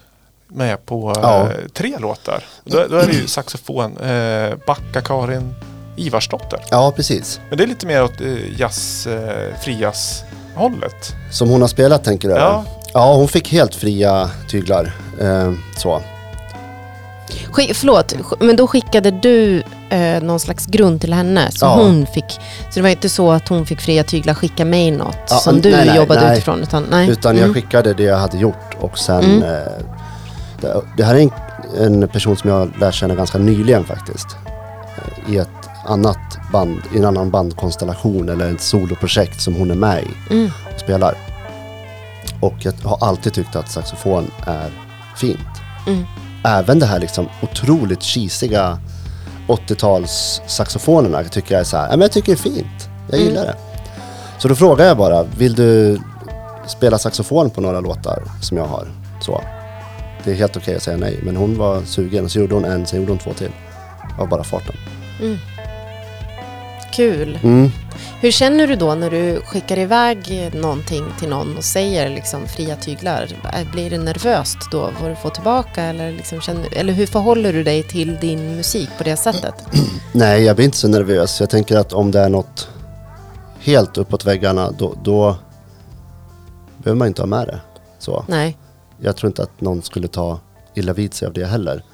med 0.49 0.87
på 0.87 1.13
Ja. 1.23 1.41
eh, 1.43 1.69
tre 1.75 1.99
låtar. 1.99 2.45
Då, 2.65 2.87
då 2.91 2.97
är 2.97 3.07
det 3.07 3.13
ju 3.13 3.27
saxofon, 3.27 3.97
eh, 3.99 4.55
Backa 4.67 5.01
Karin 5.01 5.55
Ivarsdotter. 5.97 6.61
Ja, 6.71 6.93
precis. 6.97 7.41
Men 7.49 7.59
det 7.59 7.65
är 7.65 7.69
lite 7.69 7.87
mer 7.87 8.03
åt 8.05 8.21
eh, 8.21 8.61
jazz, 8.61 9.07
eh, 9.07 9.55
frias-hållet. 9.65 11.15
Som 11.33 11.49
hon 11.49 11.61
har 11.61 11.69
spelat 11.69 12.05
tänker 12.05 12.29
du? 12.29 12.35
Ja. 12.35 12.65
Ja, 12.95 13.15
hon 13.15 13.29
fick 13.29 13.49
helt 13.53 13.75
fria 13.75 14.31
tyglar. 14.49 14.93
Eh, 15.21 15.53
så. 15.77 16.03
Skick, 17.53 17.77
förlåt, 17.77 18.13
sk- 18.15 18.37
men 18.45 18.57
då 18.57 18.67
skickade 18.67 19.11
du 19.11 19.63
eh, 19.91 20.23
någon 20.23 20.41
slags 20.41 20.67
grund 20.67 21.01
till 21.01 21.13
henne. 21.13 21.51
Så 21.53 21.67
Ja. 21.67 21.75
hon 21.75 22.07
fick, 22.07 22.31
så 22.31 22.75
det 22.75 22.83
var 22.83 22.89
inte 22.89 23.09
så 23.09 23.33
att 23.33 23.49
hon 23.49 23.67
fick 23.67 23.81
fria 23.81 24.05
tyglar 24.05 24.35
skicka 24.35 24.65
mig 24.65 24.91
något 24.91 25.17
Ja, 25.31 25.37
som 25.37 25.61
du 25.61 25.71
nej, 25.71 25.87
nej, 25.87 25.97
jobbade 25.97 26.21
nej. 26.21 26.33
utifrån. 26.33 26.63
Utan, 26.63 26.87
nej. 26.91 27.09
Utan 27.11 27.33
Mm. 27.37 27.45
jag 27.47 27.55
skickade 27.55 27.95
det 27.95 28.03
jag 28.03 28.17
hade 28.19 28.39
gjort 28.39 28.75
och 28.81 28.99
sen... 28.99 29.25
Mm. 29.25 29.43
Eh, 29.43 29.73
det, 30.61 30.81
det 30.97 31.05
här 31.05 31.15
är 31.15 31.31
en, 31.79 32.03
en 32.03 32.09
person 32.09 32.37
som 32.37 32.51
jag 32.51 32.71
lärt 32.81 32.95
känna 32.95 33.15
ganska 33.15 33.39
nyligen 33.39 33.85
faktiskt. 33.85 34.27
Eh, 34.97 35.35
I 35.35 35.39
ett 35.39 35.49
annat 35.87 36.19
band, 36.53 36.81
i 36.95 36.99
en 36.99 37.05
annan 37.05 37.31
bandkonstellation 37.31 38.29
eller 38.29 38.55
ett 38.55 38.61
soloprojekt 38.61 39.41
som 39.41 39.55
hon 39.55 39.71
är 39.71 39.75
med 39.75 40.03
i 40.03 40.33
Mm. 40.35 40.51
och 40.75 40.81
spelar. 40.81 41.15
Och 42.41 42.55
jag 42.59 42.73
har 42.85 42.99
alltid 43.09 43.33
tyckt 43.33 43.57
att 43.57 43.71
saxofon 43.71 44.31
är 44.47 44.71
fint. 45.17 45.39
Mm. 45.87 46.05
Även 46.45 46.79
det 46.79 46.87
här 46.87 46.99
liksom 46.99 47.29
otroligt 47.43 48.03
cheesiga 48.03 48.79
80-tals 49.51 50.41
saxofonerna 50.47 51.25
tycker 51.25 51.55
jag 51.55 51.61
är 51.61 51.65
så 51.65 51.77
här, 51.77 51.85
ja, 51.85 51.91
men 51.91 52.01
jag 52.01 52.13
tycker 52.13 52.33
det 52.33 52.39
är 52.39 52.43
fint. 52.55 52.89
Jag 53.11 53.21
Mm. 53.21 53.29
gillar 53.29 53.45
det. 53.47 53.55
Så 54.39 54.49
då 54.49 54.55
frågar 54.55 54.87
jag 54.87 54.97
bara, 54.97 55.23
vill 55.23 55.55
du 55.55 56.01
spela 56.67 56.99
saxofon 56.99 57.51
på 57.51 57.61
några 57.61 57.81
låtar 57.81 58.23
som 58.43 58.57
jag 58.57 58.65
har? 58.65 58.89
Så. 59.21 59.43
Det 60.25 60.31
är 60.31 60.35
helt 60.35 60.57
okej 60.57 60.77
att 60.77 60.83
säga 60.83 60.97
nej, 60.97 61.21
men 61.23 61.37
hon 61.37 61.59
var 61.59 61.83
sugen 61.83 62.25
och 62.25 62.31
så 62.31 62.39
gjorde 62.39 62.55
hon 62.55 62.65
en, 62.65 62.87
sen 62.87 63.01
gjorde 63.01 63.13
hon 63.13 63.19
två 63.19 63.33
till. 63.33 63.51
Var 64.19 64.27
bara 64.27 64.45
farten. 64.45 64.75
Mm. 65.21 65.37
Kul. 66.93 67.39
Mm. 67.43 67.71
Hur 68.21 68.31
känner 68.31 68.67
du 68.67 68.77
då 68.77 68.95
när 68.95 69.11
du 69.11 69.41
skickar 69.41 69.79
iväg 69.79 70.51
någonting 70.55 71.05
till 71.19 71.29
någon 71.29 71.57
och 71.57 71.65
säger 71.65 72.11
liksom 72.11 72.47
fria 72.47 72.77
tyglar? 72.77 73.29
Blir 73.73 73.91
det 73.91 73.99
nervöst 73.99 74.59
då 74.73 74.91
vad 75.01 75.11
du 75.11 75.17
får 75.17 75.31
tillbaka? 75.31 75.83
Eller, 75.83 76.13
liksom 76.13 76.41
känner, 76.41 76.75
eller 76.75 76.93
hur 76.93 77.07
förhåller 77.07 77.53
du 77.53 77.63
dig 77.63 77.83
till 77.83 78.17
din 78.21 78.57
musik 78.57 78.89
på 78.99 79.05
det 79.05 79.17
sättet? 79.17 79.55
Nej, 80.13 80.43
jag 80.43 80.57
blir 80.57 80.65
inte 80.65 80.77
så 80.77 80.89
nervös. 80.89 81.41
Jag 81.41 81.51
tänker 81.51 81.77
att 81.77 81.93
om 81.93 82.11
det 82.11 82.21
är 82.21 82.29
något 82.29 82.69
helt 83.61 83.99
uppåt 83.99 84.25
väggarna, 84.25 84.71
då, 84.71 84.95
då 85.05 85.37
behöver 86.79 86.99
man 86.99 87.09
inte 87.09 87.23
ha 87.23 87.27
med 87.27 87.47
det. 87.47 87.61
Så. 87.99 88.25
Nej. 88.29 88.57
Jag 88.99 89.17
tror 89.17 89.31
inte 89.31 89.43
att 89.43 89.61
någon 89.61 89.83
skulle 89.83 90.09
ta 90.09 90.41
illa 90.75 90.93
vid 90.93 91.15
sig 91.15 91.29
av 91.29 91.33
det 91.33 91.47
heller. 91.47 91.85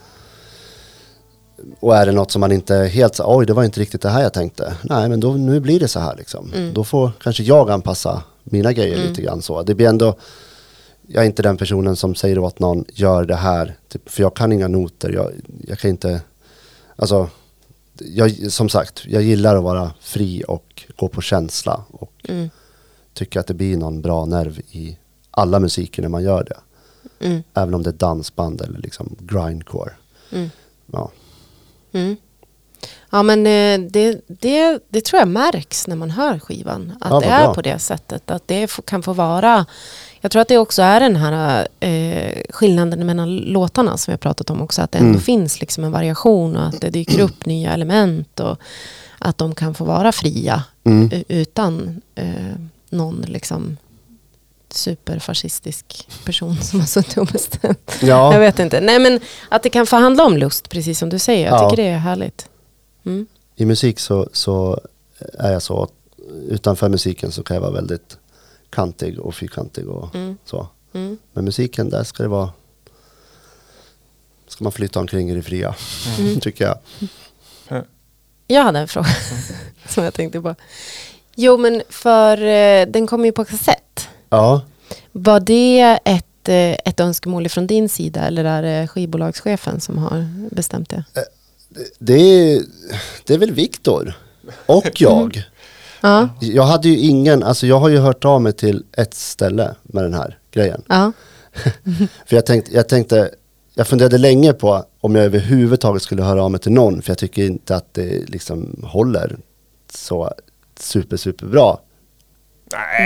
Och 1.81 1.97
är 1.97 2.07
det 2.07 2.13
något 2.13 2.31
som 2.31 2.41
man 2.41 2.53
inte 2.53 2.75
helt 2.77 3.15
så, 3.15 3.37
oj 3.39 3.47
det 3.47 3.53
var 3.53 3.65
inte 3.65 3.81
riktigt 3.81 4.03
det 4.03 4.09
här 4.11 4.23
jag 4.23 4.33
tänkte. 4.33 4.77
Nej 4.83 5.09
men 5.09 5.21
då, 5.21 5.33
nu 5.33 5.61
blir 5.61 5.81
det 5.81 5.89
så 5.89 6.01
här 6.01 6.17
liksom. 6.17 6.53
Mm. 6.55 6.75
Då 6.75 6.85
får 6.85 7.13
kanske 7.21 7.43
jag 7.43 7.71
anpassa 7.71 8.23
mina 8.45 8.73
grejer 8.73 9.09
lite 9.09 9.23
grann 9.23 9.43
så. 9.43 9.63
Det 9.63 9.75
blir 9.75 9.89
ändå, 9.89 10.15
jag 11.07 11.23
är 11.23 11.27
inte 11.27 11.43
den 11.43 11.57
personen 11.57 11.97
som 11.97 12.15
säger 12.15 12.39
åt 12.39 12.59
någon, 12.59 12.85
gör 12.89 13.25
det 13.25 13.37
här. 13.37 13.77
Typ, 13.89 14.09
för 14.11 14.23
jag 14.23 14.37
kan 14.37 14.53
inga 14.53 14.69
noter, 14.69 15.11
jag, 15.11 15.33
jag 15.67 15.79
kan 15.79 15.91
inte, 15.91 16.21
alltså, 16.97 17.29
jag, 17.99 18.53
som 18.53 18.69
sagt, 18.69 19.03
jag 19.07 19.23
gillar 19.23 19.57
att 19.57 19.63
vara 19.65 19.91
fri 20.01 20.45
och 20.49 20.85
gå 20.97 21.09
på 21.09 21.21
känsla. 21.21 21.85
Och 21.91 22.13
Mm. 22.29 22.51
tycka 23.15 23.41
att 23.41 23.47
det 23.47 23.55
blir 23.55 23.77
någon 23.77 24.03
bra 24.03 24.25
nerv 24.25 24.59
i 24.71 24.99
alla 25.31 25.59
musiker 25.61 26.03
när 26.03 26.09
man 26.09 26.23
gör 26.23 26.45
det. 26.45 26.57
Mm. 27.27 27.43
Även 27.55 27.75
om 27.75 27.83
det 27.83 27.91
är 27.91 27.95
dansband 27.95 28.61
eller 28.61 28.79
liksom 28.79 29.17
grindcore. 29.19 29.93
Mm. 30.33 30.51
Ja. 30.93 31.11
Mm. 31.97 32.17
Ja 33.11 33.23
men 33.23 33.39
eh, 33.47 33.91
det, 33.91 34.21
det, 34.29 34.79
det 34.89 35.05
tror 35.05 35.19
jag 35.21 35.29
märks 35.29 35.87
när 35.87 35.97
man 35.97 36.11
hör 36.11 36.39
skivan. 36.39 36.93
Att 37.01 37.11
Ja, 37.11 37.21
det 37.21 37.27
är 37.27 37.45
bra. 37.45 37.55
på 37.55 37.63
det 37.63 37.79
sättet. 37.79 38.31
Att 38.31 38.49
det 38.49 38.71
kan 38.87 39.03
få 39.03 39.13
vara... 39.13 39.67
Jag 40.21 40.31
tror 40.31 40.43
att 40.43 40.49
det 40.49 40.59
också 40.59 40.83
är 40.83 41.01
den 41.01 41.17
här 41.17 41.69
eh, 41.81 42.43
skillnaden 42.51 43.07
mellan 43.07 43.37
låtarna 43.37 43.97
som 43.97 44.11
vi 44.11 44.13
har 44.13 44.19
pratat 44.19 44.51
om 44.51 44.61
också. 44.63 44.83
Att 44.83 44.93
det 44.93 44.99
ändå 44.99 45.09
Mm. 45.11 45.21
finns 45.21 45.61
liksom 45.61 45.85
en 45.85 45.93
variation 45.93 46.57
och 46.57 46.67
att 46.67 46.81
det 46.81 46.91
dyker 46.91 47.21
upp 47.21 47.47
nya 47.47 47.73
element. 47.75 48.41
Och 48.41 48.59
att 49.19 49.39
de 49.39 49.55
kan 49.55 49.75
få 49.75 49.85
vara 49.85 50.13
fria 50.13 50.63
Mm. 50.85 51.11
utan 51.29 52.01
eh, 52.15 52.57
någon 52.91 53.25
liksom 53.29 53.77
superfascistisk 54.77 56.09
person 56.24 56.57
som 56.62 56.81
har 56.81 56.87
suttit 56.87 57.16
och 57.18 57.27
bestämt. 57.27 57.97
Jag 58.01 58.35
Ja, 58.35 58.39
vet 58.39 58.59
inte. 58.59 58.81
Nej 58.81 58.99
men 58.99 59.20
att 59.49 59.62
det 59.62 59.70
kan 59.70 59.87
få 59.87 59.97
handla 59.97 60.24
om 60.24 60.37
lust, 60.37 60.68
precis 60.68 60.99
som 60.99 61.09
du 61.09 61.18
säger. 61.18 61.47
Jag 61.47 61.55
Ja. 61.62 61.70
tycker 61.70 61.83
det 61.83 61.89
är 61.89 61.99
härligt. 61.99 62.49
Mm. 63.05 63.27
i 63.57 63.64
musik 63.64 63.99
så, 64.01 64.29
så 64.33 64.81
är 65.39 65.53
jag 65.53 65.62
så. 65.62 65.89
Utanför 66.49 66.89
musiken 66.89 67.33
så 67.33 67.43
kan 67.43 67.55
jag 67.55 67.61
vara 67.61 67.70
väldigt 67.72 68.18
kantig 68.70 69.18
och 69.20 69.35
fyrkantig 69.35 69.89
och 69.89 70.14
Mm. 70.14 70.37
så. 70.45 70.68
Mm. 70.93 71.18
Men 71.33 71.45
musiken, 71.45 71.91
där 71.91 72.05
ska 72.05 72.22
det 72.22 72.29
vara 72.29 72.51
ska 74.49 74.64
man 74.64 74.72
flytta 74.72 75.01
omkring 75.01 75.31
i 75.31 75.35
det 75.35 75.43
fria, 75.43 75.74
Mm. 76.18 76.41
tycker 76.41 76.64
jag. 76.64 76.79
Jag 78.47 78.62
hade 78.62 78.79
en 78.79 78.89
fråga 78.89 79.09
som 79.89 80.05
jag 80.05 80.14
tänkte 80.14 80.41
på. 80.41 80.55
Jo 81.35 81.57
men 81.57 81.83
för 81.89 82.43
eh, 82.43 82.87
den 82.87 83.07
kommer 83.07 83.24
ju 83.24 83.33
på 83.33 83.45
kassett. 83.45 83.83
Ja, 84.37 84.61
Var 85.12 85.41
det 85.41 85.99
ett, 86.05 86.49
eh, 86.49 86.72
ett 86.72 87.01
önskemål 87.01 87.49
från 87.49 87.66
din 87.66 87.89
sida 87.89 88.20
eller 88.20 88.45
är 88.45 88.62
det 88.62 88.89
skivbolagschefen 88.89 89.80
som 89.80 89.99
har 89.99 90.28
bestämt 90.55 90.89
det? 90.91 91.05
det 91.99 92.14
är, 92.14 92.62
det 93.26 93.34
är 93.34 93.39
väl 93.39 93.53
Viktor 93.53 94.14
och 94.66 94.91
jag. 95.01 95.43
Ja, 96.01 96.28
Jag 96.41 96.62
hade 96.62 96.89
ju 96.89 96.99
ingen, 96.99 97.43
alltså 97.43 97.66
jag 97.66 97.78
har 97.78 97.89
ju 97.89 97.99
hört 97.99 98.24
av 98.24 98.43
mig 98.43 98.53
till 98.53 98.84
ett 98.93 99.14
ställe 99.14 99.74
med 99.82 100.05
den 100.05 100.14
här 100.14 100.39
grejen. 100.51 100.82
ja, 100.89 101.12
För 102.26 102.37
jag 102.37 102.47
tänkte, 102.47 102.74
jag 102.74 102.89
tänkte, 102.89 103.30
jag 103.74 103.87
funderade 103.87 104.18
länge 104.18 104.53
på 104.53 104.84
om 105.01 105.14
jag 105.14 105.24
överhuvudtaget 105.24 106.03
skulle 106.03 106.22
höra 106.22 106.45
av 106.45 106.51
mig 106.51 106.61
till 106.61 106.72
någon, 106.72 107.03
för 107.03 107.11
jag 107.11 107.18
tycker 107.18 107.45
inte 107.45 107.76
att 107.76 107.95
det 107.95 108.28
liksom 108.30 108.84
håller 108.84 109.37
så 109.93 110.32
super, 110.80 111.16
super 111.16 111.47
bra. 111.47 111.80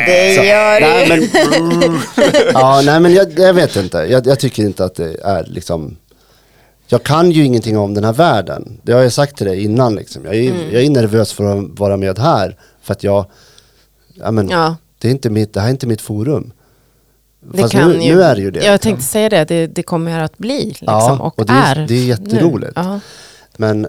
Det 0.07 0.35
Så, 0.37 0.43
gör 0.43 0.81
nej, 0.81 1.09
men, 1.09 2.01
ja, 2.53 2.83
nej 2.85 3.01
men 3.01 3.15
jag, 3.15 3.39
jag 3.39 3.55
vet 3.55 3.77
inte, 3.77 3.99
jag, 3.99 4.27
jag 4.27 4.39
tycker 4.39 4.63
inte 4.63 4.85
att 4.85 4.95
det 4.95 5.17
är 5.25 5.45
liksom 5.47 5.97
jag 6.87 7.03
kan 7.03 7.31
ju 7.31 7.45
ingenting 7.45 7.79
om 7.79 7.95
den 7.95 8.05
här 8.05 8.13
världen. 8.13 8.81
Det 8.83 8.93
har 8.93 9.03
jag 9.03 9.13
sagt 9.13 9.37
till 9.37 9.47
dig 9.47 9.65
innan. 9.65 9.95
Liksom. 9.95 10.25
Jag, 10.25 10.35
är, 10.35 10.51
Mm. 10.51 10.71
jag 10.73 10.83
är 10.83 10.91
nervös 10.91 11.33
för 11.33 11.45
att 11.59 11.79
vara 11.79 11.97
med 11.97 12.19
här. 12.19 12.57
För 12.83 12.93
att 12.93 13.05
jag, 13.05 13.25
ja, 14.15 14.31
men, 14.31 14.49
Ja, 14.49 14.77
det, 14.99 15.09
är 15.09 15.13
inte 15.13 15.31
mitt, 15.31 15.55
det 15.55 15.61
här 15.61 15.67
är 15.67 15.71
inte 15.71 15.87
mitt 15.87 16.01
forum. 16.01 16.53
det 17.41 17.61
Fast 17.61 17.73
kan 17.73 17.91
nu, 17.91 18.03
ju. 18.03 18.15
nu 18.15 18.23
är 18.23 18.35
det 18.37 18.43
ju 18.43 18.51
det. 18.51 18.65
Jag 18.65 18.81
tänkte 18.81 19.05
säga 19.05 19.29
det, 19.29 19.45
det, 19.45 19.67
det 19.67 19.83
kommer 19.83 20.21
att 20.21 20.39
bli 20.39 20.65
liksom, 20.65 20.85
Ja, 20.87 21.19
och, 21.21 21.39
och 21.39 21.47
det 21.47 21.53
är. 21.53 21.77
är- 21.77 21.87
det 21.87 21.95
är 21.95 22.05
jätteroligt. 22.05 22.79
Men, 23.57 23.87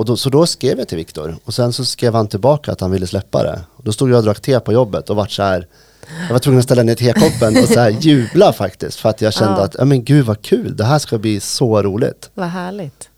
och 0.00 0.06
då, 0.06 0.16
så 0.16 0.30
då 0.30 0.46
skrev 0.46 0.78
jag 0.78 0.88
till 0.88 0.96
Viktor 0.98 1.36
och 1.44 1.54
sen 1.54 1.72
så 1.72 1.84
skrev 1.84 2.14
han 2.14 2.28
tillbaka 2.28 2.72
att 2.72 2.80
han 2.80 2.90
ville 2.90 3.06
släppa 3.06 3.42
det. 3.42 3.60
Och 3.76 3.84
då 3.84 3.92
stod 3.92 4.10
jag 4.10 4.16
och 4.18 4.24
drack 4.24 4.40
te 4.40 4.60
på 4.60 4.72
jobbet 4.72 5.10
och 5.10 5.16
vart 5.16 5.30
så 5.30 5.42
här, 5.42 5.66
jag 6.26 6.32
var 6.32 6.38
tvungen 6.38 6.58
att 6.58 6.64
ställa 6.64 6.82
ner 6.82 6.94
tekoppen 6.94 7.56
och 7.62 7.68
så 7.68 7.80
här 7.80 7.90
jubla 8.00 8.52
faktiskt. 8.52 8.98
För 9.00 9.08
att 9.08 9.20
jag 9.20 9.32
kände 9.32 9.58
Ja. 9.58 9.64
att, 9.64 9.74
ja 9.78 9.84
men 9.84 10.04
gud 10.04 10.26
vad 10.26 10.42
kul, 10.42 10.76
det 10.76 10.84
här 10.84 10.98
ska 10.98 11.18
bli 11.18 11.40
så 11.40 11.82
roligt. 11.82 12.30
Vad 12.34 12.48
härligt. 12.48 13.08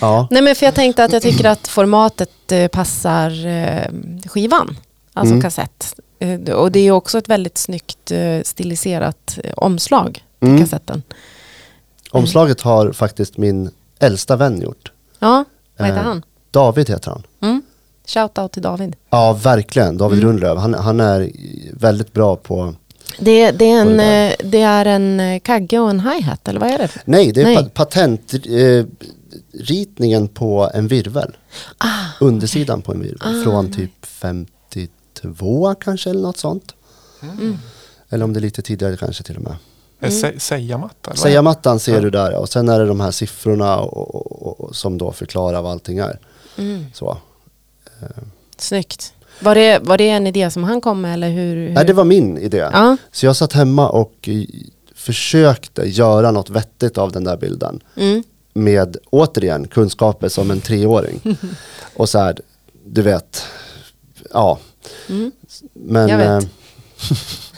Ja, 0.00 0.28
Nej 0.30 0.42
men 0.42 0.54
för 0.54 0.66
jag 0.66 0.74
tänkte 0.74 1.04
att 1.04 1.12
jag 1.12 1.22
tycker 1.22 1.44
att 1.44 1.68
formatet 1.68 2.52
eh, 2.52 2.68
passar 2.68 3.46
eh, 3.46 3.88
skivan. 4.28 4.76
Alltså 5.14 5.32
Mm. 5.32 5.42
kassett. 5.42 5.94
Eh, 6.18 6.40
och 6.54 6.72
det 6.72 6.80
är 6.80 6.90
också 6.90 7.18
ett 7.18 7.28
väldigt 7.28 7.58
snyggt 7.58 8.12
stiliserat 8.42 9.38
omslag 9.56 10.24
till 10.38 10.48
Mm. 10.48 10.60
kassetten. 10.60 11.02
omslaget 12.10 12.60
har 12.60 12.92
faktiskt 12.92 13.36
min 13.38 13.70
äldsta 13.98 14.36
vän 14.36 14.60
gjort. 14.60 14.92
Ja, 15.18 15.44
vad 15.76 15.86
heter 15.88 16.00
Eh, 16.00 16.04
han? 16.06 16.22
David 16.50 16.88
heter 16.90 17.10
han. 17.10 17.22
Mm. 17.42 17.62
Shout 18.06 18.38
out 18.38 18.52
till 18.52 18.62
David. 18.62 18.96
Ja, 19.10 19.32
verkligen. 19.32 19.96
David 19.98 20.18
Mm. 20.18 20.28
Rundlöv. 20.30 20.56
Han, 20.56 20.74
han 20.74 21.00
är 21.00 21.30
väldigt 21.72 22.12
bra 22.12 22.36
på... 22.36 22.74
Det, 23.18 23.50
det, 23.50 23.70
är 23.70 23.80
en, 23.80 24.00
är 24.00 24.28
eh, 24.30 24.34
det 24.50 24.60
är 24.62 24.84
en 24.86 25.20
eh, 25.20 25.40
kagge 25.40 25.78
och 25.78 25.90
en 25.90 26.00
hi-hat, 26.00 26.48
eller 26.48 26.60
vad 26.60 26.70
är 26.70 26.78
det? 26.78 26.88
Nej, 27.04 27.32
det 27.32 27.40
är 27.40 27.44
Nej. 27.44 27.56
Pa 27.56 27.62
patentritningen 27.84 28.96
ritningen 29.52 30.28
på 30.28 30.70
en 30.74 30.88
virvel. 30.88 31.36
Ah, 31.78 32.04
Undersidan 32.20 32.82
på 32.82 32.92
en 32.92 33.00
virvel. 33.00 33.18
Ah, 33.20 33.44
Från 33.44 33.72
typ 33.72 34.06
52 34.06 35.74
kanske 35.74 36.10
eller 36.10 36.22
något 36.22 36.36
sånt. 36.36 36.74
mm. 37.22 37.58
Eller 38.10 38.24
om 38.24 38.32
det 38.32 38.38
är 38.38 38.42
lite 38.42 38.62
tidigare 38.62 38.96
kanske 38.96 39.22
till 39.22 39.36
och 39.36 39.42
med. 39.42 39.54
Är 40.00 40.06
det 40.08 40.12
sä- 40.14 40.38
Säga-matta? 40.38 41.10
eller 41.10 41.10
vad 41.10 41.10
är 41.10 41.14
det? 41.14 41.18
Säga-mattan 41.30 41.80
ser 41.80 41.94
Ja. 41.94 42.00
du 42.00 42.10
där 42.10 42.34
och 42.34 42.48
sen 42.48 42.68
är 42.68 42.78
det 42.80 42.86
de 42.86 43.00
här 43.00 43.10
siffrorna 43.10 43.76
och, 43.80 44.14
och, 44.14 44.60
och, 44.60 44.76
som 44.76 44.98
då 44.98 45.12
förklarar 45.12 45.62
vad 45.62 45.72
allting 45.72 45.98
är. 45.98 46.18
Mm. 46.58 46.84
Så. 46.94 47.16
Snyggt. 48.56 49.12
Var 49.40 49.54
det, 49.54 49.78
var 49.82 49.98
det 49.98 50.08
en 50.08 50.26
idé 50.26 50.50
som 50.50 50.64
han 50.64 50.80
kom 50.80 51.00
med 51.00 51.14
eller 51.14 51.30
hur? 51.30 51.56
hur? 51.56 51.70
Nej, 51.70 51.84
det 51.84 51.92
var 51.92 52.04
min 52.04 52.38
idé. 52.38 52.56
Ja. 52.72 52.96
Så 53.12 53.26
jag 53.26 53.36
satt 53.36 53.52
hemma 53.52 53.88
och 53.88 54.28
eh, 54.28 54.44
försökte 54.94 55.82
göra 55.82 56.30
något 56.30 56.50
vettigt 56.50 56.98
av 56.98 57.12
den 57.12 57.24
där 57.24 57.36
bilden. 57.36 57.80
Mm. 57.96 58.22
Med, 58.54 58.96
återigen, 59.10 59.66
kunskaper 59.68 60.28
som 60.28 60.50
en 60.50 60.60
treåring. 60.60 61.20
och 61.96 62.08
så 62.08 62.18
här, 62.18 62.40
du 62.86 63.02
vet, 63.02 63.42
ja. 64.32 64.58
Mm. 65.08 65.32
Men... 65.72 66.08
Jag 66.08 66.18
vet. 66.18 66.48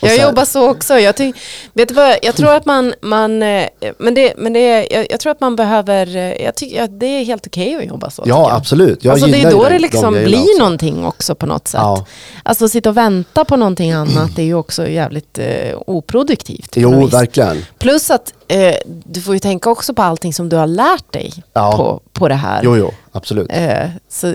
Jag 0.00 0.18
jobbar 0.18 0.44
så 0.44 0.70
också. 0.70 0.98
Jag, 0.98 1.16
ty- 1.16 1.32
vet 1.72 1.88
du 1.88 1.94
vad, 1.94 2.16
jag 2.22 2.34
tror 2.34 2.54
att 2.54 2.66
man, 2.66 2.94
man 3.00 3.42
eh, 3.42 3.66
men 3.98 4.14
det, 4.14 4.34
men 4.36 4.52
det, 4.52 4.86
jag, 4.90 5.06
jag 5.10 5.20
tror 5.20 5.30
att 5.32 5.40
man 5.40 5.56
behöver, 5.56 6.16
eh, 6.16 6.42
jag 6.44 6.54
tycker 6.54 6.82
att 6.82 7.00
det 7.00 7.06
är 7.06 7.24
helt 7.24 7.46
okej 7.46 7.76
att 7.76 7.84
jobba 7.84 8.10
så. 8.10 8.22
Ja, 8.26 8.52
absolut. 8.52 9.04
Jag 9.04 9.12
alltså 9.12 9.26
det 9.26 9.42
är 9.42 9.50
då 9.50 9.64
det 9.64 9.70
de 9.70 9.78
liksom 9.78 10.14
grejerna 10.14 10.28
blir 10.28 10.38
också. 10.38 10.58
någonting 10.58 11.06
också 11.06 11.34
på 11.34 11.46
något 11.46 11.68
sätt. 11.68 11.80
Ja. 11.82 12.06
Alltså 12.42 12.68
sitta 12.68 12.88
och 12.90 12.96
vänta 12.96 13.44
på 13.44 13.56
någonting 13.56 13.92
annat 13.92 14.38
är 14.38 14.42
ju 14.42 14.54
också 14.54 14.88
jävligt 14.88 15.38
eh, 15.38 15.46
oproduktivt. 15.86 16.72
Jo, 16.76 17.06
verkligen. 17.06 17.64
Plus 17.78 18.10
att 18.10 18.32
eh, 18.48 18.74
du 19.04 19.20
får 19.20 19.34
ju 19.34 19.40
tänka 19.40 19.70
också 19.70 19.94
på 19.94 20.02
allting 20.02 20.34
som 20.34 20.48
du 20.48 20.56
har 20.56 20.66
lärt 20.66 21.12
dig 21.12 21.32
Ja. 21.52 21.76
på, 21.76 22.00
på 22.12 22.28
det 22.28 22.34
här. 22.34 22.60
Jo, 22.64 22.76
jo, 22.76 22.90
absolut. 23.12 23.46
Eh, 23.50 23.88
så 24.08 24.34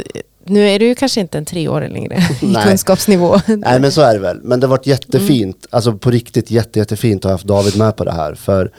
nu 0.49 0.69
är 0.69 0.79
du 0.79 0.85
ju 0.85 0.95
kanske 0.95 1.21
inte 1.21 1.37
en 1.37 1.45
treåring 1.45 1.93
längre 1.93 2.17
i 2.41 2.53
kunskapsnivå. 2.63 3.39
Nej 3.47 3.79
men 3.79 3.91
så 3.91 4.01
är 4.01 4.13
det 4.13 4.19
väl. 4.19 4.39
Men 4.43 4.59
det 4.59 4.67
har 4.67 4.69
varit 4.71 4.87
jättefint, 4.87 5.55
Mm. 5.55 5.67
alltså 5.69 5.93
på 5.93 6.11
riktigt 6.11 6.51
jätte, 6.51 6.79
jättefint 6.79 7.25
att 7.25 7.29
ha 7.29 7.33
haft 7.33 7.45
David 7.45 7.77
med 7.77 7.95
på 7.95 8.03
det 8.03 8.11
här. 8.11 8.33
För 8.35 8.71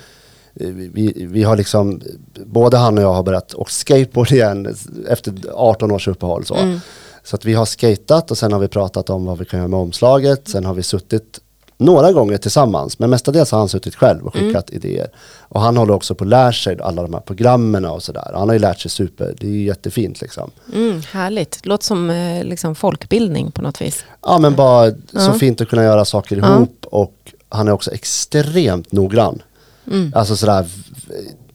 eh, 0.61 0.66
vi, 0.68 1.27
vi 1.31 1.43
har 1.43 1.57
liksom, 1.57 2.01
både 2.47 2.77
han 2.77 2.99
och 2.99 3.05
jag 3.05 3.12
har 3.14 3.23
börjat 3.23 3.55
åka 3.55 3.71
skateboard 3.71 4.33
igen 4.33 4.77
efter 5.09 5.35
18 5.55 5.91
års 5.91 6.09
uppehåll. 6.09 6.45
Så. 6.45 6.55
Mm. 6.55 6.81
så 7.25 7.37
att 7.37 7.45
vi 7.45 7.55
har 7.55 7.64
skatat 7.64 8.31
och 8.31 8.39
sen 8.39 8.53
har 8.53 8.61
vi 8.61 8.68
pratat 8.68 9.11
om 9.11 9.25
vad 9.25 9.39
vi 9.39 9.45
kan 9.45 9.59
göra 9.59 9.68
med 9.68 9.79
omslaget. 9.81 10.49
Sen 10.49 10.64
har 10.64 10.75
vi 10.75 10.83
suttit 10.83 11.41
några 11.79 12.12
gånger 12.12 12.37
tillsammans, 12.39 12.99
men 12.99 13.11
mestadels 13.11 13.51
har 13.51 13.59
han 13.59 13.68
suttit 13.68 13.95
själv 13.95 14.27
och 14.27 14.35
skickat 14.35 14.71
idéer. 14.71 15.09
Och 15.53 15.61
han 15.61 15.76
håller 15.76 15.94
också 15.94 16.14
på 16.14 16.24
att 16.24 16.30
lära 16.30 16.53
sig 16.53 16.80
alla 16.80 17.03
de 17.03 17.14
här 17.14 17.20
programmen 17.20 17.84
och 17.84 18.03
sådär. 18.03 18.30
Han 18.34 18.48
har 18.48 18.53
ju 18.53 18.59
lärt 18.59 18.80
sig 18.80 18.90
super, 18.90 19.34
det 19.40 19.46
är 19.46 19.51
ju 19.51 19.62
jättefint 19.64 20.20
liksom. 20.20 20.51
Mm, 20.74 21.03
härligt. 21.12 21.66
Låter 21.66 21.84
som 21.84 22.11
eh, 22.11 22.44
liksom 22.44 22.74
folkbildning 22.74 23.51
på 23.51 23.62
något 23.62 23.80
vis. 23.80 24.05
Ja 24.22 24.38
men 24.38 24.57
bara 24.57 24.90
så 24.90 24.96
Ja. 25.12 25.32
fint 25.32 25.61
att 25.61 25.68
kunna 25.68 25.82
göra 25.84 26.05
saker 26.05 26.36
Ja. 26.36 26.55
ihop 26.57 26.86
och 26.90 27.34
han 27.48 27.68
är 27.68 27.72
också 27.72 27.90
extremt 27.92 28.92
noggrann. 28.92 29.42
Mm. 29.86 30.12
Alltså 30.16 30.36
sådär 30.36 30.66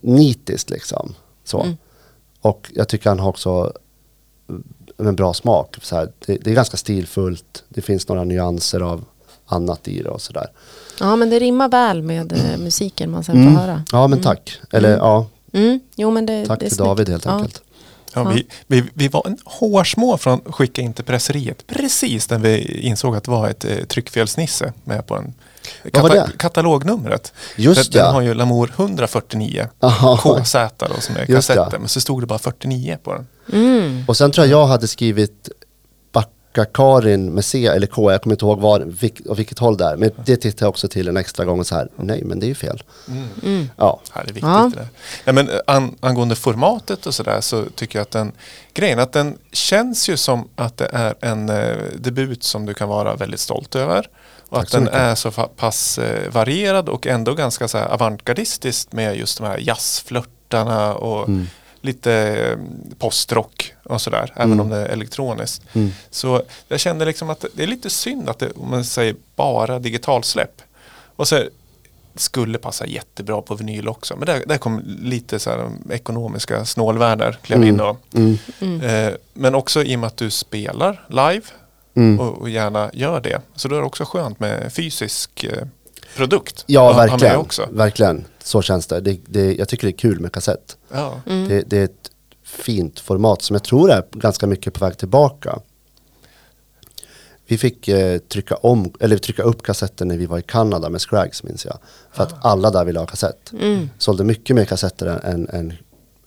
nitiskt 0.02 0.70
liksom. 0.70 1.16
Så. 1.44 1.62
Mm. 1.62 1.78
Och 2.42 2.72
jag 2.74 2.88
tycker 2.90 3.10
han 3.10 3.20
har 3.20 3.30
också 3.30 3.74
mm, 4.50 4.64
en 4.98 5.16
bra 5.16 5.34
smak. 5.34 5.76
Så 5.82 5.96
här, 5.96 6.12
det, 6.26 6.38
det 6.38 6.52
är 6.52 6.56
ganska 6.56 6.78
stilfullt, 6.78 7.64
det 7.70 7.82
finns 7.82 8.08
några 8.08 8.24
nyanser 8.24 8.80
av 8.80 9.06
annat 9.46 9.88
i 9.88 10.02
det 10.04 10.10
och 10.10 10.22
sådär. 10.22 10.48
Ja, 11.00 11.16
men 11.16 11.30
det 11.30 11.40
rimmar 11.40 11.70
väl 11.70 12.02
med 12.02 12.32
eh, 12.34 12.58
musiken 12.58 13.12
man 13.12 13.24
sen 13.24 13.36
Mm. 13.42 13.54
får 13.54 13.62
höra. 13.62 13.84
Ja 13.92 14.08
men 14.08 14.22
tack. 14.22 14.60
Eller 14.72 14.90
Mm. 14.90 15.00
ja, 15.00 15.28
Mm. 15.54 15.80
Jo, 15.96 16.12
men 16.12 16.26
det, 16.26 16.46
tack 16.46 16.60
det 16.60 16.66
är 16.66 16.70
till 16.70 16.76
snyggt. 16.78 16.88
David 16.88 17.10
helt 17.10 17.26
Ja. 17.26 17.32
enkelt. 17.32 17.62
Ja, 18.14 18.24
vi, 18.24 18.48
vi, 18.68 18.84
vi 18.94 19.08
var 19.08 19.24
en 19.28 19.38
hårsmå 19.46 20.18
från 20.18 20.40
att 20.46 20.56
skicka 20.56 20.82
in 20.82 20.94
till 20.94 21.04
presseriet 21.06 21.68
precis 21.68 22.30
när 22.30 22.40
vi 22.40 22.80
insåg 22.82 23.16
att 23.16 23.24
det 23.24 23.32
var 23.32 23.50
ett 23.50 23.66
eh, 23.66 23.78
tryckfelsnisse 23.78 24.74
med 24.84 25.08
på 25.08 25.16
en 25.16 25.34
Vad 25.94 26.04
var 26.04 26.10
det? 26.10 26.30
katalognumret. 26.38 27.34
Just 27.56 27.92
den, 27.92 28.00
ja. 28.00 28.06
den 28.06 28.14
har 28.16 28.22
ju 28.22 28.34
Lamour 28.34 28.72
149 28.78 29.68
Aha. 29.80 30.18
KZ 30.18 30.56
då, 30.78 30.86
som 31.00 31.16
är 31.16 31.20
Just 31.20 31.50
ja. 31.50 31.56
kassetten. 31.56 31.80
Men 31.82 31.90
så 31.90 32.02
stod 32.02 32.22
det 32.22 32.26
bara 32.28 32.40
49 32.40 32.98
på 33.04 33.14
den. 33.14 33.28
Mm. 33.54 34.04
Och 34.08 34.18
sen 34.18 34.32
tror 34.32 34.48
jag 34.48 34.62
jag 34.62 34.68
hade 34.68 34.88
skrivit 34.88 35.50
Backa-Karin 36.60 37.30
med 37.34 37.46
C 37.46 37.66
eller 37.68 37.88
K, 37.88 38.12
jag 38.12 38.22
kommer 38.22 38.34
inte 38.34 38.46
ihåg 38.46 38.60
var, 38.60 38.80
vilk, 38.80 39.20
och 39.30 39.40
vilket 39.40 39.60
håll 39.60 39.78
det 39.78 39.86
är. 39.86 39.96
Men 39.98 40.12
det 40.26 40.38
tittar 40.38 40.66
jag 40.66 40.70
också 40.70 40.88
till 40.88 41.08
en 41.08 41.18
extra 41.18 41.46
gång 41.46 41.60
och 41.60 41.68
så 41.68 41.76
här, 41.76 41.90
nej 41.96 42.22
men 42.24 42.40
det 42.40 42.46
är 42.46 42.48
ju 42.48 42.56
fel. 42.56 42.84
Mm. 43.44 43.70
Ja, 43.78 44.00
Här 44.12 44.22
är 44.22 44.26
viktigt 44.26 44.44
Ja. 44.44 44.72
det 44.74 44.80
där. 44.80 44.88
Nej, 45.26 45.34
men 45.36 45.50
eh, 45.50 45.60
an, 45.68 45.96
angående 46.00 46.36
formatet 46.36 47.06
och 47.06 47.14
sådär 47.14 47.42
så 47.42 47.64
tycker 47.76 48.00
jag 48.00 48.04
att 48.04 48.12
den 48.12 48.32
grejen 48.74 49.00
att 49.00 49.12
den 49.14 49.38
känns 49.52 50.10
ju 50.10 50.18
som 50.18 50.48
att 50.56 50.78
det 50.78 50.90
är 50.94 51.16
en 51.22 51.50
eh, 51.50 51.76
debut 52.00 52.44
som 52.44 52.66
du 52.66 52.74
kan 52.74 52.90
vara 52.90 53.16
väldigt 53.16 53.40
stolt 53.40 53.76
över. 53.76 54.10
Och 54.50 54.58
Tack 54.58 54.64
att 54.66 54.72
den 54.72 54.84
mycket. 54.84 55.00
är 55.00 55.16
så 55.16 55.32
pass 55.32 55.98
eh, 55.98 56.32
varierad 56.32 56.90
och 56.90 57.08
ändå 57.08 57.34
ganska 57.34 57.68
så 57.68 57.78
avantgardistiskt 57.78 58.92
med 58.94 59.18
just 59.18 59.38
de 59.38 59.48
här 59.48 59.58
jazzflörtarna 59.58 60.94
och 60.94 61.28
Mm. 61.28 61.48
Lite 61.86 62.14
eh, 62.14 62.58
postrock 62.98 63.74
och 63.84 64.02
sådär. 64.02 64.34
Även 64.36 64.52
Mm. 64.52 64.60
om 64.60 64.70
det 64.70 64.78
är 64.78 64.86
elektroniskt. 64.86 65.62
Mm. 65.74 65.92
Så 66.10 66.44
jag 66.68 66.80
kände 66.80 67.06
liksom 67.06 67.30
att 67.30 67.46
det 67.54 67.64
är 67.64 67.68
lite 67.68 67.90
synd 67.90 68.30
att 68.30 68.40
det, 68.40 68.52
om 68.52 68.70
man 68.70 68.86
säger 68.86 69.16
bara 69.36 69.80
digitalsläpp. 69.80 70.62
Och 71.16 71.28
så 71.28 71.44
skulle 72.16 72.58
passa 72.58 72.86
jättebra 72.88 73.42
på 73.42 73.56
vinyl 73.56 73.88
också. 73.88 74.16
Men 74.18 74.26
där, 74.26 74.44
där 74.48 74.58
kom 74.58 74.82
lite 75.02 75.40
så 75.40 75.50
här 75.50 75.70
ekonomiska 75.90 76.66
snålvärldar 76.66 77.38
klev 77.42 77.64
in. 77.64 77.80
Och, 77.82 77.98
Mm. 78.14 78.38
Mm. 78.60 78.82
eh, 78.82 79.14
men 79.34 79.56
också 79.56 79.84
i 79.84 79.96
och 79.96 80.00
med 80.00 80.08
att 80.08 80.18
du 80.18 80.30
spelar 80.32 81.06
live 81.10 81.42
Mm. 81.98 82.20
och, 82.20 82.42
och 82.42 82.50
gärna 82.50 82.90
gör 82.94 83.22
det. 83.22 83.42
Så 83.56 83.68
då 83.68 83.76
är 83.76 83.80
det 83.80 83.86
också 83.86 84.06
skönt 84.06 84.40
med 84.40 84.74
fysisk 84.74 85.44
eh, 85.44 85.68
produkt. 86.16 86.64
Ja, 86.68 86.90
att 86.90 86.96
ha 86.96 87.02
med 87.02 87.10
verkligen. 87.12 87.38
Också. 87.38 87.68
verkligen. 87.72 88.26
Så 88.44 88.62
känns 88.62 88.88
det. 88.88 89.00
det, 89.00 89.20
det 89.26 89.54
jag 89.54 89.68
tycker 89.68 89.88
det 89.88 89.92
är 89.92 89.98
kul 89.98 90.20
med 90.20 90.32
kassett. 90.32 90.78
Ja. 90.94 91.22
Mm. 91.28 91.48
Det, 91.48 91.62
det 91.62 91.78
är 91.78 91.84
ett 91.84 92.12
fint 92.44 93.00
format 93.00 93.42
som 93.42 93.54
jag 93.54 93.64
tror 93.64 93.92
är 93.92 94.04
ganska 94.12 94.48
mycket 94.48 94.74
på 94.74 94.86
väg 94.86 94.98
tillbaka. 94.98 95.60
Vi 97.48 97.58
fick 97.58 97.88
eh, 97.88 98.18
trycka, 98.18 98.56
om, 98.56 98.94
eller 99.00 99.18
trycka 99.18 99.44
upp 99.44 99.64
kassetten 99.64 100.08
när 100.08 100.18
vi 100.18 100.26
var 100.26 100.40
i 100.40 100.42
Kanada 100.42 100.90
med 100.90 101.02
Scrags 101.02 101.44
minns 101.44 101.66
jag. 101.66 101.78
För 102.12 102.24
att 102.24 102.46
alla 102.46 102.72
där 102.72 102.86
ville 102.86 103.00
ha 103.00 103.06
kassett. 103.06 103.52
Mm. 103.62 103.90
Sålde 103.98 104.24
mycket 104.24 104.56
mer 104.56 104.66
kassetter 104.66 105.06
än, 105.06 105.20
än, 105.24 105.50
än 105.50 105.74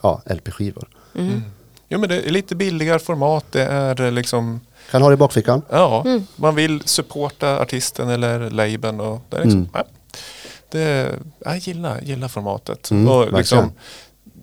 ja, 0.02 0.22
LP-skivor. 0.26 0.88
Mm. 1.14 1.42
Jo 1.88 1.98
men 1.98 2.08
det 2.08 2.20
är 2.20 2.30
lite 2.30 2.56
billigare 2.56 2.98
format. 2.98 3.44
Det 3.50 3.62
är 3.62 4.00
eh, 4.00 4.12
liksom 4.12 4.60
Kan 4.90 5.02
ha 5.02 5.08
det 5.08 5.14
i 5.14 5.16
bakfickan. 5.16 5.62
Ja, 5.70 6.02
Mm. 6.06 6.26
man 6.36 6.54
vill 6.54 6.82
supporta 6.84 7.58
artisten 7.60 8.08
eller 8.08 8.50
labeln 8.50 9.00
och 9.00 9.20
det 9.28 9.36
är 9.36 9.40
liksom, 9.40 9.60
Mm. 9.60 9.70
ja, 9.74 9.84
det, 10.70 11.14
jag 11.38 11.58
gillar, 11.58 12.00
gillar 12.00 12.28
formatet. 12.28 12.90
Mm, 12.90 13.08
och 13.08 13.32
liksom, 13.32 13.72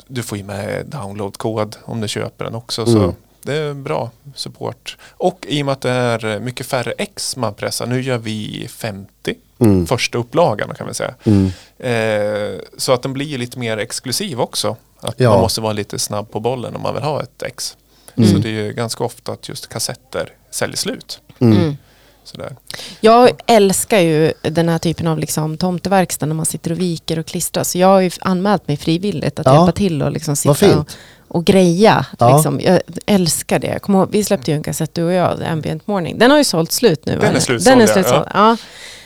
du 0.08 0.24
får 0.24 0.38
ju 0.38 0.44
med 0.44 0.86
downloadkod 0.86 1.76
om 1.86 2.02
du 2.02 2.08
köper 2.08 2.46
den 2.46 2.56
också. 2.56 2.82
Mm. 2.82 2.94
Så 2.94 3.14
det 3.42 3.54
är 3.58 3.74
bra 3.74 4.12
support. 4.36 4.98
Och 5.12 5.46
i 5.50 5.62
och 5.62 5.66
med 5.66 5.74
att 5.74 5.82
det 5.82 5.90
är 5.92 6.40
mycket 6.40 6.66
färre 6.68 6.92
ex 6.98 7.36
man 7.38 7.54
pressar. 7.54 7.86
Nu 7.86 8.02
gör 8.02 8.18
vi 8.18 8.68
50 8.70 9.36
Mm. 9.60 9.88
första 9.88 10.18
upplagan 10.18 10.76
kan 10.76 10.88
vi 10.88 10.94
säga. 10.94 11.14
Mm. 11.24 11.52
Eh, 11.80 12.60
så 12.78 12.94
att 12.94 13.02
den 13.02 13.14
blir 13.14 13.38
lite 13.38 13.60
mer 13.60 13.78
exklusiv 13.78 14.42
också. 14.42 14.76
Att 15.00 15.20
Ja. 15.20 15.30
man 15.30 15.42
måste 15.42 15.62
vara 15.62 15.74
lite 15.74 16.00
snabb 16.00 16.32
på 16.32 16.40
bollen 16.40 16.76
om 16.76 16.82
man 16.82 16.94
vill 16.94 17.04
ha 17.04 17.22
ett 17.24 17.42
ex. 17.44 17.78
Mm. 18.18 18.30
Så 18.32 18.38
det 18.38 18.50
är 18.50 18.64
ju 18.64 18.74
ganska 18.74 19.04
ofta 19.04 19.32
att 19.32 19.50
just 19.50 19.70
kassetter 19.70 20.30
säljer 20.52 20.78
slut. 20.78 21.20
Mm. 21.40 21.58
Mm. 21.58 21.78
Sådär. 22.24 22.56
Jag 23.02 23.30
älskar 23.48 24.00
ju 24.00 24.34
den 24.42 24.70
här 24.70 24.78
typen 24.78 25.08
av 25.08 25.20
liksom 25.20 25.58
tomteverkstad 25.58 26.26
när 26.26 26.36
man 26.36 26.46
sitter 26.46 26.72
och 26.72 26.80
viker 26.80 27.20
och 27.20 27.26
klistrar. 27.26 27.64
Så 27.64 27.78
jag 27.78 27.88
har 27.88 28.00
ju 28.00 28.12
anmält 28.22 28.68
mig 28.68 28.78
frivilligt 28.78 29.40
att 29.40 29.46
Ja. 29.46 29.56
hjälpa 29.56 29.72
till 29.72 30.02
och 30.02 30.12
liksom 30.12 30.36
sitta 30.36 30.80
och, 30.80 30.88
och 31.28 31.46
greja. 31.46 32.06
Ja. 32.20 32.36
Liksom. 32.36 32.60
Jag 32.62 32.80
älskar 33.06 33.60
det. 33.60 33.80
Ihåg, 33.88 34.08
vi 34.12 34.24
släppte 34.24 34.52
ju 34.52 34.56
en 34.58 34.64
kassett 34.64 34.94
du 34.94 35.04
och 35.04 35.14
jag, 35.14 35.44
Ambient 35.44 35.88
Morning. 35.88 36.18
Den 36.20 36.32
har 36.32 36.38
ju 36.38 36.44
sålt 36.44 36.72
slut 36.72 37.06
nu. 37.06 37.20
Den 37.20 37.36
är 37.36 37.40
slutsåld, 37.40 37.78
Den 37.78 37.82
är 37.82 37.88
ja. 37.88 37.94
slutsåld. 37.94 38.28
Ja. 38.34 38.58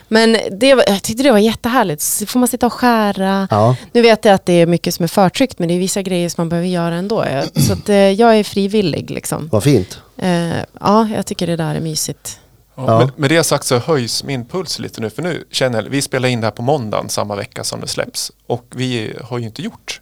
Men 0.10 0.38
det 0.51 0.76
var, 0.76 0.84
jag 0.88 1.03
tyckte 1.03 1.24
det 1.24 1.32
var 1.32 1.39
jättehärligt. 1.39 2.01
Så 2.01 2.26
får 2.26 2.39
man 2.39 2.47
sitta 2.47 2.66
och 2.66 2.74
skära. 2.74 3.47
Ja. 3.51 3.76
Nu 3.91 4.01
vet 4.01 4.26
jag 4.26 4.34
att 4.34 4.45
det 4.45 4.53
är 4.53 4.66
mycket 4.66 4.93
som 4.93 5.03
är 5.03 5.07
förtryckt 5.07 5.60
men 5.60 5.68
det 5.68 5.74
är 5.74 5.80
vissa 5.80 6.01
grejer 6.01 6.30
som 6.30 6.41
man 6.41 6.49
behöver 6.49 6.68
göra 6.68 6.95
ändå. 6.95 7.26
Så 7.68 7.74
att, 7.74 7.89
eh, 7.89 7.95
jag 7.95 8.36
är 8.39 8.43
frivillig 8.43 9.12
liksom. 9.12 9.49
Vad 9.51 9.64
fint. 9.64 9.99
Eh, 10.18 10.49
ja, 10.80 11.07
jag 11.16 11.26
tycker 11.26 11.47
det 11.47 11.55
där 11.55 11.76
är 11.76 11.80
mysigt. 11.82 12.39
Ja. 12.76 12.99
Med, 12.99 13.10
med 13.16 13.30
det 13.30 13.43
sagt 13.43 13.66
så 13.66 13.78
höjs 13.78 14.24
min 14.24 14.45
puls 14.45 14.80
lite 14.80 15.01
nu 15.01 15.10
för 15.10 15.22
nu 15.22 15.43
känner 15.51 15.84
jag, 15.84 15.89
vi 15.89 16.01
spelar 16.01 16.30
in 16.30 16.41
det 16.41 16.47
här 16.47 16.51
på 16.51 16.62
måndagen 16.62 17.10
samma 17.10 17.36
vecka 17.36 17.64
som 17.64 17.82
det 17.82 17.88
släpps 17.88 18.32
och 18.47 18.66
vi 18.76 19.14
har 19.24 19.38
ju 19.39 19.45
inte 19.45 19.62
gjort 19.62 20.01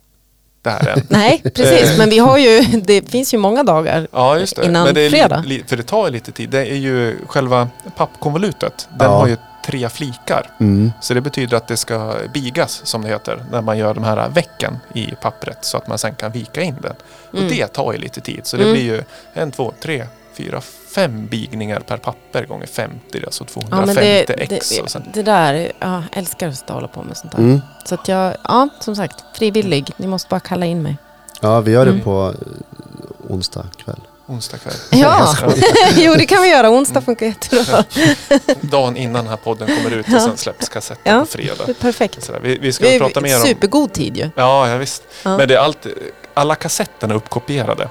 det 0.62 0.70
här 0.70 0.88
än. 0.88 1.02
Nej, 1.10 1.42
precis. 1.56 1.98
Men 1.98 2.10
vi 2.10 2.20
har 2.20 2.38
ju, 2.38 2.62
det 2.62 3.10
finns 3.12 3.34
ju 3.34 3.38
många 3.38 3.64
dagar. 3.64 4.08
Ja, 4.12 4.40
just 4.40 4.56
det. 4.56 4.66
Innan 4.66 4.84
Men 4.86 4.96
det 4.96 5.02
är 5.02 5.10
li- 5.10 5.18
fredag. 5.20 5.44
För 5.68 5.78
det 5.78 5.84
tar 5.84 6.06
ju 6.08 6.12
lite 6.14 6.32
tid. 6.32 6.50
Det 6.50 6.60
är 6.72 6.76
ju 6.76 7.18
själva 7.28 7.70
pappkonvolutet. 7.98 8.88
Den 9.00 9.12
Ja. 9.12 9.18
har 9.18 9.28
ju 9.28 9.38
tre 9.68 9.90
flikar. 9.90 10.50
Mm. 10.60 10.92
Så 11.02 11.14
det 11.14 11.22
betyder 11.22 11.58
att 11.58 11.68
det 11.68 11.78
ska 11.78 12.16
bigas 12.34 12.82
som 12.86 13.02
det 13.02 13.08
heter 13.10 13.46
när 13.52 13.62
man 13.62 13.78
gör 13.78 13.94
de 13.94 14.04
här 14.04 14.30
vecken 14.30 14.78
i 14.94 15.06
pappret 15.22 15.58
så 15.66 15.78
att 15.78 15.88
man 15.88 15.98
sen 15.98 16.16
kan 16.16 16.32
vika 16.32 16.62
in 16.62 16.76
den. 16.82 16.96
Och 17.32 17.38
Mm. 17.38 17.50
det 17.50 17.68
tar 17.68 17.94
ju 17.94 17.98
lite 18.00 18.22
tid. 18.22 18.46
Så 18.46 18.58
det 18.58 18.64
Mm. 18.64 18.74
blir 18.74 18.84
ju 18.84 19.04
en, 19.34 19.52
två, 19.52 19.74
tre, 19.80 20.06
fyra, 20.34 20.62
fem 20.96 21.28
bigningar 21.28 21.80
per 21.80 21.98
papper 21.98 22.46
gånger 22.46 22.68
50, 22.68 23.00
det 23.12 23.18
är 23.20 23.26
alltså 23.26 23.44
Ja, 23.44 23.50
250 23.54 23.94
men 23.96 24.04
det, 24.38 24.44
ex. 24.56 24.70
det, 24.70 24.82
och 24.82 24.90
sen, 24.90 25.04
det 25.14 25.24
där, 25.24 25.72
ja, 25.80 26.04
älskar 26.12 26.48
att 26.48 26.70
hålla 26.70 26.88
på 26.88 27.04
med 27.04 27.18
sånt 27.18 27.32
där. 27.32 27.40
Mm. 27.40 27.62
Så 27.86 27.96
att 27.96 28.08
jag, 28.08 28.36
ja 28.44 28.70
som 28.80 28.96
sagt, 28.96 29.24
frivillig. 29.38 29.92
Ni 29.98 30.08
måste 30.08 30.30
bara 30.30 30.40
kalla 30.40 30.66
in 30.66 30.82
mig. 30.82 30.98
Ja, 31.42 31.62
vi 31.62 31.72
gör 31.72 31.86
det 31.86 31.92
Mm. 31.92 32.04
på 32.04 32.34
eh, 32.42 33.34
onsdag 33.34 33.66
kväll. 33.78 34.02
Onsdag 34.28 34.58
kväll. 34.58 34.74
Ja, 34.92 35.36
jo 35.96 36.14
det 36.14 36.26
kan 36.26 36.42
vi 36.42 36.50
göra. 36.50 36.70
Onsdag 36.70 37.02
funkar 37.02 37.26
jättebra. 37.26 37.84
Dagen 38.62 38.98
innan 38.98 39.24
den 39.24 39.28
här 39.30 39.38
podden 39.38 39.68
kommer 39.78 39.92
ut 39.96 40.06
och 40.14 40.22
sen 40.22 40.38
släpps 40.38 40.70
kassetten 40.70 41.14
Ja. 41.16 41.20
på 41.20 41.26
fredag. 41.26 41.64
Det 41.66 41.72
är 41.72 41.74
perfekt. 41.74 42.30
Vi, 42.42 42.58
vi 42.58 42.74
ska 42.74 42.88
är 42.88 43.00
prata 43.00 43.22
mer 43.22 43.36
om... 43.36 43.42
supergod 43.42 43.94
tid 43.94 44.18
ju. 44.18 44.30
Ja, 44.36 44.70
ja 44.70 44.78
visst. 44.78 45.04
Ja. 45.24 45.38
Men 45.38 45.48
det 45.48 45.56
är 45.56 45.60
allt, 45.60 45.88
alla 46.34 46.56
kassetterna 46.56 47.14
är 47.14 47.18
uppkopierade 47.18 47.90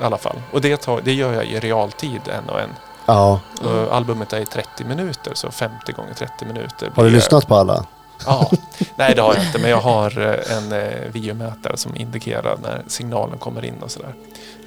i 0.00 0.04
alla 0.04 0.18
fall. 0.18 0.36
Och 0.52 0.60
det, 0.60 0.76
tar, 0.76 1.00
det 1.04 1.12
gör 1.12 1.32
jag 1.32 1.44
i 1.44 1.60
realtid 1.60 2.20
en 2.38 2.48
och 2.48 2.60
en. 2.60 2.70
Ja, 3.06 3.40
Mm. 3.64 3.76
Och 3.78 3.96
albumet 3.96 4.32
är 4.32 4.40
i 4.40 4.46
30 4.46 4.84
minuter, 4.84 5.32
så 5.34 5.50
50 5.50 5.92
gånger 5.92 6.14
30 6.14 6.44
minuter. 6.44 6.92
har 6.96 7.04
du 7.04 7.10
lyssnat 7.10 7.46
på 7.48 7.54
alla? 7.54 7.84
Ja. 8.26 8.50
Nej, 8.96 9.14
det 9.14 9.22
har 9.22 9.34
jag 9.34 9.44
inte. 9.44 9.58
Men 9.58 9.70
jag 9.70 9.80
har 9.80 10.18
eh, 10.18 10.56
en 10.56 10.72
eh, 10.72 11.12
videomätare 11.12 11.76
som 11.76 11.96
indikerar 11.96 12.58
när 12.62 12.84
signalen 12.86 13.38
kommer 13.38 13.64
in 13.64 13.82
och 13.82 13.90
sådär. 13.90 14.14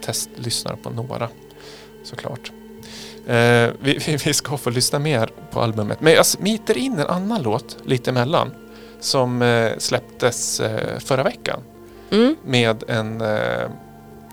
Testlyssnar 0.06 0.76
på 0.76 0.90
några, 0.90 1.30
såklart. 2.04 2.52
Eh, 3.28 3.70
vi, 3.80 4.18
vi, 4.26 4.34
ska 4.34 4.58
få 4.58 4.70
lyssna 4.70 5.00
mer 5.00 5.30
på 5.52 5.62
albumet. 5.62 6.02
Men 6.02 6.14
jag 6.14 6.26
smiter 6.26 6.78
in 6.78 7.00
en 7.00 7.08
annan 7.08 7.42
låt 7.42 7.78
lite 7.86 8.10
emellan. 8.10 8.52
Som 9.00 9.42
eh, 9.42 9.72
släpptes 9.78 10.60
eh, 10.60 11.00
förra 11.00 11.24
veckan. 11.24 11.60
Mm. 12.12 12.36
med 12.46 12.84
en 12.88 13.22
eh, 13.22 13.70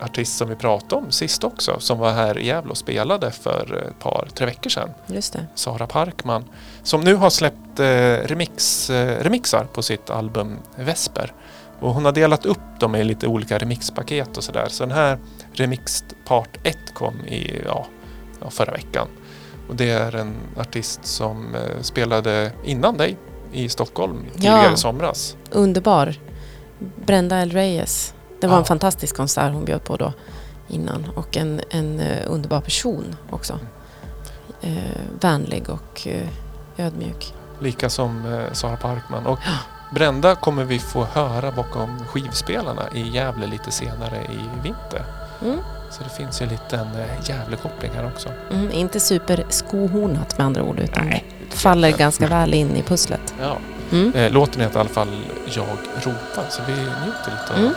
artist 0.02 0.36
som 0.38 0.48
vi 0.48 0.56
pratade 0.56 1.02
om 1.02 1.10
sist 1.10 1.44
också 1.44 1.80
som 1.80 1.98
var 1.98 2.12
här 2.12 2.38
i 2.38 2.46
Gävle 2.46 2.70
och 2.70 2.76
spelade 2.76 3.30
för 3.30 3.84
ett 3.88 3.98
par, 3.98 4.28
tre 4.34 4.46
veckor 4.46 4.70
sedan. 4.70 4.90
Just 5.06 5.32
det. 5.32 5.46
Sara 5.54 5.86
Parkman 5.86 6.44
som 6.82 7.00
nu 7.00 7.14
har 7.14 7.30
släppt 7.30 7.80
eh, 7.80 7.84
remix, 8.28 8.90
eh, 8.90 9.22
remixar 9.22 9.64
på 9.72 9.82
sitt 9.82 10.10
album 10.10 10.58
Vesper. 10.76 11.32
Och 11.80 11.94
hon 11.94 12.04
har 12.04 12.12
delat 12.12 12.46
upp 12.46 12.80
dem 12.80 12.94
i 12.94 13.04
lite 13.04 13.26
olika 13.26 13.58
remixpaket 13.58 14.36
och 14.36 14.44
sådär. 14.44 14.66
Så 14.68 14.84
den 14.86 14.94
här 14.96 15.18
remix 15.52 16.04
part 16.26 16.58
1 16.62 16.76
kom 16.94 17.14
i 17.20 17.60
ja, 17.66 17.86
ja, 18.40 18.50
förra 18.50 18.72
veckan. 18.72 19.08
Och 19.68 19.76
det 19.76 19.90
är 19.90 20.16
en 20.16 20.34
artist 20.56 21.00
som 21.06 21.54
eh, 21.54 21.80
spelade 21.82 22.52
innan 22.64 22.96
dig 22.96 23.16
i 23.52 23.68
Stockholm 23.68 24.24
tidigare 24.34 24.64
Ja. 24.64 24.72
i 24.74 24.76
somras. 24.76 25.36
Underbar. 25.50 26.14
Brenda 27.06 27.36
L. 27.38 27.50
Reyes. 27.50 28.14
Det 28.40 28.46
var 28.46 28.54
Ja. 28.54 28.58
en 28.58 28.64
fantastisk 28.64 29.16
konsert 29.16 29.52
hon 29.52 29.64
bjöd 29.64 29.84
på 29.84 29.96
då 29.96 30.12
innan. 30.68 31.06
Och 31.14 31.36
en, 31.36 31.60
en 31.70 32.00
eh, 32.00 32.18
underbar 32.26 32.60
person 32.60 33.16
också. 33.30 33.58
Eh, 34.60 34.72
vänlig 35.20 35.70
och 35.70 36.06
eh, 36.06 36.28
ödmjuk. 36.86 37.34
Lika 37.60 37.90
som 37.90 38.32
eh, 38.34 38.52
Sara 38.52 38.76
Parkman. 38.76 39.26
Och 39.26 39.38
Brenda 39.94 40.34
kommer 40.34 40.64
vi 40.64 40.78
få 40.78 41.04
höra 41.04 41.52
bakom 41.52 42.04
skivspelarna 42.06 42.82
i 42.94 43.08
Gävle 43.08 43.46
lite 43.46 43.70
senare 43.70 44.16
i 44.16 44.62
vinter. 44.62 45.04
Mm. 45.42 45.58
Så 45.90 46.02
det 46.02 46.10
finns 46.10 46.42
ju 46.42 46.44
en 46.44 46.50
liten 46.52 46.86
eh, 46.94 47.30
Gävle-koppling 47.30 47.90
här 47.94 48.06
också. 48.06 48.28
Mm, 48.50 48.72
inte 48.72 49.00
superskohornat 49.00 50.38
med 50.38 50.46
andra 50.46 50.62
ord 50.62 50.78
utan 50.78 51.06
Nej. 51.06 51.24
faller 51.50 51.90
ganska 51.90 52.26
väl 52.26 52.54
in 52.54 52.76
i 52.76 52.82
pusslet. 52.82 53.34
Ja. 53.40 53.56
Mm. 53.92 54.12
Eh, 54.14 54.30
låten 54.32 54.60
heter 54.62 54.76
i 54.76 54.80
alla 54.80 54.88
fall 54.88 55.20
Jag 55.46 55.66
ropar, 55.94 56.44
så 56.50 56.62
vi 56.66 56.72
njuter 56.72 57.30
lite 57.40 57.52
av 57.54 57.58
Mm. 57.58 57.72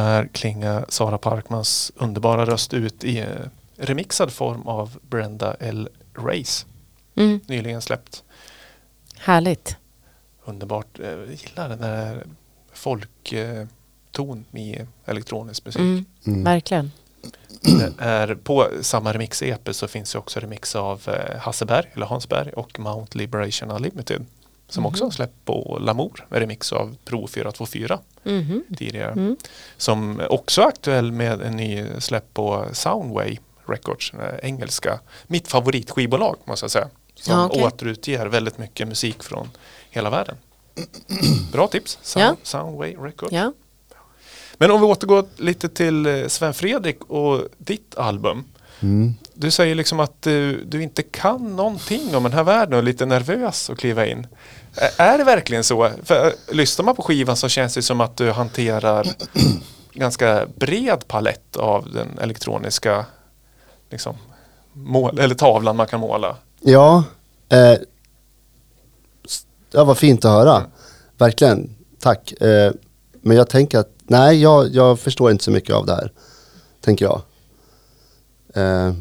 Där 0.00 0.28
klingar 0.32 0.84
Sara 0.88 1.18
Parkmans 1.18 1.92
underbara 1.96 2.46
röst 2.46 2.74
ut 2.74 3.04
i 3.04 3.18
eh, 3.18 3.26
remixad 3.76 4.32
form 4.32 4.62
av 4.66 4.98
Brenda 5.02 5.54
L. 5.60 5.88
Race. 6.14 6.66
Mm. 7.14 7.40
Nyligen 7.46 7.82
släppt. 7.82 8.22
Härligt. 9.16 9.76
Underbart. 10.44 10.98
Eh, 11.00 11.08
Jag 11.08 11.26
gillar 11.32 11.68
den 11.68 11.80
där 11.80 12.26
folkton 12.72 14.44
i 14.52 14.78
elektronisk 15.04 15.64
musik. 15.64 15.80
Mm. 15.80 16.04
Mm. 16.26 16.44
Verkligen. 16.44 16.92
Är 17.98 18.34
på 18.34 18.68
samma 18.82 19.12
remix-EP 19.12 19.74
så 19.74 19.88
finns 19.88 20.12
det 20.12 20.18
också 20.18 20.40
remix 20.40 20.76
av 20.76 21.08
eh, 21.08 21.38
Hasse 21.40 21.64
Berg, 21.66 21.86
eller 21.94 22.06
Hans 22.06 22.28
Berg 22.28 22.52
och 22.52 22.78
Mount 22.78 23.18
Liberation 23.18 23.70
Unlimited. 23.70 24.26
Som 24.68 24.86
också 24.86 25.04
har 25.04 25.10
släppt 25.10 25.44
på 25.44 25.78
Lamour, 25.80 26.26
en 26.30 26.40
remix 26.40 26.72
av 26.72 26.96
Pro 27.04 27.26
424 27.26 27.98
Mhm. 28.22 28.64
tidigare. 28.76 29.12
Mm. 29.12 29.36
Som 29.76 30.20
också 30.30 30.62
är 30.62 30.66
aktuell 30.66 31.12
med 31.12 31.40
en 31.42 31.56
ny 31.56 31.84
släpp 31.98 32.34
på 32.34 32.66
Soundway 32.72 33.38
Records, 33.66 34.12
engelska, 34.42 35.00
mitt 35.26 35.48
favoritskivbolag 35.48 36.36
måste 36.44 36.64
jag 36.64 36.70
säga. 36.70 36.88
Som 37.14 37.34
Ja, 37.34 37.46
okej. 37.46 37.62
återutger 37.64 38.26
väldigt 38.26 38.58
mycket 38.58 38.88
musik 38.88 39.22
från 39.22 39.48
hela 39.90 40.10
världen. 40.10 40.36
Bra 41.52 41.66
tips, 41.66 41.98
Sound, 42.02 42.26
Ja. 42.26 42.36
Soundway 42.42 42.96
Records. 42.96 43.32
Ja. 43.32 43.52
Men 44.58 44.70
om 44.70 44.80
vi 44.80 44.86
återgår 44.86 45.24
lite 45.36 45.68
till 45.68 46.06
eh, 46.06 46.26
Sven 46.26 46.54
Fredrik 46.54 47.04
och 47.04 47.40
ditt 47.58 47.94
album. 47.98 48.44
Mm. 48.82 49.14
Du 49.34 49.50
säger 49.50 49.74
liksom 49.74 50.00
att 50.00 50.22
du, 50.22 50.64
du 50.64 50.82
inte 50.82 51.02
kan 51.02 51.56
någonting 51.56 52.16
om 52.16 52.22
den 52.22 52.32
här 52.32 52.44
världen 52.44 52.72
och 52.72 52.78
är 52.78 52.82
lite 52.82 53.06
nervös 53.06 53.70
att 53.70 53.78
kliva 53.78 54.06
in. 54.06 54.26
Är 54.96 55.18
det 55.18 55.24
verkligen 55.24 55.64
så? 55.64 55.90
För 56.04 56.26
äh, 56.26 56.32
lyssnar 56.54 56.84
man 56.84 56.96
på 56.96 57.02
skivan 57.02 57.36
så 57.36 57.48
känns 57.48 57.74
det 57.74 57.82
som 57.82 58.00
att 58.00 58.16
du 58.16 58.30
hanterar 58.30 59.06
ganska 59.92 60.46
bred 60.56 61.08
palett 61.08 61.56
av 61.56 61.92
den 61.92 62.18
elektroniska 62.18 63.06
liksom, 63.90 64.16
mål, 64.72 65.18
eller 65.18 65.34
tavlan 65.34 65.76
man 65.76 65.86
kan 65.86 66.00
måla. 66.00 66.36
Ja, 66.60 67.04
eh, 67.48 67.74
ja, 69.72 69.84
vad 69.84 69.98
fint 69.98 70.24
att 70.24 70.30
höra. 70.30 70.62
Verkligen, 71.18 71.76
tack. 71.98 72.32
Eh, 72.32 72.72
men 73.20 73.36
jag 73.36 73.48
tänker 73.48 73.78
att, 73.78 73.90
nej, 74.02 74.42
jag, 74.42 74.68
jag 74.74 75.00
förstår 75.00 75.30
inte 75.30 75.44
så 75.44 75.50
mycket 75.50 75.74
av 75.74 75.86
det 75.86 75.92
här. 75.92 76.12
Tänker 76.80 77.04
jag. 77.04 77.22
Eh, 78.54 78.94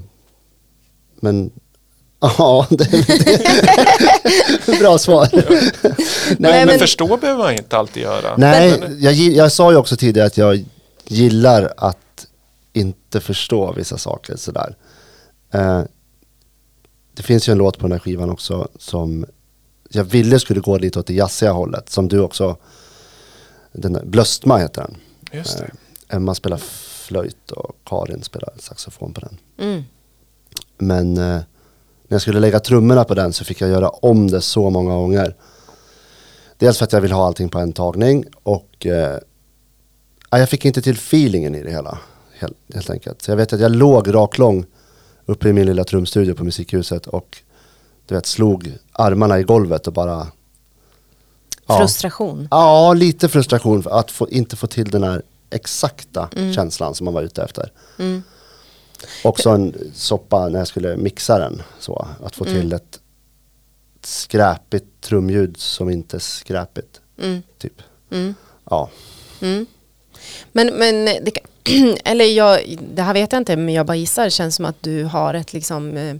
men, 1.20 1.52
ja, 2.20 2.68
det 2.70 2.94
är 2.94 4.09
bra 4.80 4.98
svar. 4.98 5.30
Men, 5.34 5.42
Nej, 6.40 6.52
men 6.52 6.68
men- 6.68 6.80
förstå 6.80 7.18
behöver 7.18 7.44
man 7.44 7.54
inte 7.54 7.78
alltid 7.78 8.04
göra. 8.04 8.38
Nej, 8.38 8.80
Men- 8.80 9.02
jag, 9.02 9.14
jag 9.14 9.52
sa 9.52 9.72
ju 9.72 9.78
också 9.78 9.98
tidigare 9.98 10.28
att 10.28 10.38
jag 10.38 10.66
gillar 11.06 11.74
att 11.78 12.28
inte 12.74 13.20
förstå 13.20 13.72
vissa 13.74 13.98
saker 13.98 14.36
sådär. 14.36 14.76
Eh, 15.54 15.82
det 17.14 17.24
finns 17.24 17.50
ju 17.50 17.52
en 17.52 17.58
låt 17.58 17.78
på 17.78 17.82
den 17.82 17.92
här 17.92 18.00
skivan 18.00 18.30
också 18.30 18.68
som 18.80 19.26
jag 19.90 20.04
ville 20.04 20.40
skulle 20.40 20.60
gå 20.60 20.78
lite 20.78 21.00
åt 21.00 21.08
det 21.08 21.14
jazziga 21.14 21.52
hållet. 21.52 21.90
Som 21.90 22.08
du 22.08 22.20
också, 22.20 22.58
den 23.72 23.94
där, 23.94 24.06
Blöstma 24.06 24.58
heter 24.58 24.82
den. 24.82 24.96
Just 25.32 25.58
det. 25.58 25.64
Eh, 25.64 26.16
Emma 26.16 26.36
spelar 26.36 26.58
flöjt 27.08 27.52
och 27.52 27.76
Karin 27.86 28.24
spelar 28.24 28.54
saxofon 28.60 29.14
på 29.14 29.22
den. 29.22 29.38
Mm. 29.58 29.84
Men 30.78 31.18
eh, 31.18 31.42
när 32.10 32.16
jag 32.16 32.22
skulle 32.22 32.40
lägga 32.40 32.60
trummorna 32.60 33.04
på 33.04 33.14
den 33.14 33.34
så 33.34 33.46
fick 33.46 33.62
jag 33.62 33.70
göra 33.70 33.90
om 33.90 34.28
det 34.28 34.42
så 34.42 34.70
många 34.70 34.96
gånger. 34.96 35.36
Dels 36.58 36.78
för 36.78 36.86
att 36.86 36.94
jag 36.94 37.02
vill 37.02 37.12
ha 37.12 37.28
allting 37.28 37.50
på 37.50 37.60
en 37.60 37.74
tagning 37.74 38.26
och 38.44 38.86
eh, 38.86 39.18
ja, 40.30 40.40
jag 40.40 40.50
fick 40.50 40.66
inte 40.66 40.82
till 40.82 40.94
feelingen 40.94 41.56
i 41.56 41.64
det 41.64 41.72
hela. 41.72 41.98
Helt, 42.40 42.58
helt 42.74 42.90
enkelt. 42.90 43.22
Så 43.22 43.32
jag 43.32 43.38
vet 43.38 43.54
att 43.54 43.60
jag 43.60 43.76
låg 43.76 44.14
raklång 44.14 44.66
uppe 45.26 45.50
i 45.50 45.54
min 45.54 45.66
lilla 45.66 45.84
trumstudio 45.84 46.34
på 46.34 46.44
Musikhuset 46.44 47.08
och 47.08 47.42
du 48.06 48.16
vet, 48.16 48.26
slog 48.26 48.74
armarna 48.92 49.40
i 49.40 49.44
golvet 49.44 49.88
och 49.88 49.94
bara... 49.94 50.28
Ja, 51.68 51.78
Frustration. 51.78 52.48
ja 52.52 52.94
lite 52.94 53.30
frustration 53.30 53.84
för 53.84 54.00
att 54.00 54.12
få, 54.12 54.30
inte 54.30 54.56
få 54.56 54.68
till 54.68 54.90
den 54.90 55.04
här 55.04 55.22
exakta 55.50 56.30
känslan 56.56 56.96
som 56.96 57.06
man 57.06 57.14
var 57.14 57.22
ute 57.22 57.44
efter. 57.44 57.72
Mm. 58.00 58.24
Också 59.24 59.50
en 59.50 59.92
soppa 59.94 60.50
när 60.50 60.60
jag 60.60 60.68
skulle 60.68 60.98
mixa 60.98 61.40
den. 61.40 61.62
Så, 61.80 62.08
att 62.24 62.36
få 62.36 62.46
till 62.46 62.74
ett 62.74 63.00
skräpigt 64.02 65.02
trumljud 65.02 65.58
som 65.58 65.90
inte 65.90 66.18
är 66.18 66.20
skräpigt. 66.20 67.02
Mm. 67.22 67.42
Typ. 67.58 67.82
Mm. 68.12 68.36
Ja. 68.70 68.90
Mm. 69.42 69.66
Men, 70.52 70.68
men 70.68 71.06
det, 71.06 71.32
eller 72.04 72.26
jag, 72.26 72.80
det 72.94 73.02
här 73.02 73.14
vet 73.14 73.32
jag 73.32 73.42
inte, 73.42 73.56
men 73.56 73.74
jag 73.74 73.86
bara 73.86 73.98
gissar. 73.98 74.26
Det 74.26 74.32
känns 74.32 74.56
som 74.56 74.66
att 74.66 74.84
du 74.84 75.04
har 75.04 75.34
ett 75.34 75.54
liksom, 75.54 75.98
eh, 75.98 76.16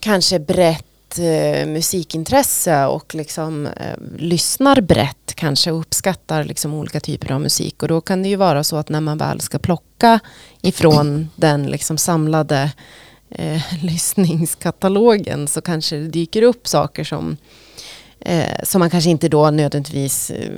kanske 0.00 0.38
brett 0.38 0.84
eh, 1.18 1.66
musikintresse 1.66 2.86
och 2.86 3.14
liksom 3.14 3.66
eh, 3.66 3.96
lyssnar 4.16 4.80
brett 4.80 5.32
kanske 5.34 5.72
och 5.72 5.80
uppskattar 5.80 6.44
liksom 6.44 6.74
olika 6.74 7.00
typer 7.00 7.32
av 7.32 7.40
musik. 7.40 7.82
Och 7.82 7.88
då 7.88 8.00
kan 8.00 8.22
det 8.22 8.28
ju 8.28 8.36
vara 8.36 8.64
så 8.64 8.76
att 8.76 8.88
när 8.88 9.00
man 9.00 9.18
väl 9.18 9.40
ska 9.40 9.58
plocka 9.58 10.20
ifrån 10.62 11.28
den 11.36 11.66
liksom 11.66 11.98
samlade 11.98 12.72
eh, 13.30 13.62
lyssningskatalogen 13.82 15.48
så 15.48 15.60
kanske 15.60 15.96
det 15.96 16.08
dyker 16.08 16.42
upp 16.42 16.68
saker 16.68 17.04
som 17.04 17.36
eh, 18.20 18.62
som 18.64 18.78
man 18.78 18.90
kanske 18.90 19.10
inte 19.10 19.28
då 19.28 19.50
nödvändigtvis 19.50 20.30
eh, 20.30 20.50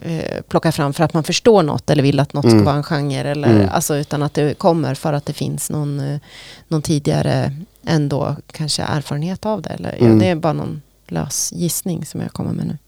eh, 0.00 0.42
plockar 0.48 0.70
fram 0.70 0.92
för 0.92 1.04
att 1.04 1.14
man 1.14 1.24
förstår 1.24 1.62
något 1.62 1.90
eller 1.90 2.02
vill 2.02 2.20
att 2.20 2.32
något 2.32 2.44
Mm. 2.44 2.58
ska 2.58 2.64
vara 2.64 2.76
en 2.76 2.82
genre. 2.82 3.30
Eller, 3.30 3.48
Mm. 3.54 3.68
alltså, 3.72 3.96
utan 3.96 4.22
att 4.22 4.34
det 4.34 4.58
kommer 4.58 4.94
för 4.94 5.12
att 5.12 5.26
det 5.26 5.32
finns 5.32 5.70
någon, 5.70 6.18
någon 6.68 6.82
tidigare 6.82 7.52
ändå 7.84 8.36
kanske 8.52 8.82
erfarenhet 8.82 9.46
av 9.46 9.62
det. 9.62 9.70
Eller, 9.70 9.90
ja, 9.98 10.04
Mm. 10.06 10.18
det 10.18 10.26
är 10.26 10.34
bara 10.34 10.52
någon 10.52 10.82
lös 11.06 11.52
gissning 11.52 12.06
som 12.06 12.20
jag 12.20 12.32
kommer 12.32 12.52
med 12.52 12.66
nu. 12.66 12.78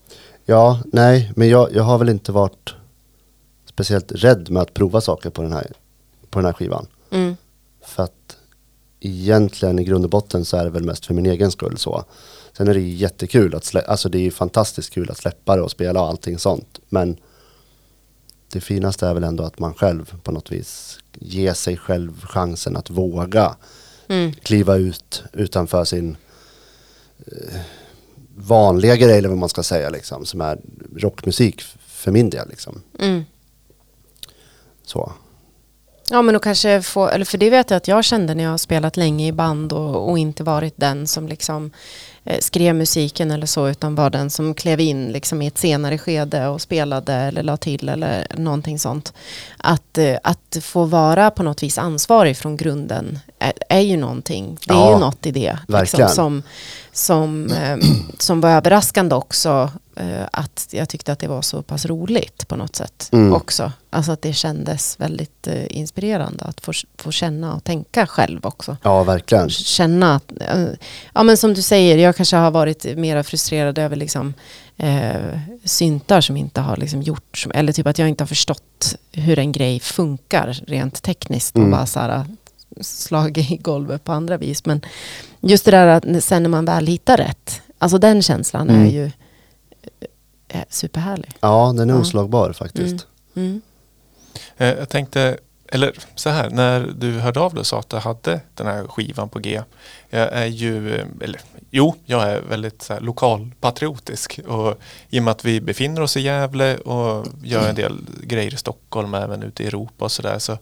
Ja, 0.45 0.80
nej, 0.93 1.32
men 1.36 1.49
jag, 1.49 1.72
jag 1.74 1.82
har 1.82 1.99
väl 1.99 2.09
inte 2.09 2.32
varit 2.32 2.74
speciellt 3.66 4.12
rädd 4.12 4.51
med 4.51 4.62
att 4.62 4.74
prova 4.74 5.01
saker 5.01 5.30
på 5.30 5.43
den 5.43 5.53
här, 5.53 5.72
på 6.30 6.38
den 6.38 6.47
här 6.47 6.53
skivan. 6.53 6.86
Mm. 7.11 7.36
För 7.84 8.03
att 8.03 8.36
egentligen 9.01 9.78
i 9.78 9.84
grund 9.84 10.05
och 10.05 10.11
botten 10.11 10.45
så 10.45 10.57
är 10.57 10.64
det 10.64 10.70
väl 10.70 10.84
mest 10.84 11.07
för 11.07 11.14
min 11.14 11.26
egen 11.26 11.51
skull 11.51 11.78
så. 11.78 12.05
Sen 12.57 12.68
är 12.68 12.74
det 12.74 12.80
jättekul 12.80 13.55
att 13.55 13.64
släppa, 13.64 13.90
alltså 13.90 14.09
det 14.09 14.26
är 14.26 14.30
fantastiskt 14.30 14.90
kul 14.95 15.11
att 15.11 15.18
släppa 15.18 15.57
det 15.57 15.62
och 15.62 15.70
spela 15.70 16.01
och 16.03 16.09
allting 16.09 16.38
sånt. 16.38 16.80
Men 16.88 17.16
det 18.53 18.61
finaste 18.61 19.07
är 19.07 19.14
väl 19.14 19.24
ändå 19.24 19.45
att 19.45 19.59
man 19.59 19.74
själv 19.74 20.14
på 20.22 20.32
något 20.32 20.53
vis 20.53 20.99
ger 21.18 21.53
sig 21.55 21.76
själv 21.76 22.24
chansen 22.24 22.76
att 22.76 22.90
våga 22.90 23.57
Mm. 24.12 24.32
kliva 24.32 24.76
ut 24.76 25.22
utanför 25.32 25.84
sin 25.84 26.16
eh, 27.26 27.60
vanliga 28.36 28.96
grej 28.96 29.18
eller 29.18 29.28
vad 29.28 29.38
man 29.38 29.48
ska 29.48 29.62
säga 29.62 29.90
liksom. 29.90 30.26
Som 30.26 30.40
är 30.40 30.58
rockmusik 30.96 31.62
för 31.86 32.10
min 32.10 32.30
del 32.30 32.48
liksom. 32.48 32.82
Mm. 32.98 33.24
Så. 34.84 35.12
Ja 36.10 36.22
men 36.22 36.34
då 36.34 36.38
kanske 36.38 36.82
få, 36.82 37.08
eller 37.08 37.24
för 37.24 37.38
det 37.38 37.50
vet 37.50 37.70
jag 37.70 37.76
att 37.76 37.88
jag 37.88 38.04
kände 38.04 38.34
när 38.34 38.44
jag 38.44 38.60
spelat 38.60 38.96
länge 38.96 39.26
i 39.26 39.32
band 39.32 39.72
och, 39.72 40.10
och 40.10 40.18
inte 40.18 40.42
varit 40.42 40.74
den 40.76 41.06
som 41.06 41.28
liksom 41.28 41.70
eh, 42.24 42.38
skrev 42.40 42.74
musiken 42.74 43.30
eller 43.30 43.46
så 43.46 43.68
utan 43.68 43.94
var 43.94 44.10
den 44.10 44.30
som 44.30 44.54
klev 44.54 44.80
in 44.80 45.08
liksom 45.08 45.42
i 45.42 45.46
ett 45.46 45.58
senare 45.58 45.98
skede 45.98 46.48
och 46.48 46.60
spelade 46.60 47.14
eller 47.14 47.42
la 47.42 47.56
till 47.56 47.88
eller 47.88 48.26
någonting 48.36 48.78
sånt. 48.78 49.12
Att, 49.56 49.82
eh, 49.99 50.18
att 50.22 50.57
få 50.62 50.84
vara 50.84 51.30
på 51.30 51.43
något 51.43 51.62
vis 51.62 51.78
ansvarig 51.78 52.36
från 52.36 52.57
grunden 52.57 53.18
är, 53.38 53.53
är 53.68 53.80
ju 53.80 53.97
någonting. 53.97 54.59
Det 54.66 54.72
är 54.74 54.78
Ja, 54.78 54.93
ju 54.93 54.99
något 54.99 55.26
i 55.26 55.30
det. 55.30 55.59
Liksom, 55.68 56.09
som, 56.09 56.43
som, 56.93 57.51
eh, 57.51 57.76
som 58.18 58.40
var 58.40 58.51
överraskande 58.51 59.14
också. 59.14 59.70
Eh, 59.97 60.26
att 60.32 60.68
jag 60.70 60.88
tyckte 60.88 61.12
att 61.12 61.18
det 61.18 61.28
var 61.28 61.43
så 61.43 61.62
pass 61.62 61.86
roligt 61.86 62.49
på 62.49 62.57
något 62.57 62.76
sätt 62.76 63.09
Mm. 63.12 63.32
också. 63.34 63.72
Alltså 63.90 64.12
att 64.12 64.22
det 64.22 64.32
kändes 64.32 65.01
väldigt 65.01 65.47
inspirerande 65.68 66.45
att 66.45 66.61
få, 66.61 66.72
få 66.99 67.11
känna 67.12 67.55
och 67.55 67.64
tänka 67.64 68.07
själv 68.07 68.47
också. 68.47 68.76
Ja, 68.82 69.03
verkligen. 69.03 69.51
Känna 69.51 70.14
att, 70.14 70.32
ja 71.14 71.22
men 71.22 71.36
som 71.36 71.55
du 71.55 71.62
säger, 71.62 71.99
jag 71.99 72.16
kanske 72.16 72.36
har 72.36 72.51
varit 72.51 72.84
mer 72.97 73.22
frustrerad 73.22 73.78
över 73.78 73.97
liksom 73.97 74.34
eh, 74.77 75.39
syntar 75.64 76.20
som 76.20 76.37
inte 76.37 76.61
har 76.61 76.77
liksom 76.77 77.03
gjorts, 77.03 77.49
eller 77.55 77.73
typ 77.73 77.87
att 77.87 77.99
jag 77.99 78.09
inte 78.09 78.23
har 78.25 78.29
förstått 78.29 78.97
hur 79.12 79.39
en 79.39 79.53
grej 79.53 79.81
funkar 79.81 80.53
rent 80.66 81.03
tekniskt 81.03 81.55
och 81.55 81.59
Mm. 81.61 81.70
bara 81.70 81.87
så 81.87 82.01
här 82.01 82.27
slagit 82.81 83.51
i 83.51 83.57
golvet 83.57 84.05
på 84.05 84.12
andra 84.12 84.37
vis. 84.37 84.66
Men 84.66 84.81
just 85.41 85.64
det 85.64 85.70
där 85.70 85.87
att 85.87 86.25
sen 86.25 86.43
när 86.43 86.51
man 86.51 86.64
väl 86.64 86.87
hittar 86.87 87.16
rätt, 87.16 87.61
alltså 87.79 87.99
den 87.99 88.23
känslan 88.23 88.70
är 88.70 88.75
Mm. 88.75 88.89
ju 88.91 89.11
eh, 90.49 90.62
superhärlig. 90.68 91.31
Ja, 91.41 91.73
den 91.77 91.91
är 91.91 91.95
Ja. 91.95 92.01
oslagbar 92.01 92.53
faktiskt. 92.53 93.07
Mm. 93.35 93.49
Mm. 93.49 93.62
Eh, 94.57 94.79
Jag 94.79 94.89
tänkte, 94.89 95.39
eller 95.75 95.93
så 96.14 96.31
här, 96.31 96.51
när 96.51 96.93
du 96.97 97.18
hörde 97.18 97.41
av 97.41 97.55
dig 97.55 97.61
och 97.61 97.66
sa 97.66 97.79
att 97.79 97.89
du 97.91 97.97
hade 97.97 98.41
den 98.55 98.66
här 98.66 98.87
skivan 98.87 99.29
på 99.29 99.39
G. 99.39 99.62
Jag 100.11 100.33
är 100.33 100.47
ju, 100.47 100.95
eller 101.20 101.41
jo, 101.70 101.95
jag 102.05 102.23
är 102.23 102.41
väldigt 102.41 102.83
så 102.83 102.93
här, 102.93 103.01
lokalpatriotisk 103.01 104.41
och 104.49 104.79
i 105.11 105.18
och 105.18 105.23
med 105.23 105.33
att 105.33 105.45
vi 105.45 105.61
befinner 105.61 106.01
oss 106.01 106.16
i 106.16 106.20
Gävle 106.20 106.77
och 106.77 107.27
gör 107.43 107.68
en 107.68 107.75
del 107.75 107.99
grejer 108.23 108.55
i 108.55 108.57
Stockholm, 108.57 109.14
även 109.14 109.43
ute 109.43 109.62
i 109.62 109.66
Europa 109.66 110.05
och 110.05 110.12
sådär. 110.12 110.39
Så 110.39 110.59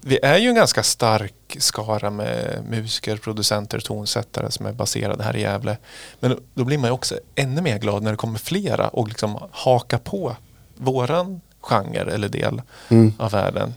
vi 0.00 0.18
är 0.22 0.38
ju 0.38 0.48
en 0.48 0.54
ganska 0.54 0.82
stark 0.82 1.56
skara 1.58 2.10
med 2.10 2.64
musiker, 2.70 3.16
producenter, 3.16 3.80
tonsättare 3.80 4.50
som 4.50 4.66
är 4.66 4.72
baserade 4.72 5.24
här 5.24 5.36
i 5.36 5.40
Gävle. 5.40 5.76
Men 6.20 6.40
då 6.54 6.64
blir 6.64 6.78
man 6.78 6.88
ju 6.88 6.94
också 6.94 7.18
ännu 7.34 7.60
mer 7.60 7.78
glad 7.78 8.02
när 8.02 8.10
det 8.10 8.16
kommer 8.16 8.38
flera 8.38 8.88
och 8.88 9.08
liksom 9.08 9.38
haka 9.50 9.98
på 9.98 10.36
våran 10.76 11.40
genre 11.60 12.14
eller 12.14 12.28
del 12.28 12.62
Mm. 12.88 13.12
av 13.18 13.30
världen. 13.30 13.74